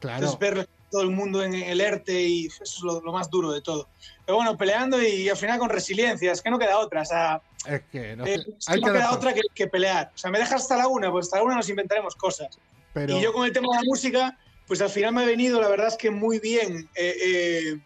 claro. 0.00 0.16
Entonces 0.18 0.38
ver 0.40 0.68
todo 0.90 1.02
el 1.02 1.10
mundo 1.10 1.42
en 1.42 1.52
el 1.54 1.80
ERTE 1.80 2.22
y 2.22 2.46
eso 2.46 2.62
es 2.64 2.80
lo, 2.82 3.00
lo 3.00 3.12
más 3.12 3.28
duro 3.28 3.50
de 3.52 3.60
todo. 3.60 3.88
Pero 4.24 4.36
bueno, 4.36 4.56
peleando 4.56 5.02
y, 5.02 5.28
al 5.28 5.36
final 5.36 5.58
con 5.58 5.68
resiliencia, 5.68 6.32
es 6.32 6.40
que 6.40 6.48
no 6.50 6.58
queda 6.58 6.78
otra. 6.78 7.02
O 7.02 7.04
sea, 7.04 7.42
Es 7.66 7.82
que 7.90 8.14
no, 8.16 8.24
eh, 8.24 8.34
es 8.36 8.66
que 8.66 8.76
no 8.80 8.86
que 8.86 8.92
queda 8.92 9.12
otra 9.12 9.34
que, 9.34 9.42
que 9.54 9.66
pelear. 9.66 10.12
O 10.14 10.18
sea, 10.18 10.30
me 10.30 10.38
dejas 10.38 10.62
hasta 10.62 10.76
la 10.76 10.86
una, 10.88 11.10
pues 11.10 11.26
hasta 11.26 11.38
la 11.38 11.42
una 11.44 11.56
nos 11.56 11.68
inventaremos 11.68 12.14
cosas. 12.14 12.58
pero 12.94 13.18
Y 13.18 13.20
yo 13.20 13.32
con 13.32 13.44
el 13.46 13.52
tema 13.52 13.66
de 13.72 13.82
la 13.82 13.82
música, 13.84 14.38
pues 14.68 14.80
al 14.80 14.88
final 14.90 15.12
me 15.12 15.22
ha 15.22 15.26
venido, 15.26 15.60
la 15.60 15.68
verdad 15.68 15.88
es 15.88 15.96
que 15.96 16.10
muy 16.10 16.38
bien. 16.38 16.88
eh, 16.94 17.14
eh, 17.24 17.80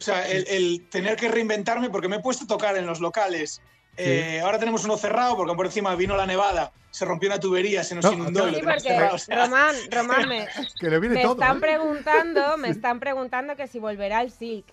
o 0.00 0.02
sea, 0.02 0.26
el, 0.26 0.46
el 0.48 0.88
tener 0.88 1.16
que 1.16 1.28
reinventarme, 1.28 1.90
porque 1.90 2.08
me 2.08 2.16
he 2.16 2.20
puesto 2.20 2.44
a 2.44 2.46
tocar 2.46 2.76
en 2.76 2.86
los 2.86 3.00
locales 3.00 3.60
Eh, 3.96 4.40
ahora 4.42 4.58
tenemos 4.58 4.84
uno 4.84 4.96
cerrado 4.96 5.36
porque 5.36 5.54
por 5.54 5.66
encima 5.66 5.94
vino 5.94 6.16
la 6.16 6.24
nevada, 6.24 6.72
se 6.90 7.04
rompió 7.04 7.28
una 7.28 7.38
tubería, 7.38 7.84
se 7.84 7.94
nos 7.94 8.10
inundó. 8.10 8.48
Sí, 8.48 8.60
porque 8.64 9.10
Román, 9.28 9.74
Román 9.90 10.28
me, 10.28 10.44
están 11.20 11.56
¿eh? 11.56 11.60
preguntando, 11.60 12.56
me 12.56 12.70
están 12.70 12.98
preguntando 12.98 13.56
que 13.56 13.66
si 13.66 13.78
volverá 13.78 14.22
el 14.22 14.30
Silk. 14.30 14.64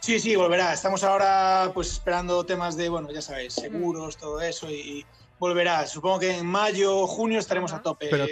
Sí, 0.00 0.18
sí, 0.18 0.34
volverá. 0.34 0.72
Estamos 0.72 1.04
ahora 1.04 1.70
pues 1.74 1.92
esperando 1.92 2.44
temas 2.44 2.76
de, 2.76 2.88
bueno, 2.88 3.10
ya 3.12 3.22
sabéis, 3.22 3.54
seguros, 3.54 4.16
todo 4.16 4.40
eso 4.40 4.68
y, 4.68 5.04
volverá. 5.38 5.86
Supongo 5.86 6.18
que 6.18 6.38
en 6.38 6.46
mayo 6.46 6.96
o 6.96 7.06
junio 7.06 7.38
estaremos 7.38 7.72
a 7.72 7.82
tope. 7.82 8.08
Pero, 8.10 8.26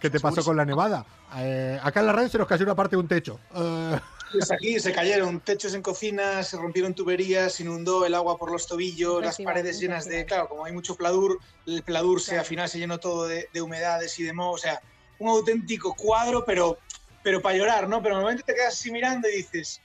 ¿qué 0.00 0.10
te 0.10 0.18
pasó 0.20 0.42
con 0.42 0.56
la 0.56 0.64
nevada? 0.64 1.04
Eh, 1.36 1.78
acá 1.80 2.00
en 2.00 2.06
la 2.06 2.12
radio 2.12 2.28
se 2.28 2.38
nos 2.38 2.48
cayó 2.48 2.64
una 2.64 2.74
parte 2.74 2.96
de 2.96 3.02
un 3.02 3.08
techo. 3.08 3.38
Uh... 3.54 3.96
Pues 4.32 4.50
aquí 4.52 4.78
se 4.78 4.92
cayeron 4.92 5.40
techos 5.40 5.74
en 5.74 5.82
cocinas, 5.82 6.48
se 6.48 6.56
rompieron 6.56 6.94
tuberías, 6.94 7.54
se 7.54 7.64
inundó 7.64 8.06
el 8.06 8.14
agua 8.14 8.38
por 8.38 8.52
los 8.52 8.66
tobillos, 8.66 9.24
las 9.24 9.38
paredes 9.38 9.80
llenas 9.80 10.04
de. 10.04 10.24
Claro, 10.24 10.48
como 10.48 10.64
hay 10.64 10.72
mucho 10.72 10.94
pladur, 10.94 11.40
el 11.66 11.82
pladur 11.82 12.20
se, 12.20 12.38
al 12.38 12.44
final 12.44 12.68
se 12.68 12.78
llenó 12.78 12.98
todo 12.98 13.26
de, 13.26 13.48
humedades 13.60 14.18
y 14.20 14.22
de 14.22 14.32
moho. 14.32 14.52
O 14.52 14.58
sea, 14.58 14.80
un 15.18 15.28
auténtico 15.28 15.94
cuadro, 15.94 16.44
pero, 16.44 16.78
pero 17.24 17.42
para 17.42 17.56
llorar, 17.56 17.88
¿no? 17.88 18.02
Pero 18.02 18.14
normalmente 18.14 18.44
te 18.44 18.54
quedas 18.54 18.74
así 18.74 18.92
mirando 18.92 19.28
y 19.28 19.38
dices, 19.38 19.80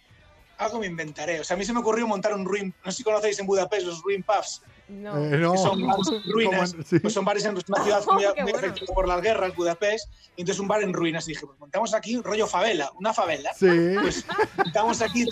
algo 0.58 0.80
me 0.80 0.86
inventaré. 0.86 1.40
O 1.40 1.44
sea, 1.44 1.56
a 1.56 1.58
mí 1.58 1.66
se 1.66 1.74
me 1.74 1.80
ocurrió 1.80 2.06
montar 2.08 2.34
un 2.34 2.46
ruin. 2.46 2.74
No 2.84 2.92
sé 2.92 2.98
si 2.98 3.04
conocéis 3.04 3.40
en 3.40 3.48
Budapest 3.48 3.88
los 3.88 4.02
ruin 4.04 4.22
puffs. 4.22 4.62
No. 4.88 5.18
Eh, 5.18 5.38
no. 5.38 5.58
Son 5.58 5.82
ruinas, 6.32 6.76
pues 7.02 7.14
son 7.14 7.26
bares 7.26 7.46
en 7.46 7.56
una 7.56 7.84
ciudad 7.84 8.04
muy, 8.12 8.26
muy 8.42 8.52
afectada 8.52 8.94
por 8.94 9.08
las 9.08 9.22
guerras, 9.22 9.56
Budapest, 9.56 10.10
y 10.36 10.42
entonces 10.42 10.60
un 10.60 10.68
bar 10.68 10.84
en 10.84 10.94
ruinas. 10.94 11.28
Y 11.28 11.32
dije, 11.32 11.46
pues 11.46 11.60
montamos 11.60 11.94
aquí 11.94 12.16
un 12.16 12.24
rollo 12.24 12.48
favela, 12.48 12.92
una 13.00 13.14
favela. 13.14 13.54
Sí. 13.54 13.96
Pues 14.02 14.26
montamos 14.58 15.02
aquí. 15.02 15.26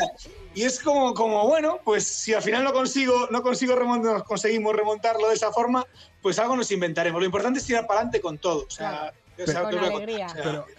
Y 0.55 0.63
es 0.63 0.79
como, 0.79 1.13
como, 1.13 1.47
bueno, 1.47 1.79
pues 1.83 2.05
si 2.05 2.33
al 2.33 2.41
final 2.41 2.63
no 2.63 2.73
consigo, 2.73 3.27
no 3.31 3.41
consigo 3.41 3.75
remontar, 3.75 4.23
conseguimos 4.23 4.75
remontarlo 4.75 5.27
de 5.29 5.35
esa 5.35 5.51
forma, 5.51 5.85
pues 6.21 6.39
algo 6.39 6.55
nos 6.55 6.71
inventaremos. 6.71 7.19
Lo 7.19 7.25
importante 7.25 7.59
es 7.59 7.65
tirar 7.65 7.87
para 7.87 8.01
adelante 8.01 8.21
con 8.21 8.37
todo. 8.37 8.65
O 8.65 8.69
sea, 8.69 9.13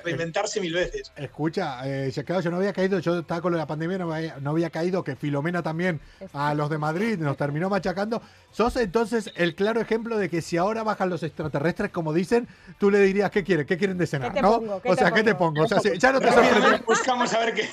reinventarse 0.04 0.60
mil 0.60 0.74
veces. 0.74 1.12
Escucha, 1.16 1.80
eh, 1.84 2.10
yo 2.10 2.50
no 2.50 2.56
había 2.56 2.72
caído, 2.72 2.98
yo 2.98 3.20
estaba 3.20 3.40
con 3.40 3.56
la 3.56 3.66
pandemia, 3.66 3.98
no 3.98 4.12
había, 4.12 4.36
no 4.40 4.50
había 4.50 4.70
caído 4.70 5.02
que 5.04 5.16
Filomena 5.16 5.62
también 5.62 6.00
a 6.32 6.54
los 6.54 6.70
de 6.70 6.78
Madrid 6.78 7.18
nos 7.18 7.36
terminó 7.36 7.68
machacando. 7.68 8.22
Sos 8.50 8.76
entonces 8.76 9.32
el 9.34 9.54
claro 9.54 9.80
ejemplo 9.80 10.16
de 10.16 10.28
que 10.28 10.40
si 10.40 10.56
ahora 10.56 10.82
bajan 10.84 11.10
los 11.10 11.22
extraterrestres, 11.22 11.90
como 11.90 12.12
dicen, 12.12 12.46
tú 12.78 12.90
le 12.90 13.00
dirías, 13.00 13.30
¿qué 13.30 13.42
quieren? 13.42 13.66
¿Qué 13.66 13.76
quieren 13.76 13.98
de 13.98 14.06
cenar? 14.06 14.40
¿no? 14.40 14.62
o 14.84 14.96
sea, 14.96 15.10
¿qué 15.10 15.22
te 15.22 15.34
pongo? 15.34 15.64
O 15.64 15.68
sea, 15.68 15.80
ya 15.80 16.12
no 16.12 16.20
te 16.20 16.30
sorprende. 16.30 16.82
Buscamos 16.86 17.32
a 17.32 17.38
ver 17.40 17.54
qué. 17.54 17.68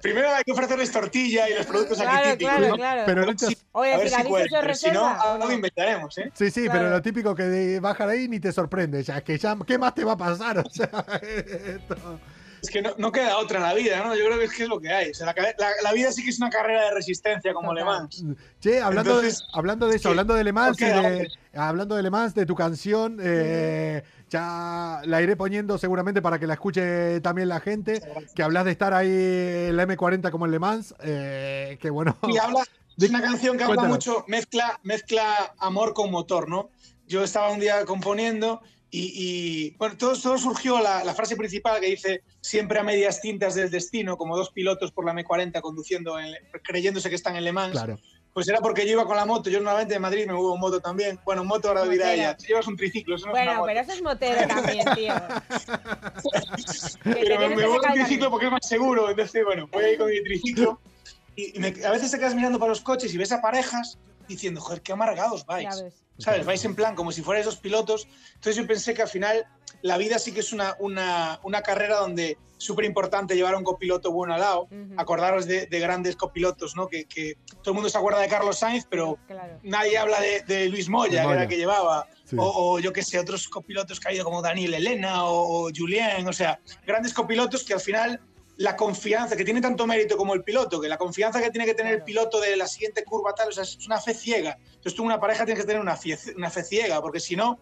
Primero 0.00 0.30
hay 0.30 0.44
que 0.44 0.52
ofrecerles 0.52 0.92
tortilla 0.92 1.48
y 1.48 1.54
los 1.54 1.66
productos 1.66 1.98
claro, 1.98 2.18
aquí 2.18 2.38
típicos. 2.38 2.56
Claro, 2.56 2.74
claro. 2.76 3.02
Pero 3.06 3.26
Oye, 3.72 3.94
a 3.94 3.98
ver 3.98 4.08
si, 4.08 4.22
puede, 4.24 4.74
si 4.74 4.90
no, 4.90 5.06
algo 5.06 5.52
inventaremos, 5.52 6.16
¿eh? 6.18 6.30
Sí, 6.34 6.50
sí, 6.50 6.66
pero 6.70 6.90
lo 6.90 7.02
típico 7.02 7.34
que 7.34 7.44
de 7.44 7.80
bajar 7.80 8.08
ahí 8.08 8.28
ni 8.28 8.40
te 8.40 8.52
sorprende. 8.52 9.02
Ya, 9.02 9.20
que 9.22 9.38
ya, 9.38 9.56
¿qué 9.66 9.78
más 9.78 9.94
te 9.94 10.04
va 10.04 10.12
a 10.12 10.16
pasar? 10.16 10.29
O 10.34 10.70
sea, 10.70 10.90
Es 12.62 12.68
que 12.68 12.82
no, 12.82 13.12
queda 13.12 13.38
otra 13.38 13.58
en 13.58 13.64
la 13.64 13.74
vida, 13.74 14.04
¿no? 14.04 14.14
Yo 14.14 14.24
creo 14.26 14.38
que 14.38 14.44
es, 14.44 14.52
que 14.52 14.62
es 14.64 14.68
lo 14.68 14.80
que 14.80 14.90
hay. 14.90 15.12
la, 15.82 15.92
vida 15.92 16.12
sí 16.12 16.22
que 16.22 16.30
es 16.30 16.38
una 16.38 16.50
carrera 16.50 16.86
de 16.86 16.90
resistencia 16.94 17.54
como 17.54 17.72
Le 17.72 17.84
Mans. 17.84 18.24
Che, 18.60 18.80
hablando, 18.80 19.20
de, 19.20 19.32
hablando 19.52 19.88
de 19.88 19.96
eso, 19.96 20.10
hablando 20.10 20.34
de 20.34 20.44
Le 20.44 20.52
Mans, 20.52 20.76
hablando 21.54 21.96
de 21.96 22.02
Le 22.02 22.10
Mans, 22.10 22.34
de 22.34 22.44
tu 22.44 22.54
canción, 22.54 23.18
eh, 23.22 24.02
ya 24.28 25.00
la 25.04 25.22
iré 25.22 25.36
poniendo 25.36 25.78
seguramente 25.78 26.20
para 26.20 26.38
que 26.38 26.46
la 26.46 26.54
escuche 26.54 27.20
también 27.20 27.48
la 27.48 27.60
gente, 27.60 28.02
que 28.34 28.42
hablas 28.42 28.66
de 28.66 28.72
estar 28.72 28.92
ahí 28.92 29.08
en 29.08 29.76
la 29.76 29.86
M40 29.86 30.30
como 30.30 30.44
en 30.44 30.52
Le 30.52 30.58
Mans, 30.58 30.94
eh, 31.00 31.78
que 31.80 31.88
bueno... 31.88 32.16
Y 32.28 32.36
habla, 32.36 32.62
es 32.98 33.08
una 33.08 33.22
canción 33.22 33.56
que 33.56 33.64
habla 33.64 33.84
mucho, 33.84 34.24
mezcla, 34.28 34.78
mezcla 34.82 35.54
amor 35.58 35.94
con 35.94 36.10
motor, 36.10 36.48
¿no? 36.48 36.68
Yo 37.06 37.24
estaba 37.24 37.50
un 37.50 37.58
día 37.58 37.84
componiendo 37.86 38.60
y, 38.92 39.76
bueno, 39.76 39.96
todo, 39.96 40.18
todo 40.20 40.36
surgió 40.36 40.80
la, 40.80 41.04
la, 41.04 41.14
frase 41.14 41.36
principal 41.36 41.80
que 41.80 41.86
dice 41.86 42.22
siempre 42.40 42.80
a 42.80 42.82
medias 42.82 43.20
tintas 43.20 43.54
del 43.54 43.70
destino, 43.70 44.16
como 44.16 44.36
dos 44.36 44.50
pilotos 44.50 44.90
por 44.90 45.04
la 45.04 45.12
M40 45.12 45.60
conduciendo, 45.60 46.16
creyéndose 46.64 47.08
que 47.08 47.14
están 47.14 47.36
en 47.36 47.44
Le 47.44 47.52
Mans. 47.52 47.72
Claro. 47.72 47.98
Pues 48.32 48.48
era 48.48 48.60
porque 48.60 48.86
yo 48.86 48.92
iba 48.92 49.04
con 49.06 49.16
la 49.16 49.26
moto. 49.26 49.50
Yo 49.50 49.58
normalmente 49.58 49.94
de 49.94 50.00
Madrid 50.00 50.26
me 50.26 50.32
muevo 50.32 50.54
en 50.54 50.60
moto 50.60 50.80
también. 50.80 51.18
Bueno, 51.24 51.42
en 51.42 51.48
moto 51.48 51.68
ahora 51.68 51.84
dirá 51.84 52.12
ella. 52.14 52.36
llevas 52.36 52.66
un 52.68 52.76
triciclo. 52.76 53.16
Eso 53.16 53.26
no 53.26 53.32
bueno, 53.32 53.50
es 53.50 53.58
una 53.58 53.66
pero 53.66 53.80
eso 53.80 53.92
es 53.92 54.02
motero 54.02 54.48
también, 54.48 54.84
tío. 54.94 55.14
pero 57.04 57.40
me, 57.40 57.56
me 57.56 57.66
voy 57.66 57.80
en 57.84 57.92
triciclo 57.94 58.30
porque 58.30 58.46
es 58.46 58.52
más 58.52 58.68
seguro. 58.68 59.10
Entonces, 59.10 59.44
bueno, 59.44 59.68
voy 59.72 59.84
a 59.84 59.92
ir 59.92 59.98
con 59.98 60.08
mi 60.10 60.22
triciclo. 60.22 60.80
Y, 61.34 61.58
a 61.84 61.90
veces 61.90 62.12
te 62.12 62.18
quedas 62.18 62.34
mirando 62.34 62.58
para 62.60 62.70
los 62.70 62.80
coches 62.80 63.12
y 63.12 63.18
ves 63.18 63.32
a 63.32 63.42
parejas 63.42 63.98
diciendo, 64.30 64.60
joder, 64.60 64.82
qué 64.82 64.92
amargados 64.92 65.44
vais. 65.46 65.84
¿Sabes? 66.18 66.44
Vais 66.44 66.64
en 66.64 66.74
plan 66.74 66.94
como 66.94 67.12
si 67.12 67.22
fuerais 67.22 67.46
dos 67.46 67.56
pilotos. 67.56 68.06
Entonces 68.34 68.56
yo 68.56 68.66
pensé 68.66 68.92
que 68.92 69.02
al 69.02 69.08
final 69.08 69.46
la 69.82 69.96
vida 69.96 70.18
sí 70.18 70.32
que 70.32 70.40
es 70.40 70.52
una, 70.52 70.76
una, 70.78 71.40
una 71.44 71.62
carrera 71.62 71.96
donde 71.96 72.36
súper 72.58 72.84
importante 72.84 73.34
llevar 73.34 73.54
a 73.54 73.58
un 73.58 73.64
copiloto 73.64 74.12
bueno 74.12 74.34
al 74.34 74.40
lado. 74.40 74.68
Acordaros 74.96 75.46
de, 75.46 75.66
grandes 75.66 76.16
copilotos, 76.16 76.76
¿no? 76.76 76.88
Que, 76.88 77.06
que, 77.06 77.38
todo 77.62 77.72
el 77.72 77.74
mundo 77.74 77.88
se 77.88 77.96
acuerda 77.96 78.20
de 78.20 78.28
Carlos 78.28 78.58
Sainz, 78.58 78.86
pero 78.88 79.18
nadie 79.62 79.96
habla 79.96 80.20
de, 80.20 80.42
de 80.42 80.68
Luis 80.68 80.88
Moya, 80.88 81.24
que 81.24 81.32
era 81.32 81.42
el 81.44 81.48
que 81.48 81.56
llevaba. 81.56 82.06
O, 82.36 82.78
yo 82.78 82.92
qué 82.92 83.02
sé, 83.02 83.18
otros 83.18 83.48
copilotos 83.48 83.98
que 83.98 84.08
ha 84.08 84.12
ido 84.12 84.24
como 84.24 84.42
Daniel 84.42 84.74
Elena 84.74 85.24
o, 85.24 85.66
o 85.66 85.70
Julien. 85.74 86.28
O 86.28 86.32
sea, 86.32 86.60
grandes 86.86 87.14
copilotos 87.14 87.64
que 87.64 87.72
al 87.72 87.80
final 87.80 88.20
la 88.60 88.76
confianza, 88.76 89.36
que 89.36 89.44
tiene 89.44 89.62
tanto 89.62 89.86
mérito 89.86 90.18
como 90.18 90.34
el 90.34 90.44
piloto, 90.44 90.82
que 90.82 90.88
la 90.88 90.98
confianza 90.98 91.40
que 91.40 91.50
tiene 91.50 91.64
que 91.64 91.72
tener 91.72 91.94
el 91.94 92.04
piloto 92.04 92.38
de 92.38 92.58
la 92.58 92.66
siguiente 92.66 93.04
curva 93.04 93.34
tal, 93.34 93.48
o 93.48 93.52
sea, 93.52 93.62
es 93.62 93.86
una 93.86 93.98
fe 93.98 94.12
ciega. 94.12 94.58
Entonces 94.66 94.94
tú 94.94 95.02
una 95.02 95.18
pareja 95.18 95.46
tienes 95.46 95.62
que 95.62 95.66
tener 95.66 95.80
una 95.80 95.96
fe, 95.96 96.18
una 96.36 96.50
fe 96.50 96.62
ciega, 96.62 97.00
porque 97.00 97.20
si 97.20 97.36
no, 97.36 97.58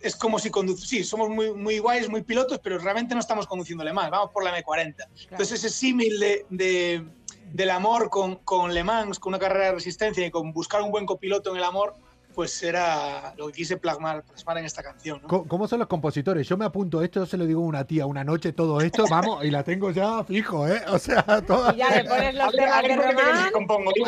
es 0.00 0.14
como 0.14 0.38
si 0.38 0.50
conducimos, 0.50 0.90
sí, 0.90 1.04
somos 1.04 1.30
muy, 1.30 1.54
muy 1.54 1.78
guays, 1.78 2.10
muy 2.10 2.20
pilotos, 2.20 2.60
pero 2.62 2.76
realmente 2.76 3.14
no 3.14 3.20
estamos 3.20 3.46
conduciéndole 3.46 3.94
mal, 3.94 4.10
vamos 4.10 4.30
por 4.30 4.44
la 4.44 4.54
M40. 4.54 5.06
Entonces 5.30 5.52
ese 5.52 5.70
símil 5.70 6.20
de, 6.50 7.06
del 7.50 7.70
amor 7.70 8.10
con, 8.10 8.36
con 8.36 8.74
Le 8.74 8.84
Mans, 8.84 9.18
con 9.18 9.30
una 9.30 9.38
carrera 9.38 9.68
de 9.68 9.72
resistencia 9.72 10.26
y 10.26 10.30
con 10.30 10.52
buscar 10.52 10.82
un 10.82 10.90
buen 10.90 11.06
copiloto 11.06 11.50
en 11.50 11.56
el 11.56 11.64
amor, 11.64 11.94
pues 12.34 12.62
era 12.62 13.34
lo 13.36 13.46
que 13.46 13.52
quise 13.52 13.76
plasmar, 13.76 14.22
plasmar 14.24 14.58
en 14.58 14.64
esta 14.64 14.82
canción. 14.82 15.20
¿Cómo, 15.20 15.68
son 15.68 15.78
los 15.78 15.88
compositores? 15.88 16.48
Yo 16.48 16.56
me 16.56 16.64
apunto 16.64 17.02
esto, 17.02 17.24
se 17.26 17.36
lo 17.36 17.46
digo 17.46 17.62
a 17.62 17.66
una 17.66 17.84
tía 17.84 18.06
una 18.06 18.24
noche, 18.24 18.52
todo 18.52 18.80
esto, 18.80 19.04
vamos, 19.10 19.44
y 19.44 19.50
la 19.50 19.62
tengo 19.62 19.90
ya 19.90 20.24
fijo, 20.24 20.66
¿eh? 20.68 20.82
O 20.88 20.98
sea, 20.98 21.22
toda... 21.46 21.72
Y 21.74 21.78
ya 21.78 21.90
le 21.90 22.04
pones 22.04 22.34
los 22.34 22.52
temas 22.52 22.82
de 22.82 22.96
Román. 22.96 23.52
compongo. 23.52 23.92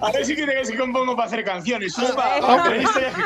A 0.00 0.12
ver 0.12 0.24
si 0.24 0.34
quiere 0.34 0.54
que 0.54 0.64
se 0.64 0.78
compongo 0.78 1.14
para 1.14 1.28
hacer 1.28 1.44
canciones. 1.44 1.94
Que 1.94 2.02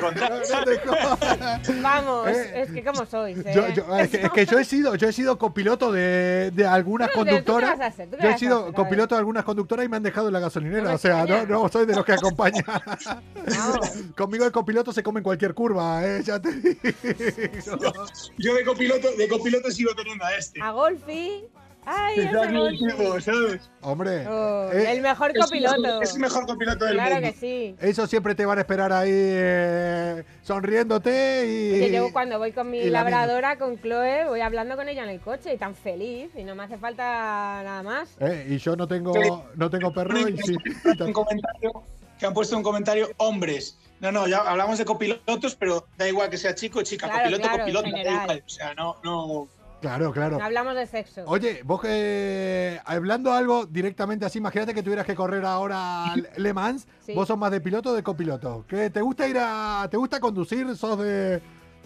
contar. 0.01 0.33
Vamos, 1.83 2.29
eh, 2.29 2.63
es 2.63 2.71
que 2.73 2.85
como 2.85 3.07
sois. 3.07 3.39
¿eh? 3.39 3.75
es, 4.01 4.31
que, 4.31 4.47
yo 4.47 4.59
he 4.59 4.65
sido, 4.65 4.97
yo 4.97 5.09
he 5.09 5.13
sido 5.13 5.39
copiloto 5.39 5.93
de, 5.93 6.51
de 6.53 6.67
algunas 6.67 7.11
conductoras. 7.11 7.79
yo 8.21 8.29
he 8.29 8.39
sido 8.39 8.73
copiloto 8.73 9.15
de 9.15 9.21
algunas 9.21 9.45
conductoras 9.45 9.87
y 9.87 9.89
me 9.89 9.99
han 9.99 10.03
dejado 10.03 10.27
en 10.29 10.33
la 10.33 10.41
gasolinera. 10.41 10.95
o 10.95 10.99
sea, 10.99 11.25
no, 11.25 11.47
no 11.47 11.69
soy 11.69 11.87
de 11.87 11.95
los 11.95 12.05
que 12.05 12.14
acompaña. 12.15 12.65
Conmigo 14.17 14.45
el 14.45 14.53
copiloto 14.53 14.93
se 14.93 15.03
come 15.03 15.21
en 15.21 15.25
cualquier 15.25 15.55
curva, 15.55 16.05
¿eh? 16.05 16.23
Ya 16.25 16.41
te 16.41 16.53
digo. 16.53 16.79
Yo, 18.39 18.55
de 18.55 18.65
copiloto, 18.65 19.13
de 19.17 19.29
copiloto 19.29 19.71
sigo 19.71 19.95
teniendo 19.95 20.25
a 20.25 20.35
este. 20.37 20.61
A 20.61 20.71
Golfi. 20.71 21.45
Ay. 21.87 22.31
Hombre. 23.83 24.27
Oh, 24.27 24.71
eh, 24.73 24.93
el 24.93 25.03
mejor 25.03 25.33
copiloto. 25.37 26.03
Es, 26.03 26.15
el 26.15 26.21
mejor 26.21 26.47
copiloto 26.47 26.85
del 26.87 26.97
mundo. 26.97 27.11
Claro 27.11 27.27
que 27.27 27.33
sí. 27.33 27.77
Eso 27.81 28.07
siempre 28.07 28.35
te 28.35 28.47
van 28.47 28.59
a 28.59 28.63
esperar 28.63 28.93
ahí 28.93 29.11
eh, 29.13 30.25
sonriéndote 30.43 31.47
y. 31.47 31.93
yo 31.93 32.13
cuando 32.13 32.39
voy 32.39 32.53
con 32.53 32.71
mi 32.71 32.85
labradora, 32.89 33.59
con 33.59 33.79
Chloe, 33.79 34.25
voy 34.27 34.41
hablando 34.41 34.77
con 34.77 34.89
ella 34.89 35.05
en 35.05 35.11
el 35.11 35.21
coche 35.21 35.53
y 35.53 35.59
tan 35.59 35.75
feliz 35.75 36.31
y 36.35 36.45
no 36.45 36.55
me 36.55 36.65
hace 36.65 36.79
falta 36.79 37.05
nada 37.63 37.83
más. 37.83 38.17
Eh, 38.21 38.47
y 38.51 38.59
yo 38.59 38.77
no 38.77 38.89
tengo, 38.89 39.13
no 39.55 39.71
tengo 39.71 39.93
perro 39.93 40.29
y 40.29 40.39
sí. 40.39 40.57
Un 41.01 41.13
comentario 41.13 41.85
que 42.19 42.27
han 42.27 42.35
puesto 42.35 42.57
un 42.57 42.63
comentario 42.63 43.11
hombres. 43.19 43.79
No, 44.01 44.13
no, 44.13 44.27
ya 44.27 44.39
hablamos 44.39 44.79
de 44.79 44.85
copilotos, 44.85 45.55
pero 45.55 45.87
da 45.97 46.09
igual 46.09 46.29
que 46.29 46.37
sea 46.37 46.55
chico 46.55 46.81
o 46.81 46.83
chica, 46.83 47.09
copiloto, 47.11 47.49
copiloto, 47.51 47.91
da 47.91 48.23
igual. 48.23 48.43
O 48.45 48.49
sea, 48.49 48.75
no, 48.75 48.97
no. 49.03 49.49
Claro, 49.81 50.13
claro. 50.13 50.39
No 50.39 50.45
hablamos 50.45 50.75
de 50.75 50.87
sexo. 50.87 51.25
Oye, 51.27 51.61
vos 51.63 51.81
que 51.81 52.81
hablando 52.87 53.33
algo 53.33 53.67
directamente 53.67 54.25
así, 54.25 54.39
imagínate 54.39 54.73
que 54.73 54.83
tuvieras 54.83 55.05
que 55.05 55.15
correr 55.15 55.45
ahora 55.45 56.15
Le 56.37 56.53
Mans, 56.55 56.87
vos 57.15 57.29
sos 57.29 57.37
más 57.37 57.51
de 57.51 57.61
piloto 57.61 57.91
o 57.91 57.93
de 57.93 58.03
copiloto. 58.03 58.65
¿Qué 58.67 58.89
te 58.89 59.03
gusta 59.03 59.29
ir 59.29 59.37
a 59.39 59.87
te 59.91 59.99
gusta 59.99 60.21
conducir? 60.21 60.75
¿Sos 60.75 60.99
de 60.99 61.43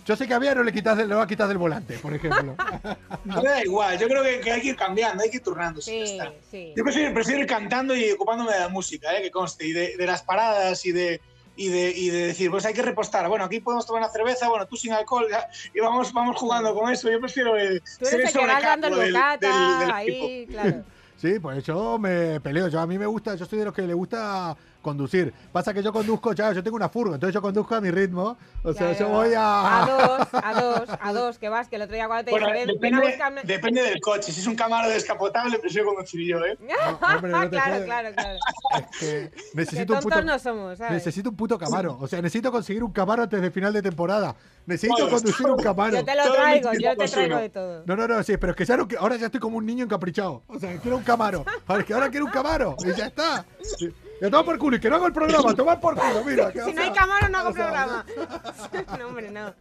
yo 0.08 0.16
sé 0.16 0.26
que 0.26 0.32
a 0.32 0.38
no 0.38 0.62
le 0.62 0.72
quitas 0.72 0.96
le 0.96 1.14
va 1.14 1.24
a 1.24 1.26
quitar 1.26 1.46
del 1.48 1.58
volante, 1.58 1.98
por 1.98 2.14
ejemplo. 2.14 2.56
no 3.26 3.42
da 3.42 3.62
igual, 3.62 3.98
yo 3.98 4.08
creo 4.08 4.22
que, 4.22 4.50
hay 4.50 4.62
que 4.62 4.68
ir 4.68 4.76
cambiando, 4.76 5.22
hay 5.22 5.28
que 5.28 5.36
ir 5.36 5.42
turnándose. 5.42 5.90
Sí, 6.06 6.18
sí. 6.50 6.72
Yo 6.74 6.82
prefiero, 6.82 7.40
ir 7.42 7.46
cantando 7.46 7.94
y 7.94 8.12
ocupándome 8.12 8.54
de 8.54 8.60
la 8.60 8.70
música, 8.70 9.14
¿eh? 9.14 9.20
que 9.20 9.30
conste, 9.30 9.66
y 9.66 9.72
de, 9.72 10.06
las 10.06 10.22
paradas 10.22 10.86
y 10.86 10.92
de, 10.92 11.20
y 11.56 11.68
de, 11.68 11.90
y 11.94 12.08
de, 12.08 12.28
decir, 12.28 12.50
pues 12.50 12.64
hay 12.64 12.72
que 12.72 12.80
repostar. 12.80 13.28
Bueno, 13.28 13.44
aquí 13.44 13.60
podemos 13.60 13.84
tomar 13.84 14.00
una 14.00 14.10
cerveza, 14.10 14.48
bueno, 14.48 14.66
tú 14.66 14.76
sin 14.76 14.94
alcohol, 14.94 15.26
y 15.74 15.78
vamos, 15.78 16.10
vamos 16.14 16.36
jugando 16.36 16.74
con 16.74 16.90
eso. 16.90 17.10
Yo 17.10 17.20
prefiero 17.20 17.58
el, 17.58 17.82
tú 17.98 18.06
eres 18.06 18.34
el 18.34 18.40
que 18.40 18.46
vas 18.46 18.62
dando 18.62 18.86
el 18.86 19.12
bocata, 19.12 19.94
ahí, 19.94 20.46
claro. 20.46 20.84
Sí, 21.18 21.40
pues 21.40 21.64
yo 21.64 21.98
me 21.98 22.40
peleo. 22.40 22.68
Yo 22.68 22.78
a 22.78 22.86
mí 22.86 22.96
me 22.96 23.06
gusta, 23.06 23.34
yo 23.34 23.44
soy 23.44 23.58
de 23.58 23.64
los 23.64 23.74
que 23.74 23.82
le 23.82 23.92
gusta 23.92 24.56
conducir. 24.88 25.32
Pasa 25.52 25.74
que 25.74 25.82
yo 25.82 25.92
conduzco, 25.92 26.32
ya, 26.32 26.52
yo 26.52 26.62
tengo 26.62 26.76
una 26.76 26.88
furgo, 26.88 27.14
entonces 27.14 27.34
yo 27.34 27.42
conduzco 27.42 27.74
a 27.74 27.80
mi 27.80 27.90
ritmo. 27.90 28.36
O 28.62 28.72
sea, 28.72 28.92
yo 28.98 29.08
voy 29.08 29.34
a. 29.36 29.82
A 29.82 29.86
dos, 29.86 30.28
a 30.32 30.60
dos, 30.60 30.88
a 31.00 31.12
dos, 31.12 31.38
que 31.38 31.48
vas, 31.48 31.68
que 31.68 31.76
el 31.76 31.82
otro 31.82 31.94
día 31.94 32.06
cuando 32.06 32.24
te 32.24 32.30
Bueno, 32.30 32.46
dije, 32.46 32.58
ven, 32.58 32.66
ven 32.66 32.74
depende, 32.76 33.06
a 33.06 33.10
buscarme. 33.10 33.40
depende 33.44 33.82
del 33.82 34.00
coche. 34.00 34.32
Si 34.32 34.40
es 34.40 34.46
un 34.46 34.56
Camaro 34.56 34.88
descapotable, 34.88 35.58
prefiero 35.58 35.88
conducir 35.94 36.26
yo, 36.26 36.38
¿eh? 36.44 36.56
hombre, 37.14 37.30
no 37.30 37.50
claro, 37.50 37.84
claro, 37.84 38.08
claro. 38.14 38.38
Es 38.78 38.98
que 38.98 39.30
necesito 39.54 39.94
un 39.94 40.00
puto. 40.00 40.22
no 40.22 40.38
somos, 40.38 40.78
¿sabes? 40.78 40.92
Necesito 40.94 41.30
un 41.30 41.36
puto 41.36 41.58
Camaro. 41.58 41.98
O 42.00 42.06
sea, 42.08 42.22
necesito 42.22 42.50
conseguir 42.50 42.82
un 42.82 42.92
Camaro 42.92 43.22
antes 43.24 43.40
del 43.40 43.52
final 43.52 43.72
de 43.72 43.82
temporada. 43.82 44.34
Necesito 44.66 44.96
Todos, 44.96 45.12
conducir 45.22 45.46
un 45.46 45.56
Camaro. 45.62 45.96
Yo 45.96 46.04
te 46.04 46.14
lo 46.14 46.32
traigo, 46.32 46.72
yo 46.74 46.96
te 46.96 47.08
traigo 47.08 47.34
uno. 47.34 47.42
de 47.42 47.48
todo. 47.50 47.82
No, 47.86 47.96
no, 47.96 48.08
no, 48.08 48.22
sí, 48.22 48.36
pero 48.36 48.52
es 48.52 48.56
que 48.56 48.64
ya 48.64 48.76
no, 48.76 48.88
ahora 48.98 49.16
ya 49.16 49.26
estoy 49.26 49.40
como 49.40 49.58
un 49.58 49.66
niño 49.66 49.84
encaprichado. 49.84 50.42
O 50.46 50.58
sea, 50.58 50.76
quiero 50.78 50.96
un 50.96 51.02
Camaro. 51.02 51.44
Ahora, 51.66 51.80
es 51.82 51.86
que 51.86 51.94
ahora 51.94 52.10
quiero 52.10 52.26
un 52.26 52.32
Camaro. 52.32 52.76
Y 52.84 52.92
ya 52.96 53.06
está. 53.06 53.44
Ya 54.20 54.30
toma 54.30 54.44
por 54.44 54.58
culo 54.58 54.76
y 54.76 54.80
que 54.80 54.90
no 54.90 54.96
hago 54.96 55.06
el 55.06 55.12
programa. 55.12 55.54
Tomar 55.54 55.80
por 55.80 55.94
culo, 55.94 56.24
mira. 56.24 56.52
que, 56.52 56.60
Si 56.64 56.72
no 56.72 56.82
hay 56.82 56.92
Camaro, 56.92 57.28
no 57.28 57.38
hago 57.38 57.52
sea, 57.52 57.64
programa. 57.64 58.04
No, 58.98 59.06
hombre, 59.06 59.30
no. 59.30 59.54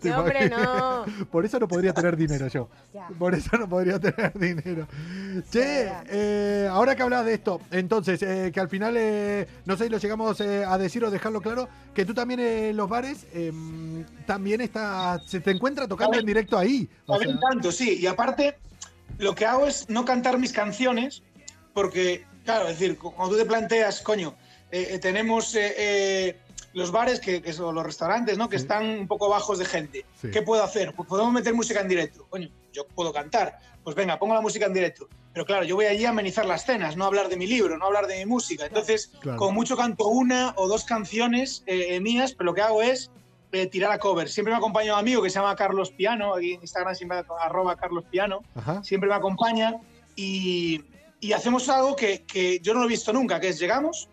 ¿te 0.00 0.08
No, 0.08 0.18
hombre, 0.20 0.48
no. 0.50 1.04
Por 1.30 1.44
eso 1.44 1.58
no 1.58 1.68
podría 1.68 1.92
tener 1.92 2.16
dinero 2.16 2.48
yo. 2.48 2.68
Ya. 2.94 3.08
Por 3.18 3.34
eso 3.34 3.56
no 3.58 3.68
podría 3.68 3.98
tener 3.98 4.32
dinero. 4.38 4.86
Che, 5.50 5.90
eh, 6.08 6.68
ahora 6.70 6.96
que 6.96 7.02
hablas 7.02 7.24
de 7.26 7.34
esto, 7.34 7.60
entonces, 7.70 8.22
eh, 8.22 8.50
que 8.52 8.60
al 8.60 8.68
final, 8.68 8.94
eh, 8.96 9.46
no 9.66 9.76
sé 9.76 9.84
si 9.84 9.90
lo 9.90 9.98
llegamos 9.98 10.40
eh, 10.40 10.64
a 10.66 10.78
decir 10.78 11.04
o 11.04 11.10
dejarlo 11.10 11.40
claro, 11.40 11.68
que 11.94 12.04
tú 12.04 12.14
también 12.14 12.40
en 12.40 12.76
los 12.76 12.88
bares 12.88 13.26
eh, 13.32 13.52
también 14.26 14.60
está, 14.60 15.18
se 15.26 15.40
te 15.40 15.50
encuentra 15.50 15.86
tocando 15.86 16.12
ver, 16.12 16.20
en 16.20 16.26
directo 16.26 16.56
ahí. 16.56 16.88
O 17.06 17.14
A 17.14 17.18
ver, 17.18 17.28
sea, 17.28 17.38
tanto, 17.50 17.70
sí. 17.72 17.98
Y 18.00 18.06
aparte, 18.06 18.56
lo 19.18 19.34
que 19.34 19.44
hago 19.46 19.66
es 19.66 19.88
no 19.90 20.04
cantar 20.04 20.38
mis 20.38 20.52
canciones, 20.52 21.22
porque, 21.74 22.24
claro, 22.44 22.68
es 22.68 22.78
decir, 22.78 22.98
cu- 22.98 23.12
cuando 23.12 23.34
tú 23.36 23.42
te 23.42 23.46
planteas, 23.48 24.00
coño, 24.00 24.34
eh, 24.70 24.88
eh, 24.92 24.98
tenemos 24.98 25.54
eh, 25.54 25.74
eh, 25.76 26.36
los 26.74 26.90
bares, 26.92 27.18
que, 27.20 27.42
que 27.42 27.52
son 27.52 27.74
los 27.74 27.84
restaurantes, 27.84 28.38
¿no? 28.38 28.48
Que 28.48 28.58
Sí. 28.58 28.62
están 28.62 28.86
un 28.86 29.08
poco 29.08 29.28
bajos 29.28 29.58
de 29.58 29.64
gente. 29.64 30.04
Sí. 30.20 30.30
¿Qué 30.30 30.42
puedo 30.42 30.62
hacer? 30.62 30.94
Pues 30.94 31.08
podemos 31.08 31.32
meter 31.32 31.52
música 31.54 31.80
en 31.80 31.88
directo. 31.88 32.26
Coño, 32.30 32.48
yo 32.72 32.86
puedo 32.86 33.12
cantar. 33.12 33.58
Pues 33.82 33.96
venga, 33.96 34.18
pongo 34.18 34.34
la 34.34 34.40
música 34.40 34.66
en 34.66 34.74
directo. 34.74 35.08
Pero 35.32 35.46
claro, 35.46 35.64
yo 35.64 35.74
voy 35.76 35.86
allí 35.86 36.04
a 36.04 36.10
amenizar 36.10 36.44
las 36.46 36.64
cenas, 36.66 36.96
no 36.96 37.04
hablar 37.04 37.28
de 37.28 37.36
mi 37.36 37.46
libro, 37.46 37.78
no 37.78 37.86
hablar 37.86 38.06
de 38.06 38.18
mi 38.18 38.26
música. 38.26 38.66
Entonces, 38.66 39.10
Claro. 39.20 39.38
como 39.38 39.52
mucho 39.52 39.76
canto 39.76 40.06
una 40.08 40.52
o 40.56 40.68
dos 40.68 40.84
canciones 40.84 41.62
eh, 41.66 41.94
eh, 41.96 42.00
mías, 42.00 42.32
pero 42.32 42.46
lo 42.46 42.54
que 42.54 42.60
hago 42.62 42.82
es 42.82 43.10
eh, 43.52 43.66
tirar 43.66 43.90
a 43.90 43.98
cover. 43.98 44.28
Siempre 44.28 44.52
me 44.52 44.58
acompaña 44.58 44.92
un 44.94 45.00
amigo 45.00 45.22
que 45.22 45.30
se 45.30 45.36
llama 45.40 45.56
Carlos 45.56 45.90
Piano, 45.90 46.34
aquí 46.34 46.54
en 46.54 46.60
Instagram 46.62 46.94
siempre 46.94 47.22
arroba 47.40 47.74
Carlos 47.76 48.04
Piano, 48.10 48.42
Ajá. 48.54 48.82
siempre 48.84 49.08
me 49.08 49.16
acompaña 49.16 49.74
y, 50.14 50.84
y 51.20 51.32
hacemos 51.32 51.68
algo 51.68 51.94
que, 51.96 52.22
que 52.22 52.60
yo 52.60 52.74
no 52.74 52.80
lo 52.80 52.86
he 52.86 52.88
visto 52.88 53.12
nunca, 53.12 53.38
que 53.38 53.48
es 53.48 53.58
llegamos, 53.58 54.08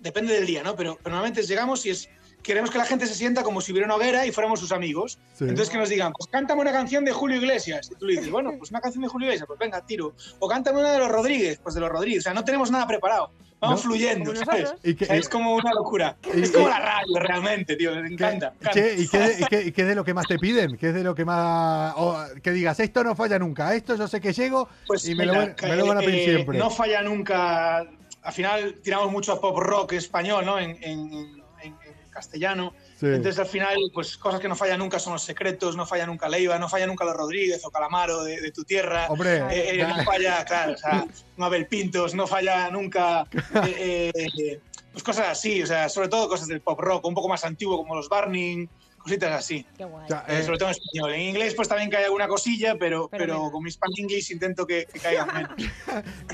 depende 0.00 0.34
del 0.34 0.46
día, 0.46 0.62
¿no? 0.62 0.76
Pero, 0.76 0.98
pero 1.02 1.14
normalmente 1.14 1.42
llegamos 1.42 1.86
y 1.86 1.90
es 1.90 2.08
queremos 2.46 2.70
que 2.70 2.78
la 2.78 2.84
gente 2.84 3.06
se 3.08 3.14
sienta 3.14 3.42
como 3.42 3.60
si 3.60 3.72
hubiera 3.72 3.86
una 3.86 3.96
hoguera 3.96 4.24
y 4.24 4.30
fuéramos 4.30 4.60
sus 4.60 4.70
amigos. 4.70 5.18
Sí. 5.34 5.44
Entonces 5.44 5.68
que 5.68 5.78
nos 5.78 5.88
digan, 5.88 6.12
pues 6.12 6.30
cántame 6.30 6.60
una 6.60 6.70
canción 6.70 7.04
de 7.04 7.12
Julio 7.12 7.38
Iglesias. 7.38 7.90
Y 7.90 7.96
tú 7.96 8.06
le 8.06 8.12
dices, 8.12 8.30
bueno, 8.30 8.54
pues 8.56 8.70
una 8.70 8.80
canción 8.80 9.02
de 9.02 9.08
Julio 9.08 9.26
Iglesias, 9.26 9.48
pues 9.48 9.58
venga, 9.58 9.84
tiro. 9.84 10.14
O 10.38 10.48
cántame 10.48 10.78
una 10.78 10.92
de 10.92 11.00
los 11.00 11.08
Rodríguez, 11.08 11.58
pues 11.60 11.74
de 11.74 11.80
los 11.80 11.90
Rodríguez. 11.90 12.20
O 12.20 12.22
sea, 12.22 12.34
no 12.34 12.44
tenemos 12.44 12.70
nada 12.70 12.86
preparado. 12.86 13.32
Vamos 13.58 13.82
No. 13.84 13.90
fluyendo, 13.90 14.32
Como 14.34 14.44
¿sabes? 14.44 14.74
Y 14.84 14.94
que- 14.94 15.06
sea, 15.06 15.16
es 15.16 15.28
como 15.30 15.54
una 15.54 15.72
locura. 15.72 16.16
y- 16.34 16.42
es 16.42 16.50
como 16.50 16.66
y- 16.66 16.70
la 16.70 16.78
radio, 16.78 17.18
realmente, 17.18 17.74
tío. 17.76 17.94
Me 17.94 18.08
encanta. 18.08 18.50
me 18.50 18.56
encanta. 18.68 18.70
Che, 18.72 18.94
¿y 19.00 19.08
qué, 19.08 19.36
y 19.40 19.44
qué- 19.44 19.62
y 19.62 19.72
qué 19.72 19.82
es 19.82 19.88
de 19.88 19.94
lo 19.94 20.04
que 20.04 20.12
más 20.12 20.26
te 20.26 20.38
piden? 20.38 20.76
¿Qué 20.76 20.88
es 20.88 20.94
de 20.94 21.02
lo 21.02 21.14
que 21.14 21.24
más.? 21.24 21.94
o 21.96 22.18
que 22.42 22.50
digas, 22.52 22.78
esto 22.80 23.02
no 23.02 23.14
falla 23.16 23.38
nunca, 23.38 23.74
esto 23.74 23.96
yo 23.96 24.06
sé 24.08 24.20
que 24.20 24.32
llego 24.34 24.68
Pues 24.86 25.08
y 25.08 25.14
me, 25.14 25.24
lo, 25.24 25.32
mira, 25.32 25.54
me 25.62 25.76
lo 25.76 25.86
van 25.86 25.96
a 25.98 26.00
pedir 26.00 26.20
eh, 26.28 26.34
siempre. 26.34 26.58
No 26.58 26.68
falla 26.70 27.00
nunca. 27.02 27.78
Al 28.22 28.32
final 28.32 28.74
tiramos 28.82 29.10
mucho 29.10 29.32
a 29.32 29.40
pop 29.40 29.56
rock 29.58 29.94
español, 29.94 30.44
¿no? 30.44 30.58
En, 30.58 30.70
en- 30.82 31.10
en- 31.14 31.42
en 31.62 31.74
castellano. 32.10 32.74
Sí. 32.98 33.06
Entonces, 33.06 33.38
al 33.38 33.46
final, 33.46 33.76
pues 33.92 34.16
cosas 34.16 34.40
que 34.40 34.48
no 34.48 34.56
fallan 34.56 34.78
nunca 34.78 34.98
son 34.98 35.12
los 35.12 35.22
secretos, 35.22 35.76
no 35.76 35.84
falla 35.84 36.06
nunca 36.06 36.28
Leiva, 36.28 36.58
no 36.58 36.68
falla 36.68 36.86
nunca 36.86 37.04
los 37.04 37.14
Rodríguez 37.14 37.62
o 37.64 37.70
Calamaro 37.70 38.24
de, 38.24 38.40
de 38.40 38.50
tu 38.52 38.64
tierra. 38.64 39.06
Hombre, 39.10 39.38
Eh, 39.50 39.80
eh, 39.80 39.86
no 39.86 40.02
falla, 40.04 40.44
claro, 40.46 40.72
o 40.72 40.76
sea, 40.78 41.06
Mabel 41.36 41.66
Pintos, 41.66 42.14
no 42.14 42.26
falla 42.26 42.70
nunca. 42.70 43.26
eh, 43.66 44.10
eh, 44.14 44.60
pues 44.92 45.04
cosas 45.04 45.28
así, 45.28 45.62
o 45.62 45.66
sea, 45.66 45.90
sobre 45.90 46.08
todo 46.08 46.26
cosas 46.26 46.48
del 46.48 46.62
pop 46.62 46.80
rock, 46.80 47.04
un 47.04 47.14
poco 47.14 47.28
más 47.28 47.44
antiguo, 47.44 47.76
como 47.76 47.94
los 47.94 48.08
Barning, 48.08 48.66
cositas 48.96 49.30
así. 49.30 49.66
Qué 49.76 49.84
guay. 49.84 50.06
Eh, 50.10 50.38
eh, 50.38 50.42
sobre 50.42 50.56
todo 50.56 50.70
en 50.70 50.74
español. 50.74 51.12
En 51.12 51.20
inglés, 51.20 51.52
pues 51.54 51.68
también 51.68 51.90
cae 51.90 52.06
alguna 52.06 52.26
cosilla, 52.26 52.76
pero, 52.78 53.08
Pero 53.10 53.24
pero, 53.24 53.50
con 53.52 53.62
mi 53.62 53.70
Span 53.70 53.90
English 53.98 54.32
intento 54.32 54.66
que, 54.66 54.86
que 54.90 54.98
caigan 54.98 55.28
menos. 55.34 55.52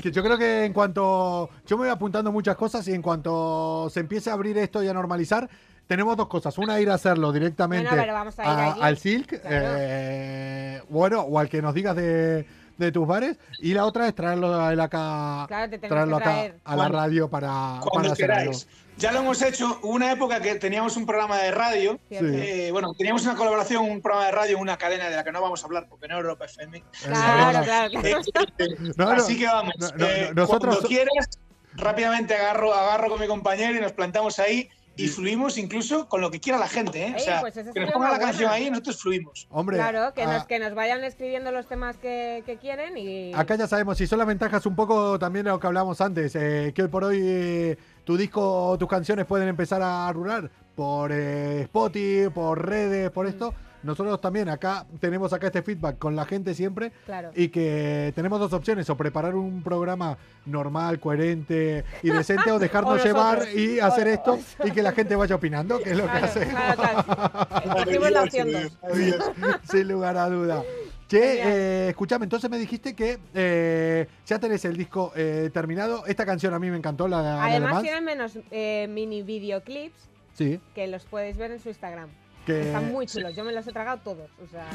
que 0.01 0.11
yo 0.11 0.23
creo 0.23 0.37
que 0.37 0.63
en 0.63 0.71
cuanto. 0.71 1.49
Yo 1.67 1.75
me 1.77 1.83
voy 1.83 1.91
apuntando 1.91 2.31
muchas 2.31 2.55
cosas 2.55 2.87
y 2.87 2.93
en 2.93 3.01
cuanto 3.01 3.89
se 3.91 3.99
empiece 3.99 4.29
a 4.29 4.33
abrir 4.33 4.57
esto 4.57 4.81
y 4.81 4.87
a 4.87 4.93
normalizar, 4.93 5.49
tenemos 5.87 6.15
dos 6.17 6.27
cosas. 6.27 6.57
Una, 6.57 6.79
ir 6.79 6.89
a 6.89 6.95
hacerlo 6.95 7.31
directamente 7.31 7.89
vamos 8.11 8.37
a 8.39 8.73
al 8.73 8.97
Silk, 8.97 9.41
Claro. 9.41 9.65
eh, 9.77 10.81
bueno, 10.89 11.21
o 11.21 11.39
al 11.39 11.49
que 11.49 11.61
nos 11.61 11.73
digas 11.73 11.95
de, 11.95 12.45
de 12.77 12.91
tus 12.91 13.07
bares. 13.07 13.37
Y 13.59 13.73
la 13.73 13.85
otra 13.85 14.07
es 14.07 14.15
traerlo 14.15 14.59
a 14.59 14.73
él 14.73 14.79
acá, 14.79 15.45
Claro, 15.47 15.69
te 15.69 15.77
tenemos 15.77 15.89
traerlo 15.89 16.17
que 16.17 16.23
acá 16.23 16.31
traer. 16.33 16.55
a 16.63 16.75
la 16.75 16.89
radio 16.89 17.29
para, 17.29 17.79
para 17.91 18.11
hacer 18.11 18.31
algo. 18.31 18.43
queráis. 18.51 18.67
Ya 18.95 19.11
lo 19.11 19.21
hemos 19.21 19.41
hecho. 19.41 19.79
Hubo 19.81 19.93
una 19.93 20.11
época 20.11 20.39
que 20.39 20.53
teníamos 20.55 20.95
un 20.97 21.07
programa 21.07 21.37
de 21.39 21.49
radio. 21.51 21.99
Sí. 22.09 22.17
eh, 22.21 22.69
bueno, 22.71 22.93
teníamos 22.93 23.23
una 23.23 23.35
colaboración, 23.35 23.83
un 23.89 24.01
programa 24.03 24.27
de 24.27 24.31
radio 24.33 24.59
una 24.59 24.77
cadena 24.77 25.09
de 25.09 25.15
la 25.15 25.23
que 25.23 25.31
no 25.31 25.41
vamos 25.41 25.63
a 25.63 25.65
hablar 25.65 25.87
porque 25.89 26.07
no 26.07 26.13
es 26.15 26.21
Europa 26.21 26.45
FM. 26.45 26.83
Claro, 27.03 27.63
claro, 27.63 27.99
Eh, 28.03 28.15
claro. 28.31 28.51
No, 28.97 29.05
no, 29.05 29.11
Así 29.11 29.37
que 29.39 29.47
vamos. 29.47 29.73
no, 29.79 29.87
no, 29.97 30.05
eh, 30.05 30.31
nosotros- 30.35 30.75
Cuando 30.75 30.87
quieras, 30.87 31.27
rápidamente 31.73 32.35
agarro, 32.35 32.71
agarro 32.73 33.09
con 33.09 33.19
mi 33.19 33.25
compañero 33.27 33.75
y 33.75 33.81
nos 33.81 33.93
plantamos 33.93 34.37
ahí 34.37 34.69
y 34.95 35.07
fluimos 35.07 35.57
incluso 35.57 36.07
con 36.07 36.21
lo 36.21 36.29
que 36.29 36.39
quiera 36.39 36.59
la 36.59 36.67
gente. 36.67 37.07
¿eh? 37.07 37.13
O 37.15 37.19
sea, 37.19 37.41
pues 37.41 37.53
que 37.53 37.79
nos 37.79 37.91
ponga 37.91 38.11
la 38.11 38.19
canción 38.19 38.51
ahí 38.51 38.67
y 38.67 38.69
nosotros 38.69 39.01
fluimos. 39.01 39.47
Hombre, 39.49 39.77
Claro, 39.77 40.13
que 40.13 40.23
a- 40.23 40.33
nos, 40.33 40.45
que 40.45 40.59
nos 40.59 40.75
vayan 40.75 41.03
escribiendo 41.03 41.51
los 41.51 41.67
temas 41.67 41.97
que, 41.97 42.43
que 42.45 42.57
quieren 42.57 42.97
y. 42.97 43.33
Acá 43.33 43.55
ya 43.55 43.67
sabemos, 43.67 43.99
y 44.01 44.07
son 44.07 44.19
las 44.19 44.27
ventajas 44.27 44.65
un 44.65 44.75
poco 44.75 45.17
también 45.17 45.45
de 45.45 45.51
lo 45.51 45.59
que 45.59 45.67
hablábamos 45.67 45.99
antes, 46.01 46.35
eh, 46.35 46.71
que 46.75 46.83
hoy 46.83 46.87
por 46.89 47.03
hoy 47.05 47.19
eh, 47.21 47.77
tu 48.03 48.17
disco 48.17 48.67
o 48.69 48.77
tus 48.77 48.87
canciones 48.87 49.25
pueden 49.25 49.47
empezar 49.47 49.81
a 49.81 50.11
rular 50.13 50.49
por 50.75 51.11
eh, 51.11 51.61
Spotify, 51.63 52.29
por 52.33 52.67
redes, 52.67 53.09
por 53.11 53.25
esto. 53.27 53.53
Nosotros 53.83 54.19
también 54.21 54.49
acá 54.49 54.85
tenemos 54.99 55.33
acá 55.33 55.47
este 55.47 55.61
feedback 55.61 55.97
con 55.97 56.15
la 56.15 56.25
gente 56.25 56.53
siempre 56.53 56.91
Claro. 57.05 57.31
y 57.35 57.49
que 57.49 58.11
tenemos 58.15 58.39
dos 58.39 58.53
opciones, 58.53 58.89
o 58.89 58.95
preparar 58.97 59.35
un 59.35 59.61
programa 59.61 60.17
normal, 60.45 60.99
coherente 60.99 61.83
y 62.01 62.09
decente, 62.09 62.51
o 62.51 62.59
dejarnos 62.59 63.01
O 63.01 63.03
llevar 63.03 63.39
nosotros. 63.39 63.55
y 63.59 63.79
hacer 63.79 64.07
O- 64.07 64.11
esto 64.11 64.39
y 64.63 64.71
que 64.71 64.81
la 64.81 64.91
gente 64.93 65.15
vaya 65.15 65.35
opinando, 65.35 65.79
que 65.79 65.91
es 65.91 65.97
lo 65.97 66.05
que 66.05 66.17
hace. 66.17 66.45
claro, 66.47 66.81
claro. 66.81 67.47
Escogimos 67.65 68.11
la 68.11 68.23
opción 68.23 68.51
dos. 68.51 68.77
Sin 69.69 69.87
lugar 69.87 70.17
a 70.17 70.29
duda. 70.29 70.63
Che, 71.07 71.41
eh, 71.43 71.89
escuchame, 71.89 72.23
entonces 72.23 72.49
me 72.49 72.57
dijiste 72.57 72.95
que 72.95 73.19
eh, 73.35 74.07
ya 74.25 74.39
tenés 74.39 74.63
el 74.65 74.75
disco 74.77 75.11
eh, 75.15 75.49
terminado. 75.53 76.05
Esta 76.07 76.25
canción 76.25 76.53
a 76.53 76.59
mí 76.59 76.71
me 76.71 76.77
encantó, 76.77 77.07
la, 77.07 77.21
la 77.21 77.33
de 77.45 77.55
Además, 77.57 77.83
tienen 77.83 78.03
menos 78.05 78.39
eh, 78.49 78.87
mini 78.89 79.21
videoclips 79.21 80.09
Sí, 80.33 80.59
que 80.73 80.87
los 80.87 81.03
podéis 81.05 81.37
ver 81.37 81.51
en 81.51 81.59
su 81.59 81.69
Instagram. 81.69 82.09
Que... 82.45 82.61
Están 82.61 82.91
muy 82.91 83.05
chulos. 83.07 83.35
Yo 83.35 83.43
me 83.43 83.51
los 83.51 83.65
he 83.67 83.71
tragado 83.71 83.99
todos. 84.03 84.29
O 84.43 84.47
sea. 84.47 84.65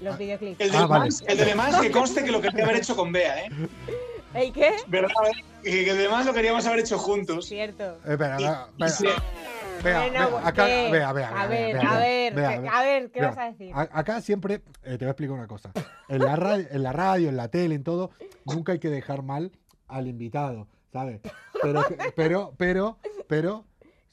Los 0.00 0.14
Ah. 0.14 0.18
videoclips. 0.18 0.60
El 0.60 0.70
de, 0.70 0.76
Ah, 0.76 0.80
Le 0.82 0.86
vale. 0.86 1.08
El 1.28 1.38
de 1.38 1.80
que 1.82 1.90
conste 1.90 2.24
que 2.24 2.30
lo 2.32 2.40
quería 2.40 2.64
haber 2.64 2.76
hecho 2.76 2.96
con 2.96 3.12
Bea, 3.12 3.44
¿eh? 3.44 3.50
¿Ey 4.34 4.50
qué? 4.50 4.72
¿Verdad? 4.88 5.10
Que 5.62 5.88
el 5.88 5.96
de 5.96 6.08
Mans 6.08 6.26
lo 6.26 6.34
queríamos 6.34 6.66
haber 6.66 6.80
hecho 6.80 6.98
juntos. 6.98 7.46
Cierto. 7.46 7.84
Eh, 8.04 8.12
espera, 8.12 8.36
Y- 8.40 8.42
vea, 8.42 8.66
vea, 8.76 8.88
se- 8.88 9.04
vea, 9.04 10.00
Bueno, 10.00 10.30
vea, 10.38 10.48
acá, 10.48 10.64
vea, 10.64 10.88
vea, 10.90 11.04
A 11.08 11.12
ver, 11.12 11.74
vea, 11.76 11.90
a 11.90 11.98
ver, 11.98 12.34
vea, 12.34 12.50
¿qué- 12.54 12.60
vea. 12.60 12.72
a 12.78 12.82
ver, 12.82 13.10
¿qué 13.12 13.20
Vea, 13.20 13.28
vas 13.30 13.38
a 13.38 13.44
decir? 13.52 13.70
acá 13.74 14.20
siempre, 14.20 14.54
eh, 14.82 14.98
te 14.98 14.98
voy 14.98 15.06
a 15.06 15.10
explicar 15.10 15.36
una 15.36 15.46
cosa. 15.46 15.70
En 16.08 16.18
la, 16.24 16.34
radio, 16.34 16.66
en 16.70 16.82
la 16.82 16.92
radio, 16.92 17.28
en 17.28 17.36
la 17.36 17.48
tele, 17.48 17.76
en 17.76 17.84
todo, 17.84 18.10
nunca 18.44 18.72
hay 18.72 18.80
que 18.80 18.90
dejar 18.90 19.22
mal 19.22 19.52
al 19.86 20.08
invitado, 20.08 20.66
¿sabes? 20.92 21.20
Pero, 21.62 21.84
pero, 22.16 22.54
pero, 22.56 22.98
pero, 23.28 23.64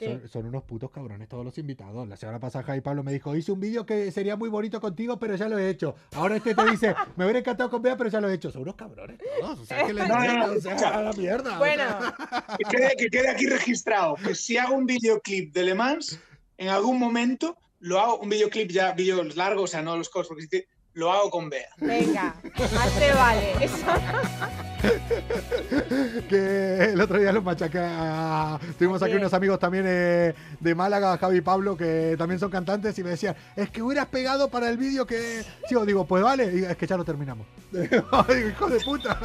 Son, 0.06 0.28
son 0.30 0.46
unos 0.48 0.64
putos 0.64 0.90
cabrones 0.92 1.28
todos 1.30 1.46
los 1.46 1.58
invitados. 1.58 2.08
La 2.08 2.18
semana 2.18 2.40
pasada 2.40 2.64
Javi 2.64 2.82
Pablo 2.82 3.04
me 3.04 3.12
dijo, 3.14 3.36
hice 3.36 3.52
un 3.52 3.60
vídeo 3.60 3.86
que 3.86 4.12
sería 4.12 4.36
muy 4.36 4.50
bonito 4.50 4.80
contigo, 4.82 5.18
pero 5.20 5.36
ya 5.36 5.48
lo 5.48 5.58
he 5.60 5.70
hecho. 5.70 5.96
Ahora 6.14 6.36
este 6.38 6.56
te 6.56 6.66
dice, 6.70 6.96
me 7.16 7.26
hubiera 7.26 7.40
encantado 7.40 7.70
con 7.70 7.82
Bea, 7.82 7.96
pero 7.98 8.10
ya 8.10 8.20
lo 8.22 8.30
he 8.30 8.34
hecho. 8.34 8.52
Son 8.52 8.62
unos 8.64 8.76
cabrones 8.76 9.18
todos. 9.40 9.60
O 9.60 9.66
sea, 9.66 9.86
que 9.86 9.94
les 9.94 10.08
No, 10.08 10.20
no, 10.20 10.48
no, 10.48 10.54
o 10.54 10.60
sea, 10.60 10.76
a 10.98 11.02
la 11.02 11.14
mierda. 11.14 11.56
o 11.56 11.60
Bueno, 11.60 11.84
sea. 11.84 12.16
Que 12.58 12.64
quede, 12.78 12.96
que 12.98 13.08
quede 13.10 13.30
aquí 13.30 13.46
registrado 13.48 14.16
que 14.16 14.36
si 14.36 14.58
hago 14.58 14.76
un 14.76 14.86
videoclip 14.86 15.54
de 15.54 15.64
Le 15.64 15.76
Mans, 15.76 16.20
en 16.58 16.70
algún 16.70 17.00
momento 17.00 17.58
lo 17.80 18.00
hago, 18.00 18.20
un 18.20 18.30
videoclip 18.30 18.70
ya, 18.72 18.92
vídeos 18.94 19.36
largos, 19.36 19.64
o 19.64 19.68
sea, 19.68 19.82
no 19.82 19.98
los 19.98 20.10
cortos, 20.10 20.28
porque 20.30 20.44
si 20.44 20.50
te- 20.50 20.68
lo 20.94 21.12
hago 21.12 21.30
con 21.30 21.50
Bea. 21.50 21.70
venga, 21.78 22.36
más 22.74 23.00
te 23.00 23.12
vale. 23.14 23.64
Eso. 23.64 23.86
que 26.30 26.84
el 26.92 27.02
otro 27.02 27.20
día 27.20 27.32
los 27.32 27.44
machaca. 27.44 28.60
Tuvimos 28.78 29.02
aquí 29.02 29.16
unos 29.16 29.34
amigos 29.34 29.60
también 29.60 29.86
eh, 29.88 30.34
de 30.60 30.76
Málaga, 30.76 31.18
Javi 31.18 31.38
y 31.38 31.42
Pablo, 31.42 31.78
que 31.78 32.16
también 32.18 32.40
son 32.40 32.50
cantantes 32.50 32.98
y 32.98 33.04
me 33.04 33.12
decían, 33.12 33.36
es 33.56 33.70
que 33.70 33.82
hubieras 33.82 34.08
pegado 34.08 34.50
para 34.50 34.70
el 34.70 34.78
vídeo 34.78 35.06
que... 35.06 35.44
Sí, 35.68 35.76
digo, 35.86 36.06
pues 36.06 36.24
vale, 36.24 36.52
y 36.54 36.64
es 36.64 36.78
que 36.78 36.88
ya 36.88 36.98
lo 36.98 37.06
terminamos. 37.06 37.46
hijo 37.72 38.68
de 38.68 38.80
puta. 38.82 39.18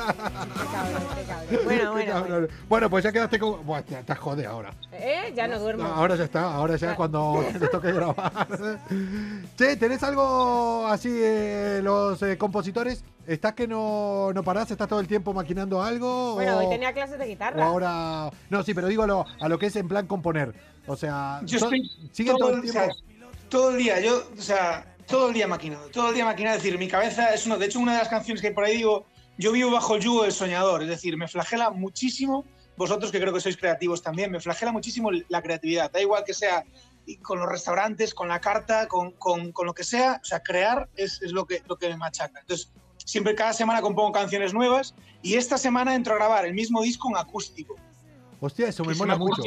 Bueno, 1.64 1.92
bueno, 1.92 2.48
bueno, 2.68 2.90
pues 2.90 3.04
ya 3.04 3.12
quedaste 3.12 3.38
con... 3.38 3.64
Buah, 3.66 3.82
te, 3.82 3.96
te 4.02 4.14
jode 4.14 4.46
ahora. 4.46 4.72
¿Eh? 4.92 5.32
Ya 5.34 5.48
no 5.48 5.58
duermo. 5.58 5.84
ahora 5.84 6.16
ya 6.16 6.24
está, 6.24 6.54
ahora 6.54 6.76
ya 6.76 6.94
cuando 6.94 7.44
te 7.58 7.68
toque 7.68 7.92
grabar. 7.92 8.46
che, 9.56 9.76
¿tenés 9.76 10.02
algo 10.02 10.86
así, 10.86 11.10
eh, 11.12 11.55
los 11.82 12.22
eh, 12.22 12.38
compositores? 12.38 13.04
¿Estás 13.26 13.54
que 13.54 13.66
no, 13.66 14.32
no 14.32 14.42
parás? 14.42 14.70
¿Estás 14.70 14.88
todo 14.88 15.00
el 15.00 15.08
tiempo 15.08 15.32
maquinando 15.32 15.82
algo? 15.82 16.34
Bueno, 16.34 16.58
hoy 16.58 16.68
tenía 16.68 16.92
clases 16.92 17.18
de 17.18 17.26
guitarra. 17.26 17.60
O 17.60 17.62
ahora... 17.62 18.30
No, 18.50 18.62
sí, 18.62 18.72
pero 18.72 18.86
digo 18.86 19.02
a 19.02 19.06
lo, 19.06 19.26
a 19.40 19.48
lo 19.48 19.58
que 19.58 19.66
es 19.66 19.76
en 19.76 19.88
plan 19.88 20.06
componer. 20.06 20.54
O 20.86 20.96
sea, 20.96 21.40
yo 21.44 21.58
estoy 21.58 21.90
todo, 22.38 22.50
el 22.50 22.62
tiempo... 22.62 22.80
todo 23.48 23.70
el 23.70 23.78
día, 23.78 24.00
yo, 24.00 24.22
o 24.38 24.40
sea, 24.40 24.94
todo 25.06 25.28
el 25.28 25.34
día 25.34 25.48
maquinando, 25.48 25.88
todo 25.88 26.10
el 26.10 26.14
día 26.14 26.24
maquinando. 26.24 26.58
Es 26.58 26.62
decir, 26.62 26.78
mi 26.78 26.88
cabeza 26.88 27.34
es 27.34 27.44
uno. 27.46 27.58
De 27.58 27.66
hecho, 27.66 27.80
una 27.80 27.92
de 27.92 27.98
las 27.98 28.08
canciones 28.08 28.40
que 28.40 28.48
hay 28.48 28.54
por 28.54 28.64
ahí 28.64 28.76
digo, 28.76 29.06
yo 29.38 29.52
vivo 29.52 29.70
bajo 29.70 29.96
el 29.96 30.02
yugo 30.02 30.22
del 30.22 30.32
soñador. 30.32 30.82
Es 30.82 30.88
decir, 30.88 31.16
me 31.16 31.26
flagela 31.26 31.70
muchísimo. 31.70 32.44
Vosotros 32.76 33.10
que 33.10 33.18
creo 33.20 33.32
que 33.32 33.40
sois 33.40 33.56
creativos 33.56 34.02
también, 34.02 34.30
me 34.30 34.38
flagela 34.38 34.70
muchísimo 34.70 35.10
la 35.28 35.42
creatividad. 35.42 35.90
Da 35.90 36.00
igual 36.00 36.24
que 36.24 36.34
sea 36.34 36.62
con 37.22 37.38
los 37.38 37.48
restaurantes, 37.48 38.14
con 38.14 38.28
la 38.28 38.40
carta, 38.40 38.88
con, 38.88 39.12
con, 39.12 39.52
con 39.52 39.66
lo 39.66 39.74
que 39.74 39.84
sea. 39.84 40.20
O 40.22 40.24
sea, 40.24 40.40
crear 40.40 40.88
es, 40.96 41.22
es, 41.22 41.32
lo, 41.32 41.46
que, 41.46 41.62
lo 41.68 41.76
que 41.76 41.88
me 41.88 41.96
machaca. 41.96 42.40
Entonces, 42.40 42.72
siempre 42.96 43.34
cada 43.34 43.52
semana 43.52 43.80
compongo 43.80 44.12
canciones 44.12 44.52
nuevas 44.52 44.94
y 45.22 45.34
esta 45.34 45.56
semana 45.58 45.94
entro 45.94 46.14
a 46.14 46.16
grabar 46.16 46.44
el 46.44 46.54
mismo 46.54 46.82
disco 46.82 47.08
en 47.08 47.16
acústico. 47.16 47.76
Hostia, 48.40 48.68
eso 48.68 48.84
me 48.84 48.94
mola 48.94 49.16
mucho. 49.16 49.42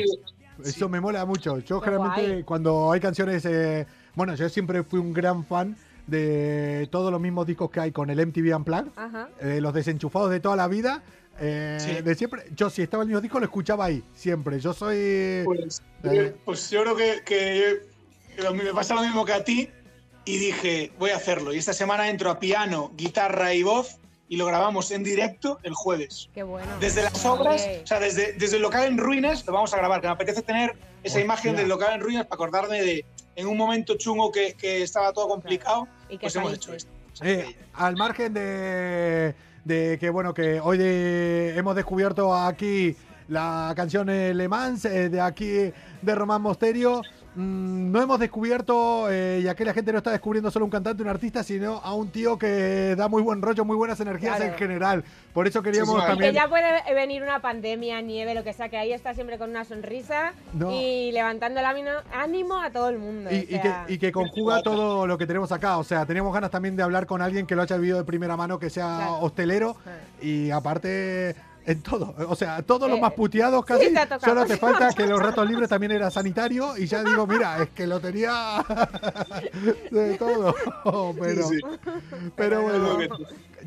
Eso 0.64 0.89
me 0.89 0.99
mola 0.99 1.26
mucho. 1.26 1.60
Yo 1.60 1.80
generalmente 1.80 2.43
cuando 2.43 2.91
hay 2.91 2.99
canciones, 2.99 3.45
eh, 3.45 3.86
bueno, 4.16 4.36
yo 4.36 4.49
siempre 4.49 4.84
fui 4.84 4.99
un 4.99 5.14
gran 5.14 5.45
fan 5.45 5.78
de 6.07 6.88
todos 6.91 7.12
los 7.12 7.22
mismos 7.22 7.45
discos 7.45 7.70
que 7.70 7.80
hay 7.80 7.91
con 7.91 8.10
el 8.10 8.26
MTV 8.26 8.55
Unplugged, 8.55 8.91
eh, 9.41 9.62
los 9.62 9.74
desenchufados 9.74 10.32
de 10.32 10.39
toda 10.39 10.55
la 10.55 10.68
vida. 10.68 11.03
Eh, 11.41 12.01
de 12.03 12.15
siempre, 12.15 12.43
yo 12.55 12.69
si 12.69 12.81
estaba 12.81 13.03
el 13.03 13.07
mismo 13.09 13.21
disco 13.21 13.39
lo 13.39 13.45
escuchaba 13.45 13.85
ahí, 13.85 14.03
siempre. 14.13 14.59
Yo 14.59 14.73
soy. 14.73 15.43
Pues, 15.45 15.81
eh, 16.03 16.35
pues 16.43 16.69
yo 16.69 16.83
creo 16.83 16.95
que, 16.95 17.21
que, 17.25 18.51
me 18.53 18.73
pasa 18.73 18.95
lo 18.95 19.01
mismo 19.01 19.23
que 19.25 19.33
a 19.33 19.43
ti 19.43 19.69
y 20.25 20.37
dije, 20.37 20.91
voy 20.99 21.11
a 21.11 21.15
hacerlo. 21.15 21.53
Y 21.53 21.57
esta 21.57 21.73
semana 21.73 22.09
entro 22.09 22.29
a 22.29 22.39
piano, 22.39 22.91
guitarra 22.95 23.53
y 23.53 23.63
voz 23.63 23.99
y 24.27 24.37
lo 24.37 24.45
grabamos 24.45 24.91
en 24.91 25.03
directo 25.03 25.59
el 25.63 25.73
jueves. 25.73 26.29
Qué 26.33 26.43
bueno. 26.43 26.71
Desde 26.79 27.03
las 27.03 27.25
obras, 27.25 27.67
o 27.83 27.87
sea, 27.87 27.99
desde, 27.99 28.33
desde 28.33 28.57
el 28.57 28.61
local 28.61 28.85
en 28.85 28.97
ruinas 28.97 29.45
lo 29.47 29.53
vamos 29.53 29.73
a 29.73 29.77
grabar, 29.77 30.01
que 30.01 30.07
me 30.07 30.13
apetece 30.13 30.41
tener 30.43 30.77
esa 31.03 31.19
imagen 31.19 31.55
del 31.55 31.67
local 31.67 31.93
en 31.93 32.01
ruinas 32.01 32.25
para 32.25 32.35
acordarme 32.35 32.81
de 32.81 33.05
en 33.35 33.47
un 33.47 33.57
momento 33.57 33.95
chungo 33.97 34.31
que, 34.31 34.53
que 34.53 34.83
estaba 34.83 35.13
todo 35.13 35.29
complicado, 35.29 35.87
¿Y 36.09 36.17
pues 36.17 36.35
hemos 36.35 36.53
hecho 36.53 36.73
esto. 36.73 36.91
Eh, 37.21 37.55
al 37.73 37.95
margen 37.95 38.33
de, 38.33 39.33
de, 39.64 39.97
que, 39.99 40.10
bueno, 40.10 40.34
que 40.34 40.60
hoy 40.60 40.78
hemos 40.82 41.76
descubierto 41.76 42.36
aquí 42.36 42.95
la 43.28 43.74
canción 43.76 44.07
Le 44.07 44.47
Mans, 44.47 44.86
eh, 44.86 45.10
de 45.10 45.22
aquí 45.22 45.72
de 46.01 46.16
Román 46.16 46.41
Mosterio. 46.41 47.01
Mm, 47.36 47.91
no 47.91 48.01
hemos 48.01 48.19
descubierto, 48.19 49.09
eh, 49.11 49.41
y 49.43 49.47
aquí 49.47 49.63
la 49.63 49.73
gente 49.73 49.91
no 49.91 49.99
está 49.99 50.11
descubriendo 50.11 50.49
solo 50.49 50.65
un 50.65 50.71
cantante, 50.71 51.03
un 51.03 51.09
artista, 51.09 51.43
sino 51.43 51.77
a 51.84 51.93
un 51.93 52.09
tío 52.09 52.39
que 52.39 52.95
da 52.97 53.07
muy 53.07 53.21
buen 53.21 53.41
rollo, 53.41 53.63
muy 53.65 53.75
buenas 53.75 53.99
energías 53.99 54.41
en 54.41 54.53
general. 54.53 55.03
Por 55.34 55.47
eso 55.47 55.61
queríamos 55.61 56.03
también. 56.05 56.32
que 56.32 56.36
ya 56.36 56.47
puede 56.47 56.82
venir 56.93 57.21
una 57.21 57.39
pandemia, 57.39 58.01
nieve, 58.01 58.34
lo 58.34 58.43
que 58.43 58.53
sea, 58.53 58.69
que 58.69 58.77
ahí 58.77 58.91
está 58.91 59.13
siempre 59.13 59.38
con 59.38 59.51
una 59.51 59.63
sonrisa 59.63 60.34
y 60.71 61.11
levantando 61.11 61.59
el 61.59 61.65
ánimo 62.11 62.59
a 62.59 62.71
todo 62.71 62.89
el 62.89 62.97
mundo. 62.97 63.30
Y, 63.32 63.97
que, 63.99 64.11
conjuga 64.11 64.63
todo 64.63 65.05
lo 65.05 65.17
que 65.17 65.27
tenemos 65.27 65.51
acá. 65.51 65.77
O 65.77 65.84
sea, 65.84 66.05
teníamos 66.05 66.34
ganas 66.34 66.49
también 66.49 66.75
de 66.75 66.84
hablar 66.84 67.05
con 67.05 67.21
alguien 67.21 67.45
que 67.45 67.55
lo 67.55 67.61
haya 67.61 67.77
vivido 67.77 67.99
de 67.99 68.03
primera 68.05 68.36
mano, 68.36 68.57
que 68.57 68.69
sea 68.69 69.11
hostelero. 69.11 69.77
Y 70.21 70.49
aparte 70.49 71.36
en 71.70 71.84
todo. 71.84 72.15
O 72.28 72.36
sea, 72.36 72.63
todos 72.63 72.89
los 72.89 72.97
eh, 72.97 73.01
más 73.01 73.13
puteados 73.13 73.63
casi. 73.63 73.93
solo 74.20 74.43
te 74.45 74.57
falta 74.57 74.91
que 74.91 75.05
los 75.05 75.22
ratos 75.22 75.47
libres 75.47 75.70
también 75.70 75.91
era 75.91 76.09
sanitario 76.09 76.76
y 76.76 76.88
ya 76.88 77.03
digo, 77.03 77.28
mira, 77.28 77.61
es 77.61 77.70
que 77.70 77.86
lo 77.86 77.99
tenía 77.99 78.65
de 79.91 80.17
todo. 80.17 80.55
Pero, 81.20 81.49
pero 82.36 82.63
bueno. 82.63 83.17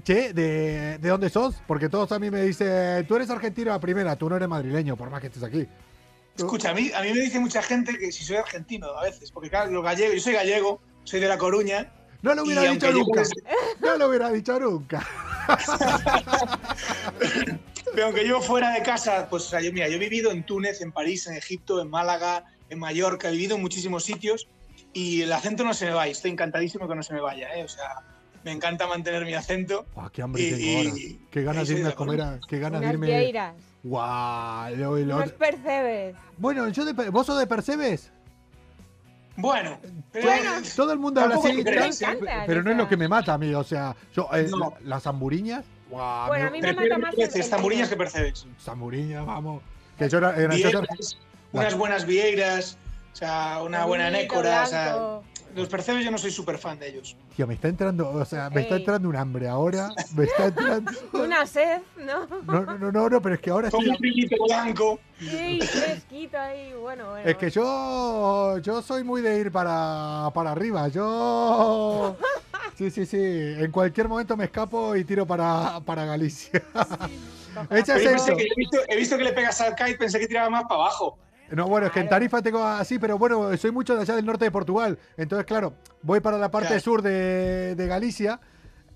Che, 0.03 0.32
¿de, 0.32 0.98
¿de 0.98 1.09
dónde 1.09 1.30
sos? 1.30 1.62
Porque 1.66 1.88
todos 1.88 2.11
a 2.11 2.18
mí 2.18 2.28
me 2.28 2.42
dicen, 2.42 3.07
tú 3.07 3.14
eres 3.14 3.30
argentino 3.30 3.72
a 3.72 3.78
primera, 3.78 4.16
tú 4.16 4.28
no 4.28 4.34
eres 4.34 4.48
madrileño, 4.48 4.96
por 4.96 5.09
más 5.09 5.20
que 5.20 5.28
estés 5.28 5.44
aquí. 5.44 5.68
Escucha, 6.36 6.70
a 6.70 6.74
mí, 6.74 6.90
a 6.92 7.03
mí 7.03 7.12
me 7.12 7.20
dice 7.20 7.38
mucha 7.38 7.62
gente 7.62 7.96
que 7.98 8.11
si 8.11 8.24
soy 8.24 8.36
argentino 8.36 8.88
a 8.88 9.03
veces, 9.03 9.30
porque 9.30 9.48
claro, 9.48 9.70
los 9.70 9.84
gallegos, 9.84 10.16
yo 10.16 10.20
soy 10.20 10.32
gallego, 10.32 10.80
soy 11.05 11.20
de 11.20 11.28
La 11.28 11.38
Coruña. 11.38 11.92
No 12.22 12.34
lo 12.34 12.42
hubiera 12.42 12.62
dicho 12.62 12.90
nunca. 12.90 13.22
No 13.80 13.96
lo 13.96 14.09
hubiera 14.09 14.32
dicho 14.32 14.59
nunca. 14.59 15.07
Pero 17.95 18.07
aunque 18.07 18.26
yo 18.26 18.40
fuera 18.40 18.72
de 18.72 18.82
casa, 18.82 19.28
pues 19.28 19.51
yo, 19.51 19.72
mira, 19.72 19.88
yo 19.88 19.97
he 19.97 19.99
vivido 19.99 20.30
en 20.30 20.45
Túnez, 20.45 20.80
en 20.80 20.93
París, 20.93 21.26
en 21.26 21.34
Egipto, 21.34 21.80
en 21.80 21.90
Málaga, 21.90 22.45
en 22.70 22.78
Mallorca, 22.78 23.28
he 23.28 23.32
vivido 23.32 23.57
en 23.57 23.62
muchísimos 23.62 24.05
sitios 24.05 24.49
y 24.93 25.22
el 25.22 25.32
acento 25.32 25.64
no 25.64 25.74
se 25.74 25.86
me 25.86 25.93
va. 25.93 26.09
Y 26.09 26.12
estoy 26.12 26.30
encantadísimo 26.30 26.88
que 26.88 26.95
no 26.95 27.03
se 27.03 27.12
me 27.12 27.20
vaya, 27.20 27.55
¿eh? 27.55 27.64
O 27.64 27.68
sea, 27.68 28.03
me 28.45 28.53
encanta 28.53 28.86
mantener 28.86 29.24
mi 29.24 29.34
acento. 29.34 29.86
qué 30.12 30.22
hambre 30.22 30.51
tengo 30.51 30.78
ahora. 30.78 30.95
Qué 31.30 31.43
ganas 31.43 31.68
de 31.68 31.74
irme 31.74 31.88
a 31.88 31.95
comer, 31.95 32.40
qué 32.49 32.59
ganas 32.59 32.80
de 32.80 32.88
irme. 32.88 33.55
Guau, 33.82 34.76
Los 35.05 35.32
percebes. 35.32 36.16
Bueno, 36.38 36.68
yo 36.68 36.84
de, 36.84 36.93
¿vos 37.11 37.26
sos 37.26 37.38
de 37.38 37.47
percebes? 37.47 38.12
Bueno, 39.36 39.78
todo 40.76 40.93
el 40.93 40.99
mundo 40.99 41.22
habla 41.22 41.36
así, 41.36 41.64
pero, 42.47 42.62
no 42.62 42.70
es 42.70 42.76
lo 42.76 42.86
que 42.86 42.99
me 42.99 43.09
mata 43.09 43.34
a 43.34 43.38
mí, 43.38 43.55
o 43.55 43.64
sea, 43.64 43.97
yo, 44.14 44.28
eh, 44.34 44.49
las 44.84 45.07
zamburiñas 46.01 46.28
bueno, 46.28 46.47
a 46.47 46.51
mí 46.51 46.61
me 46.61 46.72
mata 46.72 46.99
más. 46.99 47.14
Zamburiñas 47.49 47.88
que 47.88 47.97
percebes. 47.97 48.47
Zamburiñas, 48.61 49.26
vamos. 49.26 49.62
Que 49.99 50.09
yo 50.09 50.18
era, 50.18 50.34
era 50.36 50.55
unas 51.53 51.74
buenas 51.76 52.07
vieiras, 52.07 52.78
o 53.12 53.16
sea, 53.16 53.62
una 53.62 53.84
buena 53.84 54.11
nécora, 54.11 54.62
o 54.62 54.66
sea, 54.66 55.20
los 55.55 55.68
percebes 55.68 56.05
yo 56.05 56.11
no 56.11 56.18
soy 56.18 56.30
súper 56.30 56.59
fan 56.59 56.78
de 56.78 56.88
ellos. 56.88 57.16
Tío, 57.36 57.46
me 57.46 57.55
está 57.55 57.68
entrando, 57.68 58.09
o 58.09 58.24
sea, 58.24 58.50
me 58.50 58.62
está 58.62 58.76
entrando 58.76 59.09
un 59.09 59.16
hambre 59.16 59.48
ahora, 59.48 59.90
me 60.16 60.24
está 60.24 60.46
entrando... 60.46 60.90
Una 61.12 61.46
sed, 61.46 61.80
¿no? 61.96 62.26
No, 62.44 62.78
no, 62.78 62.92
no, 62.92 63.09
no, 63.09 63.22
pero 63.22 63.34
es 63.34 63.40
que 63.40 63.50
ahora 63.50 63.70
Como 63.70 63.90
un 63.90 63.96
pilito 63.96 64.36
blanco. 64.44 65.00
Sí, 65.18 65.61
fresquito 65.61 66.38
ahí, 66.38 66.72
bueno, 66.72 67.11
bueno. 67.11 67.28
Es 67.28 67.36
que 67.36 67.50
yo, 67.50 68.59
yo 68.59 68.82
soy 68.82 69.05
muy 69.05 69.22
de 69.22 69.38
ir 69.38 69.53
para, 69.53 70.30
para 70.34 70.53
arriba, 70.53 70.88
yo... 70.88 72.16
Sí, 72.74 72.90
sí, 72.90 73.05
sí. 73.05 73.18
En 73.18 73.70
cualquier 73.70 74.09
momento 74.09 74.36
me 74.36 74.44
escapo 74.44 74.96
y 74.96 75.05
tiro 75.05 75.26
para, 75.26 75.80
para 75.84 76.05
Galicia. 76.05 76.50
eso. 77.70 77.92
he, 78.88 78.96
visto, 78.96 79.18
que 79.18 79.24
le 79.24 79.32
pegas 79.32 79.61
al 79.61 79.74
kite, 79.74 79.96
pensé 79.96 80.18
que 80.18 80.26
tiraba 80.26 80.48
más 80.48 80.62
para 80.64 80.80
abajo. 80.80 81.18
No, 81.53 81.68
bueno, 81.68 81.86
es 81.86 81.92
que 81.92 82.00
en 82.00 82.09
Tarifa 82.09 82.40
tengo 82.40 82.64
así, 82.64 82.98
pero 82.98 83.18
bueno, 83.18 83.55
soy 83.57 83.70
mucho 83.70 83.94
de 83.94 84.03
allá 84.03 84.16
del 84.16 84.24
norte 84.24 84.46
de 84.46 84.50
Portugal. 84.50 84.98
Entonces, 85.16 85.46
claro, 85.46 85.74
voy 86.03 86.20
para 86.20 86.38
la 86.38 86.50
parte 86.50 86.80
sur 86.80 87.03
de, 87.03 87.74
de 87.74 87.86
Galicia. 87.86 88.40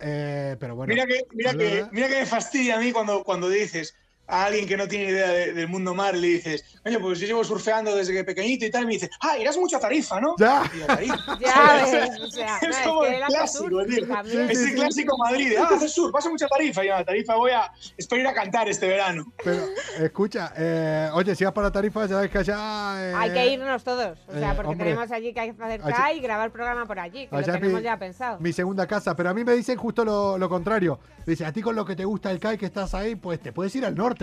Eh, 0.01 0.57
pero 0.59 0.75
bueno. 0.77 0.93
Mira 0.93 1.07
que, 1.07 1.23
mira, 1.33 1.53
que, 1.53 1.87
mira 1.93 2.09
que 2.09 2.21
me 2.21 2.27
fastidia 2.27 2.77
a 2.77 2.81
mí 2.81 2.93
cuando, 2.93 3.25
cuando 3.25 3.49
dices, 3.49 3.95
a 4.27 4.45
alguien 4.45 4.67
que 4.67 4.77
no 4.77 4.89
tiene 4.89 5.11
idea 5.11 5.31
del 5.31 5.69
mundo 5.69 5.95
mar 5.95 6.17
le 6.17 6.27
dices, 6.29 6.65
coño, 6.83 7.01
pues 7.01 7.19
yo 7.21 7.27
llevo 7.27 7.45
surfeando 7.45 7.95
desde 7.95 8.13
que 8.13 8.25
pequeñito 8.25 8.65
y 8.65 8.71
tal, 8.71 8.85
y 8.85 8.87
me 8.87 8.93
dice, 8.95 9.11
ah, 9.21 9.39
irás 9.39 9.57
mucho 9.57 9.77
a 9.77 9.81
Tarifa, 9.81 10.21
¿no? 10.21 10.35
Ya. 10.39 10.63
ya 11.41 11.85
o 12.23 12.31
sea, 12.31 12.59
es 12.59 12.77
como 12.85 13.05
el 13.05 13.23
clásico, 13.23 13.81
es 13.81 14.59
el 14.59 14.75
clásico 14.75 15.19
Madrid, 15.19 15.55
ah, 15.59 15.69
haces 15.75 15.93
sur, 15.93 16.11
pasa 16.11 16.29
mucha 16.29 16.49
Tarifa, 16.49 16.85
y 16.85 16.89
a 16.89 17.05
Tarifa 17.05 17.37
voy 17.37 17.53
a, 17.53 17.73
espero 17.97 18.23
ir 18.23 18.29
a 18.29 18.35
cantar 18.35 18.69
este 18.69 18.89
verano. 18.89 19.33
Pero, 19.43 19.65
escucha, 20.01 20.53
eh, 20.57 21.11
oye, 21.13 21.35
si 21.35 21.45
vas 21.45 21.53
para 21.53 21.71
Tarifa, 21.71 22.07
ya 22.07 22.21
ves 22.21 22.31
que 22.31 22.39
allá... 22.39 22.57
Eh, 22.99 23.15
Hay 23.17 23.33
que 23.33 23.53
irnos 23.53 23.85
todos, 23.85 24.19
o 24.29 24.33
sea, 24.33 24.53
eh, 24.53 24.55
porque 24.57 24.77
tenemos 24.77 25.11
allí 25.11 25.33
que 25.33 25.41
hacer 25.41 25.81
K 25.81 26.13
y 26.15 26.21
grabar 26.21 26.51
programa 26.51 26.87
por 26.87 26.99
allí, 26.99 27.27
que 27.27 27.37
lo 27.37 27.43
tenemos 27.43 27.83
ya 27.83 27.99
pensado. 27.99 28.39
Mi 28.41 28.53
segunda 28.53 28.87
casa, 28.87 29.15
pero 29.15 29.31
a 29.31 29.35
mí 29.35 29.45
me 29.45 29.55
dicen 29.55 29.77
justo 29.77 30.05
lo, 30.05 30.39
lo 30.39 30.49
contrario. 30.49 30.99
Dice, 31.27 31.45
a 31.45 31.53
ti 31.53 31.61
con 31.61 31.75
lo 31.75 31.85
que 31.85 31.97
te 31.97 32.05
gusta 32.05 32.31
el 32.31 32.39
CAI 32.39 32.57
que 32.57 32.67
estás 32.67 32.95
ahí, 32.95 33.17
pues 33.17 33.41
te 33.41 33.53
puedes 33.53 33.75
ir 33.75 33.85
al 33.85 33.97
norte. 33.97 34.16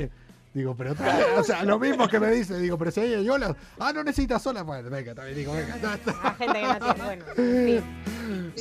Digo, 0.53 0.75
pero 0.77 0.91
otra 0.91 1.17
vez, 1.17 1.25
o 1.35 1.43
sea, 1.43 1.63
lo 1.63 1.79
mismo 1.79 2.07
que 2.07 2.19
me 2.19 2.29
dice, 2.29 2.59
digo, 2.59 2.77
pero 2.77 2.91
si 2.91 3.01
ella 3.01 3.17
y 3.19 3.39
la, 3.39 3.55
ah, 3.79 3.91
no 3.91 4.03
necesitas 4.03 4.39
sola, 4.41 4.61
bueno, 4.61 4.87
venga, 4.87 5.15
también 5.15 5.35
digo, 5.35 5.51
venga. 5.51 5.77
La 6.05 6.35
gente 6.35 6.59
que 6.59 6.67
no 6.67 6.93
tiene, 6.93 7.03
bueno, 7.03 7.25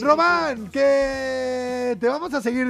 Román, 0.01 0.71
que 0.71 1.95
te 2.01 2.09
vamos 2.09 2.33
a 2.33 2.41
seguir 2.41 2.67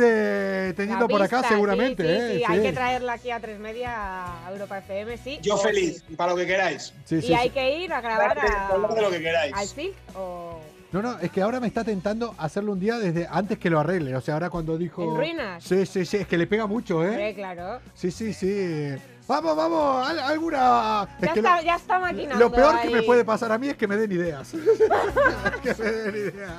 teniendo 0.74 1.06
por 1.06 1.22
acá 1.22 1.44
seguramente. 1.48 2.02
Sí, 2.02 2.34
sí, 2.34 2.42
¿eh? 2.42 2.46
hay 2.48 2.62
que 2.62 2.72
traerla 2.72 3.12
aquí 3.12 3.30
a 3.30 3.38
tres 3.38 3.60
media 3.60 4.44
a 4.44 4.50
Europa 4.50 4.78
FM, 4.78 5.16
sí. 5.18 5.38
Yo 5.40 5.56
feliz, 5.56 6.02
para 6.16 6.32
lo 6.32 6.36
que 6.36 6.46
queráis. 6.46 6.92
y 7.08 7.32
hay 7.32 7.50
que 7.50 7.78
ir 7.78 7.92
a 7.92 8.00
grabar 8.00 8.36
a, 8.40 8.94
de 8.94 9.02
lo 9.02 9.10
que 9.10 9.20
queráis. 9.20 9.54
al 9.54 9.68
Silk 9.68 9.94
o... 10.16 10.60
No, 10.92 11.00
no, 11.00 11.18
es 11.20 11.30
que 11.30 11.40
ahora 11.40 11.58
me 11.58 11.66
está 11.66 11.84
tentando 11.84 12.34
hacerlo 12.36 12.72
un 12.72 12.80
día 12.80 12.98
desde 12.98 13.26
antes 13.30 13.58
que 13.58 13.70
lo 13.70 13.80
arregle. 13.80 14.14
O 14.14 14.20
sea, 14.20 14.34
ahora 14.34 14.50
cuando 14.50 14.76
dijo. 14.76 15.02
¿En 15.02 15.16
ruinas? 15.16 15.64
Sí, 15.64 15.86
sí, 15.86 16.04
sí, 16.04 16.18
es 16.18 16.26
que 16.26 16.36
le 16.36 16.46
pega 16.46 16.66
mucho, 16.66 17.02
¿eh? 17.02 17.28
Sí, 17.30 17.34
claro. 17.34 17.80
Sí, 17.94 18.10
sí, 18.10 18.34
sí. 18.34 18.94
Vamos, 19.32 19.56
vamos, 19.56 20.08
alguna. 20.20 21.08
Ya, 21.18 21.32
está, 21.32 21.62
ya 21.62 21.76
está 21.76 21.98
maquinando. 21.98 22.38
Lo 22.38 22.52
peor 22.52 22.82
que 22.82 22.90
me 22.90 23.02
puede 23.02 23.24
pasar 23.24 23.50
a 23.50 23.56
mí 23.56 23.70
es 23.70 23.78
que 23.78 23.88
me 23.88 23.96
den 23.96 24.12
ideas. 24.12 24.50
que 25.62 25.74
me 25.74 25.90
den 25.90 26.14
ideas. 26.16 26.52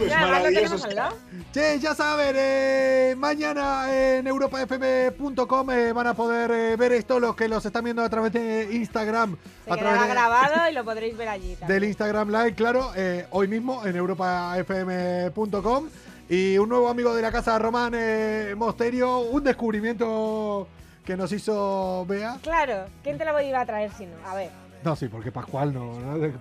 Pues 0.00 0.10
Ya, 0.10 0.26
lo. 0.26 1.16
Che, 1.52 1.78
ya 1.78 1.94
saben, 1.94 2.34
eh, 2.36 3.14
mañana 3.16 3.86
en 3.96 4.26
europafm.com 4.26 5.70
eh, 5.70 5.92
van 5.92 6.06
a 6.08 6.14
poder 6.14 6.50
eh, 6.50 6.74
ver 6.76 6.90
esto 6.92 7.20
los 7.20 7.36
que 7.36 7.46
los 7.46 7.64
están 7.64 7.84
viendo 7.84 8.02
a 8.02 8.08
través 8.08 8.32
de 8.32 8.68
Instagram. 8.72 9.36
Se 9.64 9.72
a 9.72 9.76
quedará 9.76 9.92
través 9.92 10.08
de- 10.08 10.14
grabado 10.14 10.70
y 10.70 10.72
lo 10.74 10.84
podréis 10.90 11.16
ver 11.16 11.28
allí. 11.28 11.54
también. 11.54 11.68
del 11.80 11.84
Instagram 11.88 12.30
Live, 12.32 12.54
claro, 12.56 12.90
eh, 12.96 13.26
hoy 13.30 13.46
mismo 13.46 13.86
en 13.86 13.94
europafm.com. 13.94 15.88
Y 16.28 16.58
un 16.58 16.68
nuevo 16.68 16.88
amigo 16.88 17.14
de 17.14 17.22
la 17.22 17.30
casa, 17.30 17.56
Román 17.60 17.92
eh, 17.94 18.54
Mosterio, 18.56 19.18
un 19.20 19.44
descubrimiento 19.44 20.66
que 21.04 21.16
nos 21.16 21.32
hizo 21.32 22.04
Bea. 22.06 22.38
Claro, 22.42 22.86
¿quién 23.02 23.18
te 23.18 23.24
lo 23.24 23.40
iba 23.40 23.60
a 23.60 23.66
traer 23.66 23.92
si 23.92 24.06
no? 24.06 24.14
A 24.26 24.34
ver, 24.34 24.50
No, 24.84 24.96
sí, 24.96 25.08
porque 25.08 25.30
Pascual 25.30 25.72
no. 25.72 25.92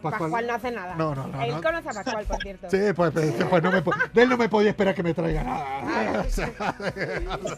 Pascual, 0.02 0.48
no 0.48 0.54
hace 0.54 0.72
nada. 0.72 0.96
No, 0.96 1.14
no, 1.14 1.28
no, 1.28 1.42
Él 1.42 1.52
no. 1.52 1.62
conoce 1.62 1.90
a 1.90 1.94
Pascual, 1.94 2.26
por 2.26 2.42
cierto. 2.42 2.70
Sí, 2.70 2.78
pues, 2.96 3.12
pues, 3.12 3.34
pues 3.50 3.64
no 3.64 3.72
me, 3.72 3.82
de 3.82 4.22
él 4.24 4.30
no 4.30 4.38
me 4.38 4.50
podía 4.50 4.70
esperar 4.72 4.96
que 4.96 5.04
me 5.04 5.14
traiga 5.14 5.44
nada. 5.44 6.22
O 6.22 6.30
sea, 6.30 6.76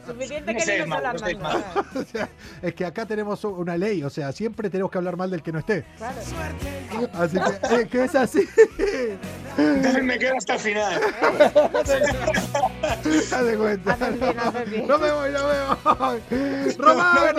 Suficiente 0.05 0.55
que 0.55 0.85
mal, 0.85 1.03
no 1.03 1.19
mal. 1.19 1.37
mal. 1.39 1.63
o 1.95 2.03
sea, 2.03 2.29
es 2.61 2.73
que 2.73 2.85
acá 2.85 3.05
tenemos 3.05 3.43
una 3.45 3.77
ley, 3.77 4.03
o 4.03 4.09
sea, 4.09 4.31
siempre 4.31 4.69
tenemos 4.69 4.91
que 4.91 4.97
hablar 4.97 5.15
mal 5.15 5.29
del 5.29 5.41
que 5.41 5.51
no 5.51 5.59
esté. 5.59 5.85
Claro. 5.97 6.17
Así 7.13 7.37
que, 7.37 7.75
eh, 7.75 7.87
que 7.87 8.03
es 8.03 8.15
así. 8.15 8.47
Entonces 9.57 10.03
me 10.03 10.17
quedo 10.19 10.35
hasta 10.37 10.55
el 10.55 10.59
final. 10.59 11.01
Haz 12.83 13.57
cuenta. 13.57 13.97
No 14.87 14.99
me 14.99 15.11
voy, 15.11 15.31
no 15.31 15.47
me 15.47 15.59
voy. 15.83 16.75
Román, 16.77 17.35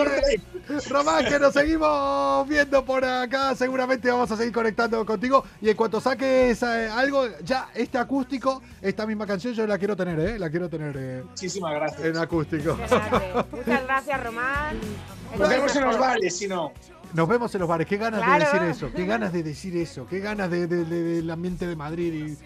Román, 0.89 1.25
que 1.25 1.39
nos 1.39 1.53
seguimos 1.53 2.47
viendo 2.47 2.83
por 2.83 3.03
acá. 3.03 3.34
Seguramente 3.55 4.09
vamos 4.09 4.31
a 4.31 4.37
seguir 4.37 4.53
conectando 4.53 5.05
contigo. 5.05 5.43
Y 5.61 5.69
en 5.69 5.75
cuanto 5.75 5.99
saques 6.01 6.61
eh, 6.63 6.89
algo, 6.91 7.25
ya 7.43 7.69
este 7.73 7.97
acústico, 7.97 8.61
esta 8.81 9.05
misma 9.05 9.25
canción, 9.27 9.53
yo 9.53 9.65
la 9.67 9.77
quiero 9.77 9.95
tener, 9.95 10.19
¿eh? 10.19 10.39
La 10.39 10.49
quiero 10.49 10.69
tener 10.69 10.95
eh, 10.97 11.23
Muchísimas 11.27 11.73
gracias. 11.73 12.05
en 12.05 12.17
acústico. 12.17 12.77
Muchas 13.51 13.83
gracias, 13.83 14.23
Román. 14.23 14.77
Nos 15.37 15.49
vemos 15.49 15.75
en 15.75 15.85
los 15.85 15.97
bares, 15.99 16.37
si 16.37 16.47
no. 16.47 16.71
Nos 17.13 17.27
vemos 17.29 17.53
en 17.55 17.59
los 17.61 17.69
bares. 17.69 17.87
Qué 17.87 17.97
ganas 17.97 18.21
Claro. 18.21 18.39
de 18.39 18.45
decir 18.45 18.63
eso. 18.69 18.93
Qué 18.95 19.05
ganas 19.05 19.31
de 19.33 19.43
decir 19.43 19.77
eso. 19.77 20.05
Qué 20.07 20.19
ganas 20.19 20.49
de, 20.51 20.67
de- 20.67 20.83
de- 20.85 21.03
del 21.03 21.29
ambiente 21.31 21.65
de 21.67 21.75
Madrid. 21.75 22.13
Y... 22.29 22.37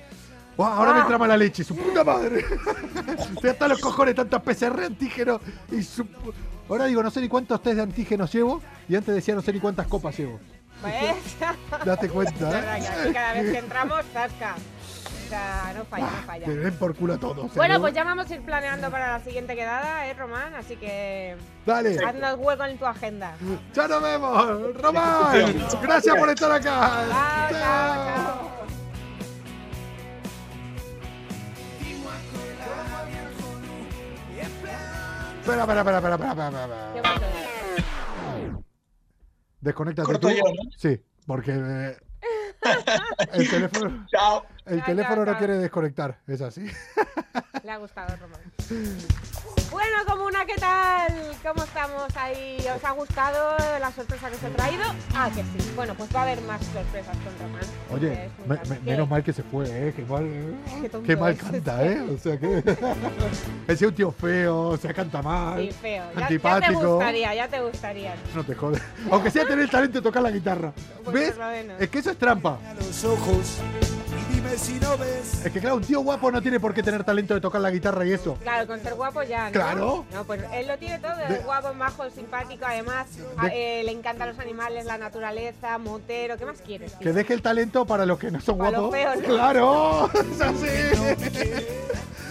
Ahora 0.61 0.93
me 0.93 1.03
trama 1.05 1.25
la 1.27 1.37
leche. 1.37 1.63
Su 1.63 1.75
puta 1.75 2.03
madre. 2.03 2.43
Estoy 3.33 3.49
hasta 3.49 3.67
los 3.67 3.79
cojones 3.79 4.13
tantas 4.15 4.41
PCR 4.41 4.83
antígenos. 4.83 5.41
Y 5.71 5.81
su... 5.83 6.05
Ahora 6.67 6.85
digo, 6.85 7.01
no 7.01 7.09
sé 7.09 7.19
ni 7.21 7.27
cuántos 7.27 7.63
test 7.63 7.77
de 7.77 7.81
antígenos 7.81 8.31
llevo. 8.31 8.61
Y 8.87 8.95
antes 8.95 9.15
decía, 9.15 9.33
no 9.33 9.41
sé 9.41 9.53
ni 9.53 9.59
cuántas 9.59 9.87
copas 9.87 10.17
llevo. 10.19 10.39
Pues, 10.81 11.37
Date 11.85 12.09
cuenta, 12.09 12.59
¿eh? 12.59 12.69
aquí 12.69 13.13
cada 13.13 13.33
vez 13.33 13.51
que 13.51 13.57
entramos, 13.57 14.05
tasca. 14.13 14.55
O 14.55 15.29
sea, 15.29 15.73
no 15.77 15.85
falla, 15.85 16.05
no 16.05 16.25
falla. 16.25 16.45
Que 16.45 16.55
den 16.55 16.73
por 16.77 16.95
culo 16.95 17.13
a 17.13 17.17
todos. 17.19 17.45
¿eh? 17.45 17.51
Bueno, 17.55 17.79
pues 17.79 17.93
ya 17.93 18.03
vamos 18.03 18.31
a 18.31 18.35
ir 18.35 18.41
planeando 18.41 18.89
para 18.89 19.17
la 19.17 19.23
siguiente 19.23 19.55
quedada, 19.55 20.07
¿eh, 20.07 20.13
Román? 20.15 20.55
Así 20.55 20.75
que 20.75 21.35
Dale. 21.65 21.99
haznos 22.03 22.35
hueco 22.39 22.63
en 22.65 22.77
tu 22.79 22.85
agenda. 22.85 23.35
Ya 23.73 23.87
nos 23.87 24.01
vemos. 24.01 24.75
Román, 24.75 25.67
gracias 25.83 26.15
por 26.15 26.29
estar 26.29 26.51
acá. 26.51 27.05
Chao, 27.09 27.49
chao, 27.51 28.15
chao. 28.15 28.49
Espera, 35.41 35.61
espera, 35.61 35.79
espera, 35.81 35.97
espera, 35.97 36.15
espera, 36.15 36.49
espera, 36.49 37.58
Desconéctate 39.61 40.05
Corto 40.05 40.27
tú. 40.27 40.33
yo, 40.33 40.43
¿no? 40.43 40.71
Sí, 40.77 40.99
porque 41.25 41.51
eh, 41.55 41.97
el 43.33 43.49
teléfono, 43.49 44.05
Chao. 44.09 44.45
El 44.69 44.83
teléfono 44.83 45.25
no 45.25 45.37
quiere 45.37 45.57
desconectar. 45.57 46.17
Es 46.27 46.41
así. 46.41 46.65
Le 47.63 47.71
ha 47.71 47.77
gustado, 47.77 48.15
Román. 48.17 48.41
Bueno, 49.71 49.97
Comuna, 50.07 50.45
¿qué 50.45 50.55
tal? 50.55 51.13
¿Cómo 51.43 51.63
estamos 51.63 52.17
ahí? 52.17 52.57
¿Os 52.75 52.83
ha 52.83 52.91
gustado 52.91 53.55
la 53.79 53.91
sorpresa 53.91 54.29
que 54.29 54.35
os 54.35 54.43
he 54.43 54.49
traído? 54.49 54.83
Ah, 55.13 55.29
que 55.29 55.43
sí. 55.43 55.71
Bueno, 55.75 55.93
pues 55.95 56.13
va 56.15 56.21
a 56.21 56.23
haber 56.23 56.41
más 56.41 56.59
sorpresas 56.65 57.15
con 57.17 57.37
Román. 57.39 57.61
Oye, 57.91 58.29
menos 58.83 59.07
mal 59.07 59.23
que 59.23 59.31
se 59.31 59.43
fue, 59.43 59.65
¿eh? 59.69 59.93
Qué 59.95 60.03
mal, 60.03 60.25
eh. 60.25 60.89
Qué 61.05 61.15
mal 61.15 61.33
es. 61.33 61.39
canta, 61.39 61.85
¿eh? 61.85 62.01
O 62.01 62.17
sea, 62.17 62.39
que. 62.39 62.57
Ese 63.67 63.73
es 63.73 63.81
un 63.83 63.93
tío 63.93 64.11
feo, 64.11 64.69
o 64.69 64.77
sea, 64.77 64.93
canta 64.93 65.21
mal. 65.21 65.59
Sí, 65.61 65.71
feo. 65.71 66.03
Ya, 66.03 66.09
ya 66.09 66.15
te 66.15 66.23
antipático. 66.23 66.95
gustaría, 66.95 67.35
ya 67.35 67.47
te 67.47 67.61
gustaría. 67.61 68.15
No 68.33 68.43
te 68.43 68.55
jodes. 68.55 68.81
Aunque 69.11 69.29
sea 69.29 69.43
tener 69.43 69.59
el 69.59 69.69
talento 69.69 69.99
de 69.99 70.01
tocar 70.03 70.23
la 70.23 70.31
guitarra. 70.31 70.73
Pues 71.03 71.13
¿Ves? 71.13 71.35
Es 71.79 71.89
que 71.89 71.99
eso 71.99 72.11
es 72.11 72.17
trampa. 72.17 72.57
a 72.67 72.73
los 72.73 73.03
ojos 73.03 73.59
si 74.59 74.73
no 74.79 74.97
ves. 74.97 75.45
Es 75.45 75.51
que, 75.51 75.59
claro, 75.59 75.77
un 75.77 75.83
tío 75.83 76.01
guapo 76.01 76.31
no 76.31 76.41
tiene 76.41 76.59
por 76.59 76.73
qué 76.73 76.83
tener 76.83 77.03
talento 77.03 77.33
de 77.33 77.41
tocar 77.41 77.61
la 77.61 77.71
guitarra 77.71 78.05
y 78.05 78.11
eso. 78.13 78.35
Claro, 78.41 78.67
con 78.67 78.79
ser 78.81 78.93
guapo 78.95 79.23
ya, 79.23 79.45
¿no? 79.45 79.51
Claro. 79.51 80.05
No, 80.13 80.23
pues 80.25 80.41
él 80.53 80.67
lo 80.67 80.77
tiene 80.77 80.99
todo, 80.99 81.15
De- 81.15 81.35
es 81.35 81.45
guapo, 81.45 81.73
majo, 81.73 82.09
simpático, 82.09 82.65
además 82.65 83.07
eh, 83.51 83.81
le 83.85 83.91
encantan 83.91 84.29
los 84.29 84.39
animales, 84.39 84.85
la 84.85 84.97
naturaleza, 84.97 85.77
motero, 85.77 86.37
¿qué 86.37 86.45
más 86.45 86.61
quieres? 86.61 86.91
tío? 86.93 86.99
Que 86.99 87.13
deje 87.13 87.33
el 87.33 87.41
talento 87.41 87.85
para 87.85 88.05
los 88.05 88.19
que 88.19 88.31
no 88.31 88.41
son 88.41 88.57
Para 88.57 88.71
los 88.71 88.89
guapos. 88.89 88.97
feos, 88.97 89.17
¿no? 89.27 89.33
¡Claro! 89.35 90.09
¡Es 90.33 90.41
así! 90.41 91.65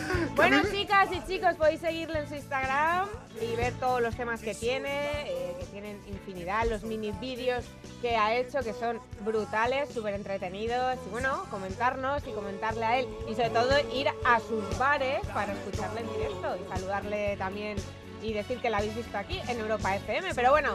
Bueno, 0.37 0.63
chicas 0.71 1.09
y 1.13 1.21
chicos, 1.27 1.55
podéis 1.57 1.81
seguirle 1.81 2.21
en 2.21 2.29
su 2.29 2.35
Instagram 2.35 3.09
y 3.41 3.57
ver 3.57 3.73
todos 3.75 4.01
los 4.01 4.15
temas 4.17 4.41
que 4.41 4.55
tiene, 4.55 5.31
eh, 5.31 5.57
que 5.59 5.67
tienen 5.67 6.01
infinidad, 6.09 6.67
los 6.69 6.83
mini 6.83 7.13
vídeos 7.13 7.65
que 8.01 8.17
ha 8.17 8.37
hecho, 8.37 8.61
que 8.61 8.73
son 8.73 9.01
brutales, 9.25 9.89
súper 9.91 10.15
entretenidos, 10.15 10.99
y 11.07 11.11
bueno, 11.11 11.45
comentarnos 11.51 12.27
y 12.27 12.31
comentarle 12.31 12.85
a 12.85 12.99
él, 12.99 13.09
y 13.29 13.35
sobre 13.35 13.51
todo 13.51 13.71
ir 13.93 14.09
a 14.25 14.41
sus 14.41 14.79
bares 14.79 15.21
para 15.35 15.53
escucharle 15.53 16.01
en 16.01 16.13
directo 16.13 16.57
y 16.57 16.69
saludarle 16.69 17.37
también 17.37 17.77
y 18.23 18.33
decir 18.33 18.59
que 18.59 18.71
la 18.71 18.79
habéis 18.79 18.95
visto 18.95 19.17
aquí 19.17 19.41
en 19.49 19.59
Europa 19.59 19.95
FM. 19.97 20.35
Pero 20.35 20.51
bueno, 20.51 20.71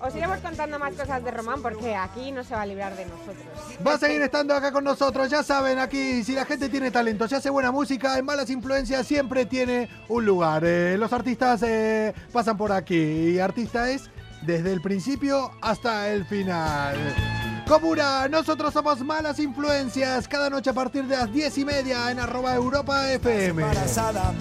os 0.00 0.14
iremos 0.14 0.38
contando 0.38 0.78
más 0.78 0.94
cosas 0.94 1.22
de 1.24 1.30
Román 1.30 1.62
porque 1.62 1.94
aquí 1.94 2.32
no 2.32 2.44
se 2.44 2.54
va 2.54 2.62
a 2.62 2.66
librar 2.66 2.96
de 2.96 3.06
nosotros. 3.06 3.36
Va 3.86 3.94
a 3.94 3.98
seguir 3.98 4.22
estando 4.22 4.54
acá 4.54 4.72
con 4.72 4.84
nosotros, 4.84 5.30
ya 5.30 5.42
saben, 5.42 5.78
aquí, 5.78 6.22
si 6.24 6.34
la 6.34 6.44
gente 6.44 6.68
tiene 6.68 6.90
talento, 6.90 7.28
si 7.28 7.34
hace 7.34 7.50
buena 7.50 7.70
música, 7.70 8.18
en 8.18 8.24
malas 8.24 8.50
influencias 8.50 9.06
siempre 9.06 9.46
tiene 9.46 9.88
un 10.08 10.24
lugar. 10.24 10.64
Eh, 10.64 10.96
los 10.98 11.12
artistas 11.12 11.62
eh, 11.62 12.14
pasan 12.32 12.56
por 12.56 12.72
aquí 12.72 12.94
y 12.94 13.38
artista 13.38 13.90
es 13.90 14.10
desde 14.42 14.72
el 14.72 14.80
principio 14.80 15.52
hasta 15.60 16.10
el 16.10 16.24
final. 16.24 16.96
Comuna, 17.66 18.28
nosotros 18.28 18.72
somos 18.72 19.00
malas 19.00 19.38
influencias, 19.38 20.26
cada 20.28 20.50
noche 20.50 20.70
a 20.70 20.72
partir 20.72 21.04
de 21.04 21.16
las 21.16 21.32
10 21.32 21.58
y 21.58 21.64
media 21.64 22.10
en 22.10 22.18
arroba 22.18 22.54
Europa 22.54 23.10
FM. 23.12 23.62
Embarazada, 23.62 24.34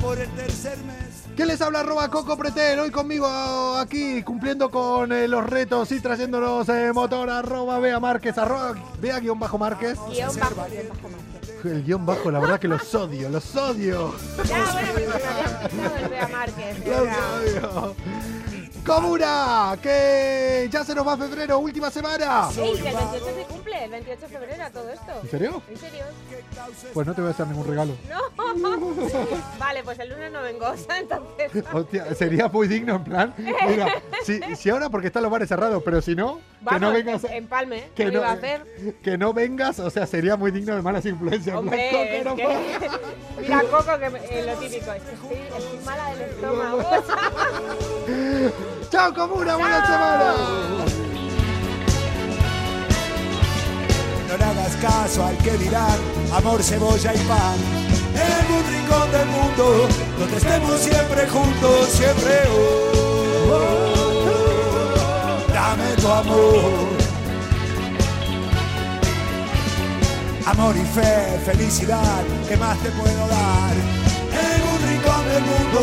por 0.00 0.18
el 0.18 0.28
tercer 0.30 0.78
mes. 0.84 1.07
¿Qué 1.38 1.46
les 1.46 1.60
habla 1.60 1.78
arroba 1.78 2.10
Coco 2.10 2.36
Pretel? 2.36 2.80
Hoy 2.80 2.90
conmigo 2.90 3.76
aquí 3.76 4.24
cumpliendo 4.24 4.72
con 4.72 5.12
eh, 5.12 5.28
los 5.28 5.46
retos 5.46 5.92
y 5.92 6.00
trayéndonos 6.00 6.68
eh, 6.68 6.90
motor 6.92 7.30
arroba 7.30 7.78
Bea 7.78 8.00
Márquez, 8.00 8.36
arroba 8.38 8.74
Bea 9.00 9.20
guion 9.20 9.38
bajo 9.38 9.56
Márquez. 9.56 9.96
Guión 10.10 10.36
bajo, 10.36 10.66
guion 10.68 10.88
bajo 10.88 11.08
Márquez. 11.08 11.64
El 11.64 11.84
guion 11.84 12.04
bajo, 12.04 12.30
la 12.32 12.40
verdad 12.40 12.58
que 12.58 12.66
los 12.66 12.92
odio, 12.92 13.28
los. 13.28 13.54
Ya, 13.54 13.70
bueno, 15.92 16.08
Bea 16.10 16.26
Márquez. 16.26 16.76
Odio. 16.84 17.94
Comuna, 18.88 19.76
que 19.82 20.66
ya 20.72 20.82
se 20.82 20.94
nos 20.94 21.06
va 21.06 21.14
febrero, 21.16 21.58
última 21.58 21.90
semana. 21.90 22.48
Ey, 22.56 22.72
que 22.72 22.88
el 22.88 22.96
28 22.96 23.24
se 23.36 23.42
cumple, 23.44 23.84
el 23.84 23.90
28 23.90 24.20
de 24.22 24.28
febrero 24.28 24.64
todo 24.72 24.88
esto. 24.88 25.12
¿En 25.22 25.30
serio? 25.30 25.62
¿En 25.68 25.76
serio? 25.76 26.04
Pues 26.94 27.06
no 27.06 27.14
te 27.14 27.20
voy 27.20 27.28
a 27.28 27.32
hacer 27.32 27.46
ningún 27.46 27.66
regalo. 27.66 27.94
No. 28.08 28.78
Vale, 29.58 29.82
pues 29.84 29.98
el 29.98 30.08
lunes 30.08 30.32
no 30.32 30.40
vengo, 30.40 30.66
o 30.70 30.76
sea, 30.78 30.98
entonces. 30.98 31.52
Hostia, 31.70 32.14
sería 32.14 32.48
muy 32.48 32.66
digno 32.66 32.96
en 32.96 33.04
plan. 33.04 33.34
Mira, 33.36 33.92
si, 34.24 34.40
si 34.56 34.70
ahora 34.70 34.88
porque 34.88 35.08
están 35.08 35.22
los 35.22 35.30
bares 35.30 35.50
cerrados, 35.50 35.82
pero 35.84 36.00
si 36.00 36.14
no, 36.16 36.40
que 36.66 36.80
no 36.80 36.90
vengas. 36.90 37.24
empalme, 37.24 37.90
que 37.94 38.04
¿qué 38.04 38.10
no, 38.10 38.12
iba 38.20 38.28
a 38.28 38.32
hacer? 38.32 38.64
que 39.02 39.18
no 39.18 39.34
vengas, 39.34 39.78
o 39.80 39.90
sea, 39.90 40.06
sería 40.06 40.36
muy 40.36 40.50
digno 40.50 40.74
de 40.74 40.80
malas 40.80 41.04
influencias. 41.04 41.54
Hombre, 41.54 41.90
Coco, 41.90 42.02
es 42.04 42.24
no 42.24 42.36
que- 42.36 42.42
puedo. 42.44 42.58
Mira, 43.38 43.62
Coco, 43.70 43.98
que 43.98 44.06
eh, 44.06 44.42
lo 44.46 44.54
típico, 44.58 44.92
es 44.92 45.02
que 45.02 45.12
estoy, 45.12 45.36
estoy 45.58 45.78
mala 45.84 46.10
del 46.14 46.20
estómago. 46.22 46.90
Chao, 48.90 49.12
comuna, 49.12 49.54
buena 49.56 49.84
semana. 49.86 50.34
No 54.26 54.36
le 54.36 54.44
hagas 54.44 54.76
caso 54.76 55.24
al 55.26 55.36
que 55.38 55.58
dirán 55.58 55.98
amor, 56.32 56.62
cebolla 56.62 57.14
y 57.14 57.18
pan. 57.18 57.56
En 58.14 58.32
algún 58.32 58.64
rincón 58.72 59.12
del 59.12 59.26
mundo, 59.28 59.88
donde 60.18 60.36
estemos 60.38 60.80
siempre 60.80 61.28
juntos, 61.28 61.88
siempre 61.90 62.40
oh, 62.50 62.92
oh, 63.50 63.94
oh, 64.30 65.52
dame 65.52 65.94
tu 66.00 66.08
amor. 66.08 66.88
Amor 70.46 70.74
y 70.76 70.84
fe, 70.86 71.38
felicidad, 71.44 72.24
¿qué 72.48 72.56
más 72.56 72.78
te 72.78 72.90
puedo 72.90 73.28
dar? 73.28 73.97
el 75.38 75.44
mundo, 75.44 75.80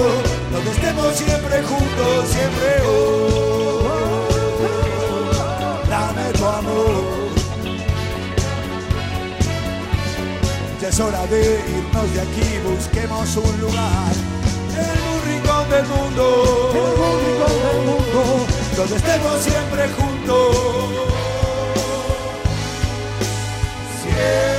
donde 0.51 0.71
estemos 0.71 1.15
siempre 1.15 1.63
juntos, 1.63 2.27
siempre 2.29 2.81
oh, 2.85 2.89
oh, 3.85 4.27
oh 4.63 5.89
dame 5.89 6.31
tu 6.33 6.45
amor. 6.45 7.03
Ya 10.81 10.89
es 10.89 10.99
hora 10.99 11.25
de 11.27 11.41
irnos 11.77 12.13
de 12.13 12.21
aquí, 12.21 12.47
busquemos 12.67 13.37
un 13.37 13.61
lugar, 13.61 14.13
el 14.77 15.31
rincón 15.31 15.69
del 15.69 15.85
mundo, 15.87 16.25
el 16.73 16.87
rincón 17.25 17.55
del 17.65 17.79
mundo, 17.89 18.45
donde 18.75 18.95
estemos 18.97 19.41
siempre 19.41 19.83
juntos. 19.97 20.55
Siempre. 24.03 24.54